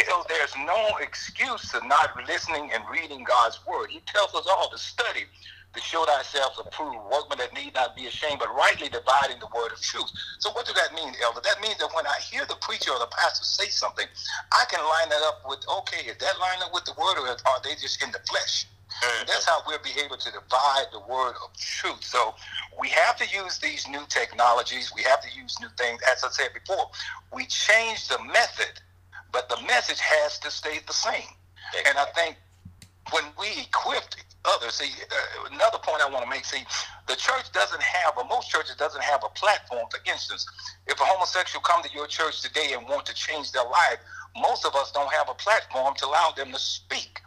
So 0.08 0.24
there's 0.28 0.54
no 0.66 0.98
excuse 1.02 1.72
to 1.72 1.86
not 1.88 2.10
listening 2.28 2.72
and 2.74 2.84
reading 2.92 3.24
God's 3.24 3.60
Word. 3.66 3.90
He 3.90 4.02
tells 4.06 4.34
us 4.36 4.46
all 4.50 4.70
to 4.70 4.78
study, 4.78 5.26
to 5.74 5.80
show 5.80 6.04
thyself 6.06 6.60
approved, 6.60 7.00
workmen 7.12 7.38
that 7.40 7.54
need 7.54 7.74
not 7.74 7.96
be 7.96 8.06
ashamed, 8.08 8.40
but 8.40 8.54
rightly 8.56 8.90
dividing 8.90 9.40
the 9.40 9.48
word 9.56 9.72
of 9.72 9.80
truth. 9.82 10.12
So 10.40 10.52
what 10.52 10.66
does 10.66 10.76
that 10.76 10.94
mean, 10.94 11.14
Elder? 11.24 11.42
That 11.44 11.62
means 11.62 11.78
that 11.78 11.90
when 11.96 12.06
I 12.06 12.20
hear 12.20 12.46
the 12.46 12.60
preacher 12.60 12.92
or 12.92 13.00
the 13.00 13.08
pastor 13.08 13.46
say 13.46 13.70
something, 13.70 14.06
I 14.52 14.66
can 14.70 14.80
line 14.84 15.10
that 15.10 15.24
up 15.24 15.42
with, 15.48 15.64
okay, 15.80 16.10
is 16.10 16.18
that 16.18 16.40
line 16.40 16.60
up 16.64 16.74
with 16.74 16.86
the 16.86 16.94
word 17.00 17.16
or 17.20 17.28
are 17.28 17.62
they 17.64 17.76
just 17.80 18.04
in 18.04 18.12
the 18.12 18.20
flesh? 18.28 18.68
And 19.20 19.28
that's 19.28 19.46
how 19.46 19.62
we'll 19.66 19.80
be 19.80 19.96
able 20.04 20.18
to 20.18 20.32
divide 20.32 20.86
the 20.92 21.00
word 21.00 21.36
of 21.44 21.56
truth. 21.56 22.04
So 22.04 22.36
we 22.80 22.90
have 22.90 23.16
to 23.18 23.26
use 23.26 23.58
these 23.58 23.88
new 23.88 24.04
technologies. 24.10 24.92
We 24.94 25.04
have 25.04 25.22
to 25.22 25.30
use 25.34 25.58
new 25.62 25.70
things. 25.78 26.02
As 26.12 26.24
I 26.24 26.30
said 26.30 26.50
before, 26.54 26.92
we 27.34 27.46
change 27.46 28.10
the 28.10 28.22
method, 28.26 28.82
but 29.32 29.48
the 29.48 29.58
message 29.66 30.02
has 30.02 30.38
to 30.40 30.52
stay 30.52 30.80
the 30.86 30.94
same. 30.94 31.32
And 31.88 31.98
I 31.98 32.06
think 32.14 32.36
when 33.12 33.26
we 33.40 33.48
equipped 33.62 34.18
others, 34.46 34.76
see, 34.76 34.90
uh, 35.12 35.54
another 35.54 35.78
point 35.78 36.02
I 36.02 36.10
want 36.10 36.24
to 36.24 36.30
make, 36.30 36.46
see, 36.46 36.64
the 37.08 37.16
church 37.16 37.52
doesn't 37.52 37.82
have, 37.82 38.18
or 38.18 38.26
most 38.26 38.50
churches 38.50 38.76
doesn't 38.76 39.04
have 39.04 39.24
a 39.24 39.30
platform. 39.30 39.86
For 39.92 40.00
instance, 40.10 40.46
if 40.88 41.00
a 41.00 41.04
homosexual 41.04 41.62
come 41.62 41.84
to 41.84 41.90
your 41.94 42.08
church 42.08 42.42
today 42.42 42.74
and 42.74 42.88
want 42.88 43.06
to 43.06 43.14
change 43.14 43.52
their 43.52 43.66
life, 43.66 44.00
most 44.36 44.66
of 44.66 44.76
us 44.76 44.92
don't 44.92 45.12
have 45.14 45.30
a 45.30 45.34
platform 45.36 45.94
to 45.98 46.06
allow 46.08 46.32
them 46.36 46.52
to 46.52 46.60
speak. 46.60 47.20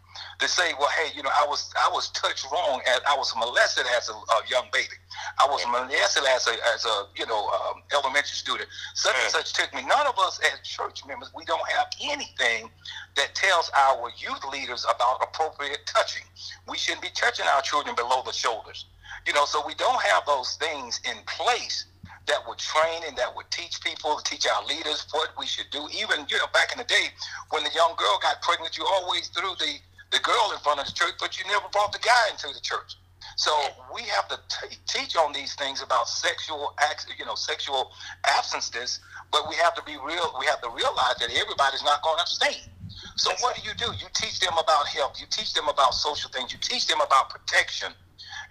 To 0.44 0.50
say, 0.50 0.74
well, 0.78 0.90
hey, 0.90 1.08
you 1.16 1.22
know, 1.22 1.30
I 1.32 1.46
was 1.48 1.72
I 1.72 1.88
was 1.88 2.10
touched 2.10 2.44
wrong, 2.52 2.82
and 2.86 3.00
I 3.08 3.16
was 3.16 3.32
molested 3.34 3.86
as 3.96 4.10
a, 4.10 4.12
a 4.12 4.38
young 4.46 4.68
baby. 4.74 4.92
I 5.40 5.48
was 5.48 5.64
molested 5.64 6.22
as 6.28 6.46
a 6.46 6.52
as 6.74 6.84
a 6.84 7.08
you 7.16 7.24
know 7.24 7.48
um, 7.48 7.80
elementary 7.96 8.36
student. 8.36 8.68
Such 8.92 9.14
and 9.22 9.32
such 9.32 9.54
took 9.54 9.72
me. 9.72 9.80
None 9.86 10.06
of 10.06 10.18
us 10.18 10.38
as 10.52 10.60
church 10.60 11.00
members, 11.06 11.32
we 11.34 11.46
don't 11.46 11.66
have 11.70 11.86
anything 11.98 12.68
that 13.16 13.34
tells 13.34 13.70
our 13.74 14.12
youth 14.18 14.44
leaders 14.52 14.84
about 14.84 15.22
appropriate 15.22 15.80
touching. 15.86 16.28
We 16.68 16.76
shouldn't 16.76 17.00
be 17.00 17.10
touching 17.14 17.46
our 17.46 17.62
children 17.62 17.96
below 17.96 18.20
the 18.20 18.32
shoulders. 18.32 18.84
You 19.26 19.32
know, 19.32 19.46
so 19.46 19.64
we 19.66 19.74
don't 19.76 20.02
have 20.02 20.26
those 20.26 20.56
things 20.56 21.00
in 21.08 21.16
place 21.24 21.86
that 22.26 22.46
would 22.46 22.58
train 22.58 23.02
and 23.08 23.16
that 23.16 23.34
would 23.34 23.50
teach 23.50 23.80
people, 23.80 24.20
teach 24.24 24.46
our 24.46 24.64
leaders 24.66 25.06
what 25.12 25.30
we 25.38 25.46
should 25.46 25.70
do. 25.70 25.88
Even, 25.92 26.26
you 26.28 26.36
know, 26.36 26.48
back 26.52 26.72
in 26.72 26.78
the 26.78 26.84
day 26.84 27.08
when 27.48 27.64
the 27.64 27.70
young 27.74 27.94
girl 27.96 28.18
got 28.20 28.40
pregnant, 28.42 28.76
you 28.76 28.84
always 28.84 29.28
threw 29.28 29.54
the, 29.58 29.76
the 30.14 30.22
girl 30.22 30.54
in 30.54 30.58
front 30.62 30.78
of 30.78 30.86
the 30.86 30.94
church, 30.94 31.18
but 31.18 31.36
you 31.36 31.44
never 31.50 31.66
brought 31.74 31.90
the 31.90 31.98
guy 31.98 32.30
into 32.30 32.46
the 32.54 32.62
church. 32.62 32.94
So 33.36 33.50
we 33.90 34.02
have 34.14 34.28
to 34.28 34.38
t- 34.46 34.78
teach 34.86 35.16
on 35.16 35.32
these 35.32 35.54
things 35.54 35.82
about 35.82 36.06
sexual 36.08 36.72
acts, 36.78 37.06
you 37.18 37.26
know, 37.26 37.34
sexual 37.34 37.90
absences, 38.22 39.00
but 39.32 39.48
we 39.48 39.56
have 39.56 39.74
to 39.74 39.82
be 39.82 39.98
real. 39.98 40.30
We 40.38 40.46
have 40.46 40.62
to 40.62 40.70
realize 40.70 41.18
that 41.18 41.34
everybody's 41.34 41.82
not 41.82 42.02
going 42.02 42.16
to 42.16 42.22
abstain. 42.22 42.70
So 43.16 43.34
what 43.40 43.56
do 43.56 43.62
you 43.66 43.74
do? 43.74 43.90
You 43.98 44.06
teach 44.14 44.38
them 44.38 44.54
about 44.54 44.86
health. 44.86 45.18
You 45.18 45.26
teach 45.30 45.52
them 45.52 45.66
about 45.66 45.94
social 45.94 46.30
things. 46.30 46.52
You 46.52 46.58
teach 46.62 46.86
them 46.86 47.00
about 47.00 47.30
protection. 47.30 47.90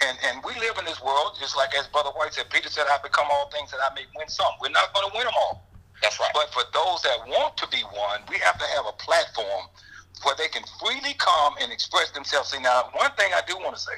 And 0.02 0.18
and 0.28 0.44
we 0.44 0.52
live 0.60 0.76
in 0.80 0.86
this 0.86 1.00
world, 1.02 1.38
just 1.40 1.56
like 1.56 1.72
as 1.76 1.88
Brother 1.88 2.12
White 2.12 2.34
said, 2.34 2.50
Peter 2.50 2.70
said, 2.70 2.86
I 2.90 2.98
become 3.00 3.28
all 3.32 3.50
things 3.52 3.72
that 3.72 3.80
I 3.80 3.94
may 3.96 4.04
win 4.18 4.28
some. 4.28 4.52
We're 4.60 4.76
not 4.76 4.94
going 4.94 5.08
to 5.08 5.14
win 5.16 5.24
them 5.24 5.38
all. 5.38 5.70
That's 6.02 6.20
right. 6.20 6.32
But 6.34 6.52
for 6.52 6.64
those 6.74 7.02
that 7.04 7.24
want 7.28 7.56
to 7.58 7.68
be 7.70 7.80
one, 7.96 8.20
we 8.28 8.38
have 8.40 8.58
to 8.60 8.66
have 8.76 8.86
a 8.88 8.96
platform 9.00 9.72
where 10.24 10.36
they 10.38 10.48
can 10.48 10.64
freely 10.80 11.14
come 11.16 11.56
and 11.62 11.72
express 11.72 12.12
themselves. 12.12 12.50
See, 12.50 12.60
now, 12.60 12.90
one 12.94 13.12
thing 13.14 13.32
I 13.34 13.42
do 13.48 13.56
want 13.58 13.76
to 13.76 13.82
say, 13.82 13.94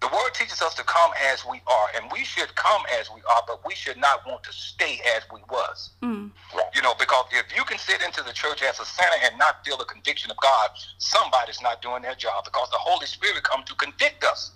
the 0.00 0.08
word 0.08 0.34
teaches 0.34 0.60
us 0.60 0.74
to 0.74 0.84
come 0.84 1.12
as 1.32 1.44
we 1.46 1.62
are, 1.66 1.88
and 1.96 2.10
we 2.12 2.24
should 2.24 2.54
come 2.56 2.82
as 3.00 3.08
we 3.10 3.20
are, 3.20 3.42
but 3.46 3.64
we 3.64 3.74
should 3.74 3.96
not 3.96 4.26
want 4.26 4.42
to 4.44 4.52
stay 4.52 5.00
as 5.16 5.22
we 5.32 5.40
was. 5.48 5.90
Mm. 6.02 6.30
You 6.74 6.82
know, 6.82 6.94
because 6.98 7.24
if 7.32 7.56
you 7.56 7.64
can 7.64 7.78
sit 7.78 8.02
into 8.02 8.22
the 8.22 8.32
church 8.32 8.62
as 8.62 8.80
a 8.80 8.84
sinner 8.84 9.16
and 9.24 9.38
not 9.38 9.64
feel 9.64 9.78
the 9.78 9.86
conviction 9.86 10.30
of 10.30 10.36
God, 10.38 10.70
somebody's 10.98 11.62
not 11.62 11.80
doing 11.80 12.02
their 12.02 12.14
job 12.14 12.44
because 12.44 12.68
the 12.70 12.78
Holy 12.78 13.06
Spirit 13.06 13.42
comes 13.44 13.64
to 13.66 13.74
convict 13.76 14.24
us 14.24 14.52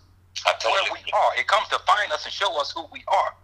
I 0.47 0.55
where 0.65 0.93
we 0.93 1.13
are. 1.13 1.31
It 1.39 1.47
comes 1.47 1.69
to 1.69 1.79
find 1.81 2.13
us 2.13 2.25
and 2.25 2.33
show 2.33 2.61
us 2.61 2.71
who 2.73 2.87
we 2.93 3.03
are. 3.09 3.35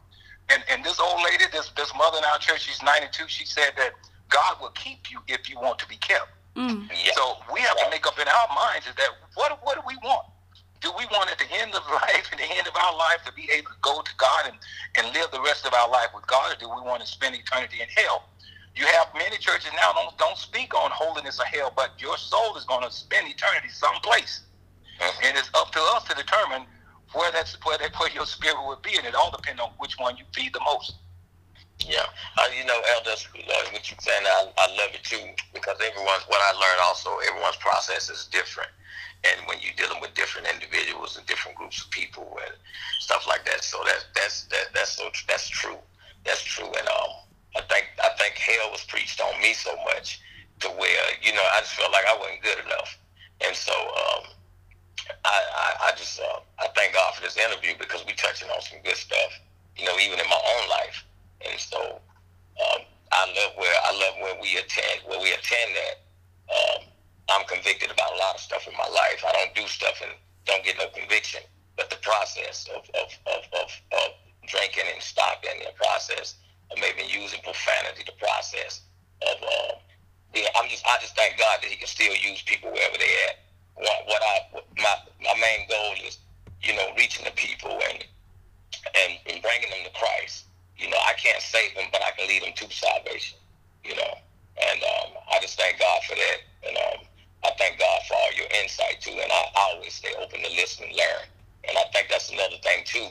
And 0.51 0.63
and 0.69 0.85
this 0.85 1.01
old 1.01 1.23
lady, 1.25 1.45
this 1.53 1.71
this 1.77 1.93
mother 1.97 2.19
in 2.19 2.25
our 2.25 2.39
church, 2.39 2.63
she's 2.63 2.83
92. 2.83 3.25
She 3.29 3.47
said 3.47 3.73
that 3.77 3.93
God 4.29 4.61
will 4.61 4.71
keep 4.71 5.11
you 5.11 5.21
if 5.27 5.49
you 5.49 5.59
want 5.59 5.79
to 5.81 5.89
be 5.89 5.97
kept. 5.97 6.29
Mm. 6.57 6.87
So 7.15 7.37
we 7.53 7.61
have 7.61 7.77
to 7.79 7.91
make 7.91 8.07
up 8.07 8.19
in 8.19 8.29
our 8.29 8.49
minds 8.55 8.87
is 8.87 8.95
that 8.95 9.11
what 9.35 9.59
what 9.65 9.75
do 9.75 9.83
we 9.87 9.97
want? 10.05 10.27
Do 10.81 10.93
we 10.99 11.07
want 11.07 11.31
at 11.31 11.39
the 11.39 11.51
end 11.51 11.75
of 11.75 11.83
life, 12.03 12.29
at 12.31 12.39
the 12.39 12.51
end 12.57 12.67
of 12.69 12.77
our 12.77 12.97
life, 12.97 13.25
to 13.27 13.33
be 13.33 13.49
able 13.53 13.71
to 13.71 13.81
go 13.83 14.03
to 14.03 14.13
God 14.17 14.47
and, 14.47 14.57
and 14.97 15.13
live 15.15 15.31
the 15.33 15.41
rest 15.43 15.67
of 15.67 15.75
our 15.75 15.89
life 15.91 16.09
with 16.15 16.27
God, 16.27 16.53
or 16.55 16.59
do 16.61 16.69
we 16.69 16.81
want 16.83 17.01
to 17.01 17.07
spend 17.07 17.35
eternity 17.35 17.81
in 17.81 17.89
hell? 17.97 18.29
You 18.77 18.87
have 18.87 19.09
many 19.15 19.37
churches 19.39 19.71
now 19.75 19.93
don't 19.93 20.17
don't 20.19 20.39
speak 20.39 20.75
on 20.75 20.91
holiness 20.93 21.41
or 21.41 21.47
hell, 21.47 21.73
but 21.75 21.91
your 21.99 22.17
soul 22.19 22.57
is 22.57 22.65
going 22.65 22.83
to 22.85 22.91
spend 22.91 23.27
eternity 23.29 23.69
someplace, 23.69 24.43
Mhm. 25.01 25.25
and 25.25 25.39
it's 25.39 25.51
up 25.55 25.73
to 25.73 25.81
us 25.97 26.05
to 26.05 26.15
determine 26.15 26.67
where 27.13 27.31
that's 27.33 27.55
where 27.65 27.79
that 27.79 27.99
where 27.99 28.11
your 28.11 28.27
spirit 28.27 28.63
would 28.67 28.83
be, 28.83 28.97
and 28.97 29.07
it 29.07 29.15
all 29.15 29.31
depends 29.31 29.61
on 29.61 29.71
which 29.79 29.99
one 29.99 30.17
you 30.17 30.25
feed 30.35 30.53
the 30.53 30.61
most. 30.61 30.95
Yeah, 31.81 32.07
uh, 32.39 32.49
you 32.57 32.65
know, 32.65 32.81
elders, 32.97 33.29
uh, 33.35 33.53
what 33.73 33.91
you're 33.91 33.99
saying, 34.01 34.25
I, 34.25 34.49
I 34.57 34.67
love 34.79 34.95
it 34.95 35.03
too 35.05 35.21
because 35.53 35.77
everyone's. 35.85 36.23
What 36.29 36.41
I 36.41 36.53
learned 36.53 36.81
also, 36.85 37.11
everyone's 37.29 37.57
process 37.57 38.09
is 38.09 38.27
different, 38.31 38.71
and 39.25 39.47
when 39.47 39.59
you're 39.61 39.77
dealing 39.77 40.01
with 40.01 40.15
different 40.15 40.49
individuals 40.49 41.19
and 41.19 41.27
different 41.27 41.59
groups 41.59 41.85
of 41.85 41.91
people 41.91 42.39
and 42.47 42.55
stuff 43.01 43.27
like 43.29 43.45
that, 43.47 43.65
so 43.65 43.79
that 43.85 44.07
that's 44.15 44.45
that 44.45 44.73
that's 44.73 44.97
so 44.97 45.11
that's 45.29 45.49
true, 45.49 45.77
that's 46.25 46.43
true, 46.43 46.67
and 46.67 46.89
um, 46.89 47.11
I 47.57 47.61
think 47.69 47.87
I 48.03 48.11
think 48.19 48.37
hell 48.39 48.71
was 48.71 48.85
preached 48.85 49.21
on 49.21 49.41
me 49.43 49.53
so 49.53 49.75
much 49.85 50.21
to 50.61 50.69
where 50.69 51.05
you 51.23 51.33
know 51.35 51.45
I 51.55 51.61
just 51.61 51.75
felt 51.75 51.93
like 51.93 52.07
I 52.07 52.17
wasn't 52.17 52.43
good 52.43 52.65
enough, 52.65 52.97
and 53.45 53.55
so 53.55 53.73
um, 53.75 54.25
I 55.25 55.37
I, 55.37 55.89
I 55.89 55.93
just 55.97 56.21
uh, 56.21 56.41
I 56.61 56.69
thank 56.75 56.95
God 56.95 57.15
for 57.15 57.23
this 57.23 57.37
interview 57.37 57.75
because 57.79 58.07
we 58.07 58.15
touching 58.15 58.49
on 58.49 58.63
some 58.63 58.79
good 58.85 58.97
stuff, 58.97 59.33
you 59.77 59.85
know, 59.85 59.99
even 59.99 60.19
in 60.19 60.29
my 60.31 60.41
own 60.41 60.69
life. 60.71 61.05
And 61.51 61.61
so 61.61 62.01
um, 62.61 62.81
I 63.13 63.23
love 63.35 63.53
where 63.57 63.77
I 63.85 63.93
love 63.93 64.15
where 64.21 64.37
we 64.41 64.57
attend 64.57 65.03
where 65.07 65.21
we 65.21 65.33
attend 65.33 65.71
that. 65.77 65.97
Um, 66.51 66.81
I'm 67.31 67.47
convicted 67.47 67.91
about 67.91 68.13
a 68.13 68.19
lot 68.19 68.35
of 68.35 68.41
stuff 68.41 68.67
in 68.69 68.75
my 68.77 68.89
life. 68.89 69.25
I 69.27 69.33
don't 69.33 69.55
do 69.55 69.67
stuff 69.67 70.01
and 70.03 70.13
don't 70.45 70.65
get 70.65 70.77
no 70.79 70.89
conviction, 70.89 71.41
but 71.77 71.91
the 71.91 71.97
process 72.03 72.69
of 72.75 72.83
of, 72.95 73.09
of, 73.27 73.43
of, 73.55 73.69
of 73.93 74.09
drinking 74.47 74.85
and 74.93 75.03
stopping, 75.03 75.57
the 75.65 75.73
process 75.77 76.37
of 76.71 76.79
maybe 76.81 77.03
using 77.09 77.41
profanity, 77.43 78.05
the 78.05 78.19
process 78.21 78.83
of 79.23 79.37
uh, 79.43 79.75
yeah, 80.35 80.49
I'm 80.57 80.69
just 80.69 80.85
I 80.87 80.99
just 81.01 81.17
thank 81.17 81.39
God 81.39 81.61
that 81.63 81.71
He 81.71 81.77
can 81.77 81.87
still 81.87 82.15
use 82.15 82.43
people 82.43 82.71
wherever 82.73 82.99
they 82.99 83.13
at. 83.31 83.39
What 83.77 83.99
what 84.07 84.23
I 84.23 84.61
my 84.83 84.95
my 85.23 85.35
main 85.41 85.69
goal 85.69 85.95
is 86.07 86.19
you 86.63 86.75
know 86.75 86.91
reaching 86.97 87.25
the 87.25 87.33
people 87.33 87.71
and 87.91 88.05
and, 88.95 89.13
and 89.31 89.43
bringing 89.43 89.71
them 89.71 89.85
to 89.85 89.93
Christ. 89.99 90.45
You 90.77 90.91
know, 90.91 90.99
I 91.07 91.15
can't 91.15 91.43
save 91.43 91.75
them, 91.75 91.87
but 91.93 92.03
I 92.03 92.11
can 92.17 92.29
lead 92.29 92.43
them 92.43 92.53
to 92.57 92.75
salvation. 92.75 93.39
You 93.85 93.97
know, 93.97 94.15
and 94.71 94.81
um, 94.83 95.21
I 95.31 95.39
just 95.41 95.59
thank 95.59 95.79
God 95.79 96.03
for 96.09 96.15
that, 96.15 96.39
and 96.67 96.77
um, 96.77 97.07
I 97.45 97.51
thank 97.59 97.79
God 97.79 98.01
for 98.09 98.15
all 98.15 98.33
your 98.37 98.49
insight 98.63 99.01
too. 99.01 99.13
And 99.13 99.31
I, 99.31 99.43
I 99.55 99.75
always 99.75 99.95
stay 99.95 100.15
open 100.19 100.41
to 100.41 100.51
listen 100.57 100.87
and 100.87 100.97
learn. 100.97 101.25
And 101.69 101.77
I 101.79 101.85
think 101.93 102.09
that's 102.09 102.31
another 102.31 102.57
thing 102.63 102.83
too. 102.85 103.09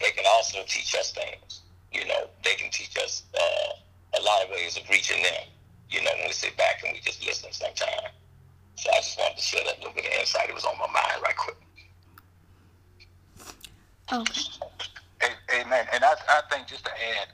They 0.00 0.10
can 0.10 0.24
also 0.26 0.58
teach 0.66 0.94
us 0.94 1.12
things. 1.12 1.60
You 1.92 2.06
know, 2.06 2.28
they 2.42 2.54
can 2.54 2.70
teach 2.70 2.96
us 2.98 3.22
uh, 3.34 4.18
a 4.18 4.22
lot 4.22 4.44
of 4.44 4.50
ways 4.50 4.76
of 4.76 4.88
reaching 4.88 5.22
them. 5.22 5.44
You 5.90 6.02
know, 6.02 6.10
when 6.18 6.26
we 6.26 6.32
sit 6.32 6.56
back 6.56 6.82
and 6.82 6.92
we 6.92 7.00
just 7.00 7.24
listen 7.24 7.52
sometime. 7.52 8.10
So 8.76 8.90
I 8.90 8.96
just 8.96 9.18
wanted 9.18 9.36
to 9.36 9.42
share 9.42 9.64
that 9.64 9.78
little 9.78 9.94
bit 9.94 10.06
of 10.06 10.12
insight. 10.18 10.48
It 10.48 10.54
was 10.54 10.64
on 10.64 10.76
my 10.78 10.86
mind 10.86 11.22
right 11.22 11.36
quick. 11.36 11.56
Okay. 14.12 14.42
A- 15.74 15.94
And 15.94 16.04
I, 16.04 16.14
I 16.28 16.40
think 16.50 16.66
just 16.66 16.84
to 16.84 16.90
add, 16.90 17.28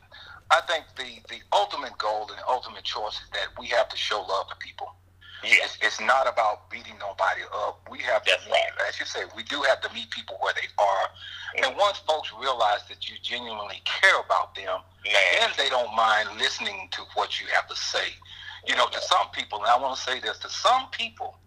I 0.51 0.61
think 0.63 0.85
the, 0.97 1.21
the 1.33 1.41
ultimate 1.53 1.97
goal 1.99 2.27
and 2.29 2.39
the 2.39 2.49
ultimate 2.49 2.85
choice 2.85 3.15
is 3.15 3.29
that 3.33 3.49
we 3.59 3.67
have 3.69 3.89
to 3.89 3.97
show 3.97 4.21
love 4.23 4.49
to 4.49 4.57
people. 4.57 4.89
Yes. 5.45 5.77
It's, 5.81 5.97
it's 5.97 6.01
not 6.01 6.29
about 6.29 6.69
beating 6.71 6.99
nobody 7.01 7.41
up. 7.55 7.81
We 7.91 7.99
have 8.01 8.23
to, 8.25 8.31
That's 8.31 8.47
right. 8.49 8.73
as 8.89 8.99
you 9.01 9.07
say, 9.07 9.21
we 9.37 9.43
do 9.45 9.63
have 9.63 9.81
to 9.83 9.93
meet 9.95 10.11
people 10.11 10.37
where 10.41 10.53
they 10.55 10.69
are. 10.77 11.65
And 11.67 11.77
once 11.79 11.99
folks 12.07 12.31
realize 12.39 12.81
that 12.89 13.09
you 13.09 13.17
genuinely 13.23 13.81
care 13.85 14.21
about 14.21 14.55
them, 14.55 14.81
Man. 15.05 15.15
then 15.41 15.51
they 15.57 15.69
don't 15.71 15.95
mind 15.97 16.29
listening 16.39 16.89
to 16.93 17.01
what 17.15 17.41
you 17.41 17.47
have 17.55 17.67
to 17.69 17.77
say. 17.77 18.13
You 18.67 18.77
know, 18.77 18.87
to 18.89 19.01
some 19.01 19.31
people, 19.33 19.59
and 19.61 19.67
I 19.69 19.79
want 19.79 19.97
to 19.97 20.03
say 20.03 20.21
this, 20.21 20.39
to 20.41 20.51
some 20.51 20.89
people, 20.93 21.39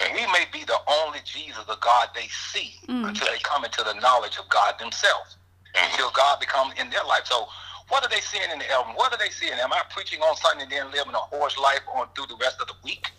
we 0.00 0.26
may 0.32 0.46
be 0.52 0.64
the 0.64 0.78
only 0.88 1.18
Jesus 1.24 1.64
or 1.68 1.76
God 1.80 2.08
they 2.14 2.28
see 2.28 2.74
Mm. 2.88 3.06
until 3.08 3.26
they 3.28 3.38
come 3.40 3.64
into 3.64 3.84
the 3.84 3.94
knowledge 3.94 4.38
of 4.38 4.48
God 4.48 4.78
themselves. 4.78 5.36
Until 5.74 6.10
God 6.10 6.40
becomes 6.40 6.74
in 6.78 6.90
their 6.90 7.04
life. 7.04 7.24
So 7.24 7.48
what 7.88 8.04
are 8.04 8.08
they 8.08 8.20
seeing 8.20 8.48
in 8.50 8.58
the 8.58 8.70
album? 8.70 8.94
What 8.96 9.12
are 9.12 9.18
they 9.18 9.30
seeing? 9.30 9.52
Am 9.52 9.72
I 9.72 9.82
preaching 9.90 10.20
on 10.20 10.36
Sunday 10.36 10.64
and 10.64 10.72
then 10.72 10.90
living 10.92 11.14
a 11.14 11.24
horse 11.28 11.58
life 11.58 11.84
on 11.94 12.08
through 12.14 12.26
the 12.26 12.40
rest 12.40 12.60
of 12.60 12.68
the 12.68 12.78
week? 12.84 13.10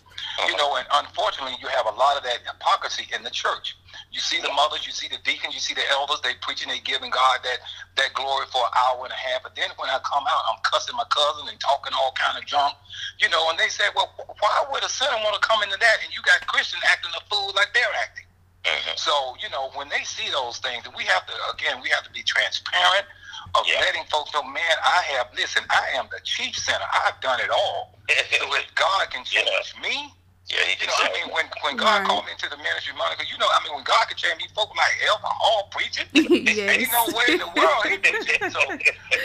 You 0.48 0.50
uh-huh. 0.50 0.58
know, 0.58 0.70
and 0.82 0.86
unfortunately, 1.06 1.54
you 1.62 1.68
have 1.70 1.86
a 1.86 1.94
lot 1.94 2.18
of 2.18 2.26
that 2.26 2.42
hypocrisy 2.42 3.06
in 3.14 3.22
the 3.22 3.30
church. 3.30 3.78
You 4.10 4.18
see 4.18 4.42
the 4.42 4.50
mothers, 4.50 4.86
you 4.86 4.90
see 4.90 5.06
the 5.06 5.22
deacons, 5.22 5.54
you 5.54 5.62
see 5.62 5.74
the 5.74 5.86
elders. 5.94 6.18
They 6.22 6.34
preaching, 6.42 6.70
they 6.70 6.82
giving 6.82 7.10
God 7.10 7.38
that 7.46 7.62
that 8.02 8.14
glory 8.14 8.46
for 8.50 8.66
an 8.66 8.74
hour 8.74 9.06
and 9.06 9.14
a 9.14 9.18
half. 9.18 9.46
But 9.46 9.54
then 9.54 9.70
when 9.78 9.90
I 9.90 9.98
come 10.02 10.26
out, 10.26 10.42
I'm 10.50 10.58
cussing 10.66 10.98
my 10.98 11.06
cousin 11.06 11.46
and 11.50 11.58
talking 11.60 11.94
all 11.94 12.10
kind 12.18 12.34
of 12.34 12.42
junk. 12.46 12.74
You 13.22 13.30
know, 13.30 13.46
and 13.50 13.58
they 13.58 13.70
say, 13.70 13.86
well, 13.94 14.10
why 14.16 14.54
would 14.74 14.82
a 14.82 14.90
sinner 14.90 15.18
want 15.22 15.38
to 15.38 15.42
come 15.42 15.62
into 15.62 15.78
that? 15.78 15.96
And 16.02 16.10
you 16.10 16.18
got 16.26 16.42
Christians 16.50 16.82
acting 16.90 17.14
a 17.14 17.22
fool 17.30 17.54
like 17.54 17.70
they're 17.70 17.94
acting. 18.02 18.26
Mhm. 18.64 18.98
So, 18.98 19.36
you 19.40 19.48
know, 19.50 19.70
when 19.74 19.88
they 19.88 20.02
see 20.04 20.28
those 20.30 20.58
things, 20.58 20.84
we 20.96 21.04
have 21.04 21.26
to, 21.26 21.32
again, 21.52 21.80
we 21.82 21.88
have 21.90 22.04
to 22.04 22.10
be 22.10 22.22
transparent 22.22 23.06
of 23.54 23.66
Yeah. 23.66 23.80
letting 23.80 24.04
folks 24.06 24.32
know, 24.32 24.42
man, 24.42 24.76
I 24.84 25.02
have, 25.14 25.28
listen, 25.34 25.64
I 25.70 25.88
am 25.94 26.08
the 26.10 26.20
chief 26.24 26.56
center. 26.56 26.86
I've 26.92 27.20
done 27.20 27.40
it 27.40 27.50
all. 27.50 27.98
So 28.08 28.54
if 28.56 28.74
God 28.74 29.10
can 29.10 29.24
change 29.24 29.48
Yeah. 29.74 29.80
me, 29.80 30.14
yeah, 30.48 30.60
he 30.64 30.70
you 30.72 30.76
can 30.76 30.86
know, 30.88 30.94
I 30.98 31.12
mean, 31.12 31.32
when, 31.32 31.46
when 31.62 31.76
God 31.76 32.00
Right. 32.00 32.06
called 32.08 32.24
me 32.26 32.32
into 32.32 32.48
the 32.48 32.56
ministry, 32.58 32.92
Monica, 32.96 33.24
you 33.30 33.38
know, 33.38 33.48
I 33.48 33.62
mean, 33.64 33.74
when 33.74 33.84
God 33.84 34.08
could 34.08 34.16
change 34.16 34.38
me, 34.40 34.48
folks 34.54 34.76
like 34.76 34.92
alcohol 35.08 35.68
preaching, 35.70 36.06
ain't 36.14 36.56
yes. 36.56 36.92
no 36.92 37.08
way 37.16 37.24
in 37.32 37.38
the 37.38 37.48
world 37.56 37.84
he 37.88 37.96
preaching. 38.04 38.40
So, 38.50 38.60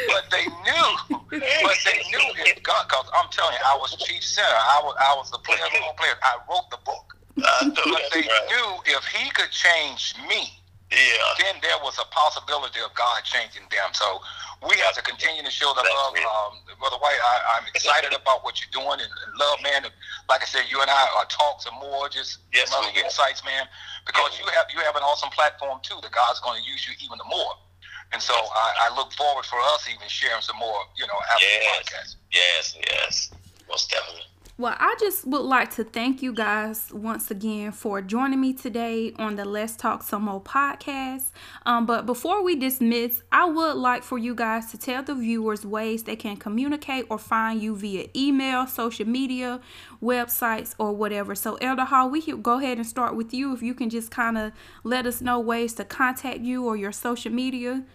but 0.07 0.29
they 0.31 0.47
knew, 0.63 0.87
but 1.63 1.77
they 1.85 1.99
knew 2.11 2.23
if 2.43 2.63
God, 2.63 2.87
because 2.87 3.07
I'm 3.15 3.29
telling 3.31 3.53
you, 3.55 3.63
I 3.65 3.77
was 3.79 3.95
chief 3.95 4.23
center. 4.23 4.47
I 4.47 4.79
was, 4.83 4.95
I 4.99 5.15
was 5.15 5.31
the 5.31 5.39
player 5.39 5.63
of 5.65 5.73
all 5.83 5.93
players. 5.95 6.15
I 6.23 6.37
wrote 6.49 6.69
the 6.71 6.79
book. 6.85 7.18
I 7.37 7.71
But 7.75 8.03
they 8.13 8.21
right. 8.25 8.47
knew 8.49 8.67
if 8.97 9.05
he 9.05 9.29
could 9.31 9.51
change 9.51 10.15
me, 10.27 10.53
Yeah. 10.91 10.97
then 11.39 11.55
there 11.61 11.77
was 11.83 11.97
a 11.99 12.05
possibility 12.09 12.79
of 12.81 12.93
God 12.95 13.23
changing 13.23 13.63
them. 13.69 13.93
So 13.93 14.21
we 14.67 14.75
have 14.81 14.95
to 14.95 15.01
continue 15.01 15.43
to 15.43 15.51
show 15.51 15.69
the 15.73 15.83
That's 15.83 15.93
love. 15.95 16.17
Um, 16.17 16.59
Brother 16.79 16.97
White, 16.97 17.19
I, 17.21 17.57
I'm 17.57 17.67
excited 17.67 18.11
about 18.13 18.43
what 18.43 18.59
you're 18.59 18.73
doing 18.73 18.99
and, 18.99 19.11
and 19.11 19.31
love, 19.39 19.61
man. 19.61 19.85
And 19.85 19.93
like 20.27 20.41
I 20.41 20.45
said, 20.45 20.65
you 20.69 20.81
and 20.81 20.89
I 20.89 21.07
are 21.15 21.25
talk 21.25 21.61
some 21.61 21.75
more, 21.75 22.09
just 22.09 22.39
Yes, 22.51 22.71
some 22.71 22.83
other 22.83 22.91
insights, 22.97 23.43
man. 23.45 23.67
Because 24.05 24.31
Yes. 24.33 24.39
you 24.41 24.45
have 24.51 24.65
you 24.73 24.79
have 24.81 24.95
an 24.95 25.03
awesome 25.03 25.29
platform 25.29 25.79
too 25.83 25.99
that 26.01 26.11
God's 26.11 26.39
going 26.41 26.61
to 26.61 26.65
use 26.67 26.87
you 26.87 26.93
even 27.05 27.17
the 27.19 27.25
more. 27.29 27.53
And 28.11 28.21
so 28.21 28.33
I, 28.33 28.89
I 28.89 28.95
look 28.97 29.13
forward 29.13 29.45
for 29.45 29.59
us 29.77 29.87
even 29.87 30.07
sharing 30.09 30.41
some 30.41 30.57
more, 30.57 30.81
you 30.97 31.05
know, 31.05 31.19
after 31.31 31.45
Yes. 31.45 31.61
the 31.61 31.69
podcast. 31.69 32.15
Yes, 32.33 32.77
yes. 32.89 33.29
Most 33.69 33.91
definitely. 33.91 34.25
Well, 34.59 34.75
I 34.77 34.93
just 34.99 35.25
would 35.25 35.43
like 35.43 35.73
to 35.75 35.85
thank 35.85 36.21
you 36.21 36.33
guys 36.33 36.91
once 36.91 37.31
again 37.31 37.71
for 37.71 38.01
joining 38.01 38.41
me 38.41 38.51
today 38.51 39.13
on 39.17 39.37
the 39.37 39.45
Let's 39.45 39.77
Talk 39.77 40.03
Some 40.03 40.23
More 40.23 40.41
podcast. 40.41 41.31
Um, 41.65 41.85
but 41.85 42.05
before 42.05 42.43
we 42.43 42.57
dismiss, 42.57 43.23
I 43.31 43.45
would 43.45 43.77
like 43.77 44.03
for 44.03 44.17
you 44.17 44.35
guys 44.35 44.69
to 44.71 44.77
tell 44.77 45.01
the 45.01 45.15
viewers 45.15 45.65
ways 45.65 46.03
they 46.03 46.17
can 46.17 46.35
communicate 46.35 47.05
or 47.09 47.17
find 47.17 47.61
you 47.61 47.73
via 47.73 48.07
email, 48.13 48.67
social 48.67 49.07
media, 49.07 49.61
websites, 50.03 50.75
or 50.77 50.91
whatever. 50.91 51.35
So, 51.35 51.55
Elder 51.61 51.85
Hall, 51.85 52.09
we 52.09 52.21
can 52.21 52.41
go 52.41 52.59
ahead 52.59 52.79
and 52.79 52.85
start 52.85 53.15
with 53.15 53.33
you. 53.33 53.53
If 53.53 53.61
you 53.61 53.73
can 53.73 53.89
just 53.89 54.11
kind 54.11 54.37
of 54.37 54.51
let 54.83 55.05
us 55.05 55.21
know 55.21 55.39
ways 55.39 55.73
to 55.75 55.85
contact 55.85 56.41
you 56.41 56.65
or 56.65 56.75
your 56.75 56.91
social 56.91 57.31
media. 57.31 57.85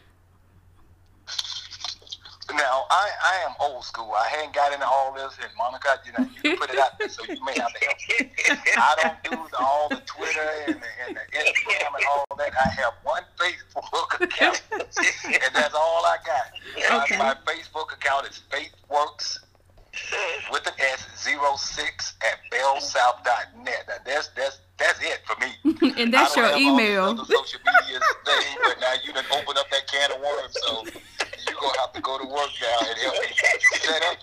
Now 2.52 2.84
I, 2.90 3.10
I 3.22 3.48
am 3.48 3.54
old 3.60 3.84
school. 3.84 4.12
I 4.12 4.28
hadn't 4.28 4.54
got 4.54 4.72
into 4.72 4.86
all 4.86 5.12
this, 5.14 5.36
and 5.40 5.50
Monica, 5.56 5.98
you 6.04 6.12
know, 6.12 6.28
you 6.42 6.56
put 6.58 6.70
it 6.70 6.78
out 6.78 6.98
there, 6.98 7.08
so 7.08 7.24
you 7.24 7.42
may 7.44 7.54
have 7.54 7.72
to 7.72 7.84
help. 7.84 7.98
me. 8.20 8.30
I 8.76 8.94
don't 9.02 9.22
do 9.24 9.48
the, 9.50 9.58
all 9.58 9.88
the 9.88 10.02
Twitter 10.04 10.50
and 10.66 10.76
the, 10.76 10.86
and 11.06 11.16
the 11.16 11.20
Instagram 11.38 11.94
and 11.96 12.04
all 12.12 12.26
that. 12.36 12.52
I 12.60 12.68
have 12.68 12.92
one 13.02 13.22
Facebook 13.38 14.20
account, 14.20 14.62
and 14.70 15.54
that's 15.54 15.74
all 15.74 16.04
I 16.04 16.16
got. 16.26 17.02
Okay. 17.02 17.16
My, 17.18 17.34
my 17.46 17.52
Facebook 17.52 17.92
account 17.92 18.26
is 18.28 18.42
FaithWorks 18.50 19.38
with 20.50 20.66
an 20.66 20.72
S 20.78 21.06
zero 21.22 21.56
six 21.56 22.14
at 22.22 22.38
bellsouth.net. 22.52 23.84
Now 23.88 23.94
that's 24.04 24.28
that's 24.28 24.60
that's 24.78 25.00
it 25.00 25.20
for 25.24 25.36
me. 25.40 25.94
and 26.02 26.12
that's 26.12 26.36
your 26.36 26.46
have 26.46 26.54
all 26.54 26.60
email. 26.60 27.16
social 27.24 27.60
media 27.60 27.73
Jenny. 33.84 34.13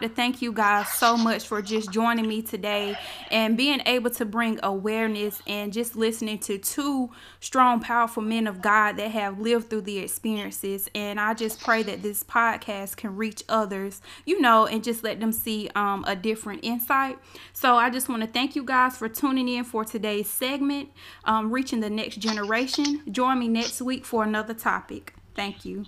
Like 0.00 0.08
to 0.10 0.14
thank 0.14 0.40
you 0.42 0.52
guys 0.52 0.88
so 0.88 1.16
much 1.16 1.46
for 1.46 1.60
just 1.60 1.90
joining 1.90 2.28
me 2.28 2.42
today 2.42 2.96
and 3.30 3.56
being 3.56 3.80
able 3.86 4.10
to 4.10 4.24
bring 4.24 4.60
awareness 4.62 5.42
and 5.46 5.72
just 5.72 5.96
listening 5.96 6.38
to 6.38 6.58
two 6.58 7.10
strong, 7.40 7.80
powerful 7.80 8.22
men 8.22 8.46
of 8.46 8.60
God 8.60 8.96
that 8.96 9.10
have 9.10 9.40
lived 9.40 9.70
through 9.70 9.82
the 9.82 9.98
experiences. 9.98 10.88
And 10.94 11.18
I 11.18 11.34
just 11.34 11.60
pray 11.60 11.82
that 11.82 12.02
this 12.02 12.22
podcast 12.22 12.96
can 12.96 13.16
reach 13.16 13.42
others, 13.48 14.00
you 14.24 14.40
know, 14.40 14.66
and 14.66 14.84
just 14.84 15.02
let 15.02 15.18
them 15.18 15.32
see 15.32 15.68
um, 15.74 16.04
a 16.06 16.14
different 16.14 16.60
insight. 16.62 17.18
So 17.52 17.74
I 17.74 17.90
just 17.90 18.08
want 18.08 18.22
to 18.22 18.28
thank 18.28 18.54
you 18.54 18.62
guys 18.62 18.96
for 18.96 19.08
tuning 19.08 19.48
in 19.48 19.64
for 19.64 19.84
today's 19.84 20.28
segment, 20.28 20.90
um, 21.24 21.50
Reaching 21.50 21.80
the 21.80 21.90
Next 21.90 22.16
Generation. 22.16 23.02
Join 23.10 23.40
me 23.40 23.48
next 23.48 23.82
week 23.82 24.04
for 24.04 24.22
another 24.22 24.54
topic. 24.54 25.14
Thank 25.34 25.64
you. 25.64 25.86